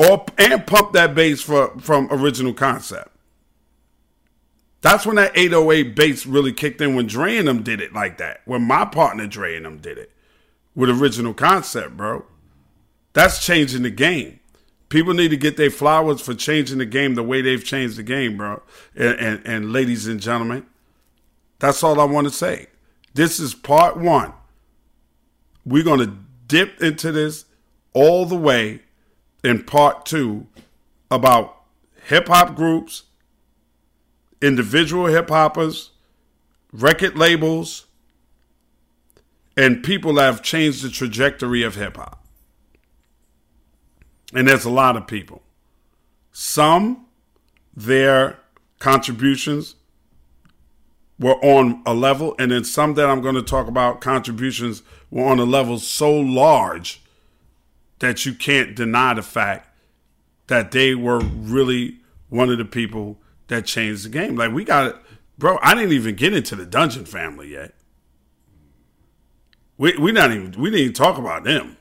or 0.00 0.24
and 0.38 0.66
pump 0.66 0.92
that 0.94 1.14
bass 1.14 1.42
for, 1.42 1.78
from 1.78 2.08
original 2.10 2.54
concept. 2.54 3.08
That's 4.80 5.04
when 5.04 5.16
that 5.16 5.36
808 5.36 5.94
bass 5.94 6.24
really 6.24 6.54
kicked 6.54 6.80
in 6.80 6.94
when 6.94 7.06
Dre 7.06 7.36
and 7.36 7.46
them 7.46 7.62
did 7.62 7.82
it 7.82 7.92
like 7.92 8.16
that. 8.16 8.40
When 8.46 8.62
my 8.62 8.86
partner 8.86 9.26
Dre 9.26 9.54
and 9.54 9.66
them 9.66 9.76
did 9.76 9.98
it 9.98 10.10
with 10.74 10.88
original 10.88 11.34
concept, 11.34 11.98
bro. 11.98 12.24
That's 13.12 13.44
changing 13.44 13.82
the 13.82 13.90
game. 13.90 14.40
People 14.88 15.12
need 15.12 15.28
to 15.28 15.36
get 15.36 15.58
their 15.58 15.70
flowers 15.70 16.22
for 16.22 16.34
changing 16.34 16.78
the 16.78 16.86
game 16.86 17.14
the 17.14 17.22
way 17.22 17.42
they've 17.42 17.62
changed 17.62 17.96
the 17.96 18.02
game, 18.02 18.38
bro. 18.38 18.62
And, 18.96 19.18
and, 19.20 19.46
and 19.46 19.72
ladies 19.72 20.06
and 20.06 20.18
gentlemen, 20.18 20.66
that's 21.58 21.82
all 21.82 22.00
I 22.00 22.04
want 22.04 22.26
to 22.26 22.32
say. 22.32 22.68
This 23.12 23.38
is 23.38 23.54
part 23.54 23.98
one. 23.98 24.32
We're 25.66 25.84
going 25.84 26.00
to 26.00 26.16
dip 26.46 26.82
into 26.82 27.12
this 27.12 27.44
all 27.92 28.24
the 28.24 28.36
way 28.36 28.80
in 29.42 29.62
part 29.64 30.06
two 30.06 30.46
about 31.10 31.56
hip 32.04 32.28
hop 32.28 32.54
groups, 32.54 33.04
individual 34.40 35.06
hip 35.06 35.28
hoppers, 35.28 35.90
record 36.72 37.16
labels, 37.16 37.86
and 39.56 39.82
people 39.82 40.14
that 40.14 40.24
have 40.24 40.42
changed 40.42 40.82
the 40.82 40.90
trajectory 40.90 41.62
of 41.62 41.74
hip 41.74 41.96
hop. 41.96 42.24
And 44.32 44.46
there's 44.46 44.64
a 44.64 44.70
lot 44.70 44.96
of 44.96 45.06
people. 45.06 45.42
Some, 46.32 47.06
their 47.74 48.38
contributions 48.78 49.74
were 51.18 51.34
on 51.44 51.82
a 51.84 51.92
level, 51.92 52.34
and 52.38 52.50
then 52.50 52.64
some 52.64 52.94
that 52.94 53.10
I'm 53.10 53.20
going 53.20 53.34
to 53.34 53.42
talk 53.42 53.66
about 53.66 54.00
contributions 54.00 54.82
were 55.10 55.26
on 55.26 55.38
a 55.38 55.44
level 55.44 55.78
so 55.78 56.12
large 56.12 57.02
that 58.00 58.26
you 58.26 58.34
can't 58.34 58.74
deny 58.74 59.14
the 59.14 59.22
fact 59.22 59.68
that 60.48 60.72
they 60.72 60.94
were 60.94 61.20
really 61.20 62.00
one 62.28 62.50
of 62.50 62.58
the 62.58 62.64
people 62.64 63.18
that 63.46 63.64
changed 63.64 64.04
the 64.04 64.08
game. 64.08 64.36
Like 64.36 64.52
we 64.52 64.64
got 64.64 65.00
bro. 65.38 65.58
I 65.62 65.74
didn't 65.74 65.92
even 65.92 66.16
get 66.16 66.34
into 66.34 66.56
the 66.56 66.66
Dungeon 66.66 67.04
family 67.04 67.52
yet. 67.52 67.74
We 69.78 69.96
we 69.96 70.12
not 70.12 70.30
even 70.32 70.52
we 70.58 70.70
didn't 70.70 70.80
even 70.80 70.92
talk 70.92 71.18
about 71.18 71.44
them. 71.44 71.76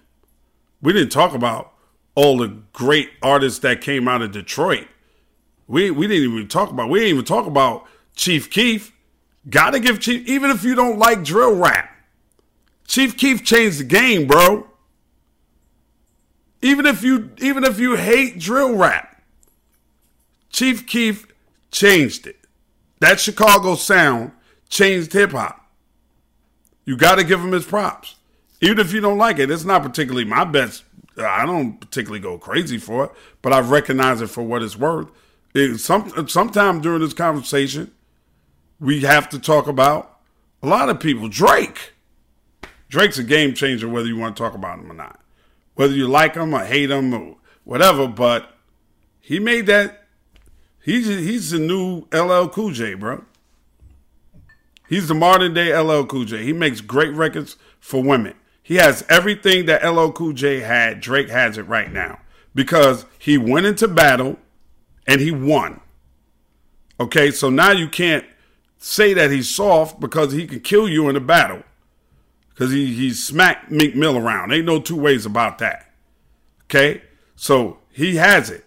We 0.81 0.93
didn't 0.93 1.11
talk 1.11 1.33
about 1.33 1.73
all 2.15 2.37
the 2.37 2.61
great 2.73 3.09
artists 3.21 3.59
that 3.59 3.81
came 3.81 4.07
out 4.07 4.21
of 4.21 4.31
Detroit. 4.31 4.87
We 5.67 5.91
we 5.91 6.07
didn't 6.07 6.31
even 6.31 6.47
talk 6.47 6.69
about 6.69 6.89
we 6.89 6.99
didn't 6.99 7.13
even 7.15 7.25
talk 7.25 7.45
about 7.45 7.85
Chief 8.15 8.49
Keef. 8.49 8.93
Gotta 9.49 9.79
give 9.79 9.99
Chief 9.99 10.27
even 10.27 10.51
if 10.51 10.63
you 10.63 10.75
don't 10.75 10.97
like 10.97 11.23
drill 11.23 11.55
rap. 11.55 11.89
Chief 12.87 13.15
Keef 13.15 13.43
changed 13.43 13.79
the 13.79 13.83
game, 13.83 14.27
bro. 14.27 14.68
Even 16.61 16.85
if 16.85 17.03
you 17.03 17.31
even 17.37 17.63
if 17.63 17.79
you 17.79 17.95
hate 17.95 18.39
drill 18.39 18.75
rap, 18.75 19.21
Chief 20.49 20.85
Keef 20.85 21.27
changed 21.71 22.27
it. 22.27 22.37
That 22.99 23.19
Chicago 23.19 23.75
sound 23.75 24.31
changed 24.67 25.13
hip 25.13 25.31
hop. 25.31 25.65
You 26.85 26.97
got 26.97 27.15
to 27.15 27.23
give 27.23 27.39
him 27.39 27.51
his 27.51 27.65
props. 27.65 28.15
Even 28.61 28.79
if 28.79 28.91
you 28.91 28.99
don't 28.99 29.17
like 29.17 29.39
it, 29.39 29.51
it's 29.51 29.63
not 29.63 29.83
particularly 29.83 30.25
my 30.25 30.43
best. 30.43 30.83
Uh, 31.17 31.25
I 31.25 31.45
don't 31.45 31.79
particularly 31.79 32.19
go 32.19 32.37
crazy 32.37 32.77
for 32.77 33.05
it, 33.05 33.11
but 33.41 33.53
I 33.53 33.59
recognize 33.59 34.21
it 34.21 34.27
for 34.27 34.43
what 34.43 34.63
it's 34.63 34.77
worth. 34.77 35.09
It, 35.53 35.79
some 35.79 36.27
sometime 36.27 36.81
during 36.81 37.01
this 37.01 37.13
conversation, 37.13 37.91
we 38.79 39.01
have 39.01 39.29
to 39.29 39.39
talk 39.39 39.67
about 39.67 40.19
a 40.61 40.67
lot 40.67 40.89
of 40.89 40.99
people. 40.99 41.29
Drake, 41.29 41.93
Drake's 42.89 43.17
a 43.17 43.23
game 43.23 43.53
changer, 43.53 43.87
whether 43.87 44.07
you 44.07 44.17
want 44.17 44.35
to 44.35 44.43
talk 44.43 44.53
about 44.53 44.79
him 44.79 44.91
or 44.91 44.95
not, 44.95 45.19
whether 45.79 45.93
you 45.93 46.09
like 46.09 46.35
him 46.35 46.53
or 46.53 46.65
hate 46.65 46.91
him 46.91 47.13
or 47.13 47.37
whatever. 47.63 48.05
But 48.05 48.53
he 49.21 49.39
made 49.39 49.65
that. 49.67 50.07
He's 50.83 51.07
he's 51.07 51.51
the 51.51 51.59
new 51.59 52.05
LL 52.11 52.49
Cool 52.49 52.71
J, 52.71 52.95
bro. 52.95 53.23
He's 54.89 55.07
the 55.07 55.13
modern 55.13 55.53
day 55.53 55.73
LL 55.73 56.03
Cool 56.03 56.25
J. 56.25 56.43
He 56.43 56.51
makes 56.51 56.81
great 56.81 57.13
records 57.13 57.55
for 57.79 58.03
women. 58.03 58.33
He 58.61 58.75
has 58.75 59.05
everything 59.07 59.67
that 59.67 59.89
LL 59.89 60.11
Cool 60.11 60.33
J 60.33 60.59
had. 60.59 60.99
Drake 60.99 61.29
has 61.29 61.57
it 61.57 61.63
right 61.63 61.93
now 61.93 62.19
because 62.53 63.05
he 63.17 63.37
went 63.37 63.65
into 63.65 63.87
battle 63.87 64.37
and 65.07 65.21
he 65.21 65.31
won. 65.31 65.79
Okay, 66.99 67.31
so 67.31 67.49
now 67.49 67.71
you 67.71 67.87
can't 67.87 68.25
say 68.77 69.13
that 69.13 69.31
he's 69.31 69.47
soft 69.47 70.01
because 70.01 70.33
he 70.33 70.45
can 70.45 70.59
kill 70.59 70.89
you 70.89 71.07
in 71.07 71.15
a 71.15 71.21
battle 71.21 71.63
because 72.59 72.73
he 72.73 72.93
he 72.93 73.13
smacked 73.13 73.71
Meek 73.71 73.95
Mill 73.95 74.17
around. 74.17 74.51
Ain't 74.51 74.65
no 74.65 74.81
two 74.81 74.97
ways 74.97 75.25
about 75.25 75.59
that. 75.59 75.91
Okay, 76.65 77.01
so 77.37 77.77
he 77.89 78.17
has 78.17 78.49
it. 78.49 78.65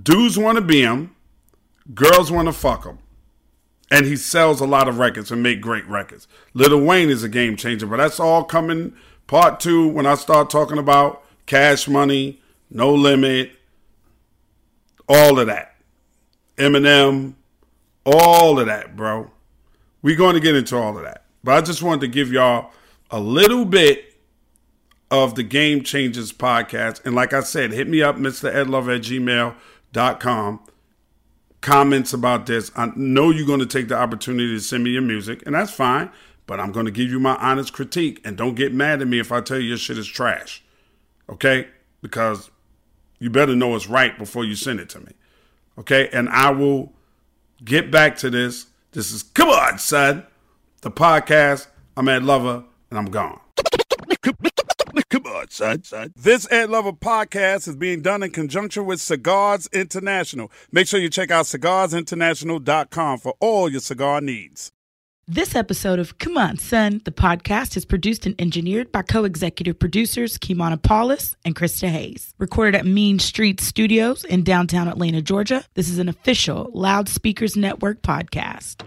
Dudes 0.00 0.38
want 0.38 0.56
to 0.56 0.62
be 0.62 0.82
him, 0.82 1.16
girls 1.94 2.30
want 2.30 2.48
to 2.48 2.52
fuck 2.52 2.84
him 2.84 2.98
and 3.90 4.06
he 4.06 4.16
sells 4.16 4.60
a 4.60 4.66
lot 4.66 4.88
of 4.88 4.98
records 4.98 5.30
and 5.30 5.42
make 5.42 5.60
great 5.60 5.86
records. 5.86 6.26
Lil 6.52 6.80
Wayne 6.80 7.10
is 7.10 7.22
a 7.22 7.28
game 7.28 7.56
changer, 7.56 7.86
but 7.86 7.98
that's 7.98 8.18
all 8.18 8.42
coming 8.42 8.94
part 9.26 9.60
two 9.60 9.88
when 9.88 10.06
I 10.06 10.16
start 10.16 10.50
talking 10.50 10.78
about 10.78 11.22
Cash 11.46 11.86
Money, 11.86 12.40
No 12.70 12.92
Limit, 12.92 13.52
all 15.08 15.38
of 15.38 15.46
that, 15.46 15.76
Eminem, 16.56 17.34
all 18.04 18.58
of 18.58 18.66
that, 18.66 18.96
bro. 18.96 19.30
We're 20.02 20.16
going 20.16 20.34
to 20.34 20.40
get 20.40 20.56
into 20.56 20.76
all 20.76 20.96
of 20.96 21.04
that, 21.04 21.24
but 21.42 21.54
I 21.54 21.60
just 21.60 21.82
wanted 21.82 22.00
to 22.02 22.08
give 22.08 22.32
y'all 22.32 22.72
a 23.14 23.20
little 23.20 23.64
bit 23.64 24.12
of 25.08 25.36
the 25.36 25.44
Game 25.44 25.84
Changers 25.84 26.32
podcast. 26.32 27.00
And 27.04 27.14
like 27.14 27.32
I 27.32 27.42
said, 27.42 27.70
hit 27.70 27.88
me 27.88 28.02
up, 28.02 28.16
Mr. 28.16 28.52
Edlove 28.52 28.92
at 28.92 29.02
gmail.com 29.02 30.60
comments 31.60 32.12
about 32.12 32.46
this. 32.46 32.72
I 32.74 32.90
know 32.96 33.30
you're 33.30 33.46
going 33.46 33.60
to 33.60 33.66
take 33.66 33.86
the 33.86 33.96
opportunity 33.96 34.48
to 34.48 34.60
send 34.60 34.82
me 34.82 34.90
your 34.90 35.02
music, 35.02 35.44
and 35.46 35.54
that's 35.54 35.70
fine. 35.70 36.10
But 36.46 36.58
I'm 36.58 36.72
going 36.72 36.86
to 36.86 36.92
give 36.92 37.08
you 37.08 37.20
my 37.20 37.36
honest 37.36 37.72
critique, 37.72 38.20
and 38.24 38.36
don't 38.36 38.56
get 38.56 38.74
mad 38.74 39.00
at 39.00 39.06
me 39.06 39.20
if 39.20 39.30
I 39.30 39.40
tell 39.40 39.60
you 39.60 39.68
your 39.68 39.78
shit 39.78 39.96
is 39.96 40.08
trash. 40.08 40.64
Okay? 41.30 41.68
Because 42.02 42.50
you 43.20 43.30
better 43.30 43.54
know 43.54 43.76
it's 43.76 43.86
right 43.86 44.18
before 44.18 44.44
you 44.44 44.56
send 44.56 44.80
it 44.80 44.88
to 44.88 44.98
me. 44.98 45.12
Okay? 45.78 46.08
And 46.12 46.28
I 46.30 46.50
will 46.50 46.92
get 47.64 47.92
back 47.92 48.16
to 48.18 48.28
this. 48.28 48.66
This 48.90 49.12
is 49.12 49.22
Come 49.22 49.50
On, 49.50 49.78
Son, 49.78 50.26
the 50.80 50.90
podcast. 50.90 51.68
I'm 51.96 52.08
Ed 52.08 52.24
Lover. 52.24 52.64
And 52.90 52.98
I'm 52.98 53.10
gone. 53.10 53.40
Come 55.10 55.26
on, 55.26 55.50
son, 55.50 55.82
son. 55.84 56.12
This 56.16 56.50
Ed 56.50 56.70
Lover 56.70 56.92
podcast 56.92 57.68
is 57.68 57.76
being 57.76 58.02
done 58.02 58.22
in 58.22 58.30
conjunction 58.30 58.84
with 58.84 59.00
Cigars 59.00 59.68
International. 59.72 60.50
Make 60.72 60.86
sure 60.88 61.00
you 61.00 61.08
check 61.08 61.30
out 61.30 61.46
cigarsinternational.com 61.46 63.18
for 63.18 63.34
all 63.40 63.68
your 63.68 63.80
cigar 63.80 64.20
needs. 64.20 64.72
This 65.26 65.54
episode 65.54 65.98
of 66.00 66.18
Come 66.18 66.36
On 66.36 66.58
Son, 66.58 67.00
the 67.04 67.10
podcast, 67.10 67.78
is 67.78 67.86
produced 67.86 68.26
and 68.26 68.38
engineered 68.38 68.92
by 68.92 69.00
co 69.00 69.24
executive 69.24 69.78
producers 69.78 70.36
Kimana 70.36 70.80
Paulus 70.80 71.34
and 71.46 71.56
Krista 71.56 71.88
Hayes. 71.88 72.34
Recorded 72.36 72.74
at 72.74 72.84
Mean 72.84 73.18
Street 73.18 73.58
Studios 73.58 74.24
in 74.24 74.44
downtown 74.44 74.86
Atlanta, 74.86 75.22
Georgia, 75.22 75.64
this 75.74 75.88
is 75.88 75.98
an 75.98 76.10
official 76.10 76.70
Loudspeakers 76.74 77.56
Network 77.56 78.02
podcast. 78.02 78.86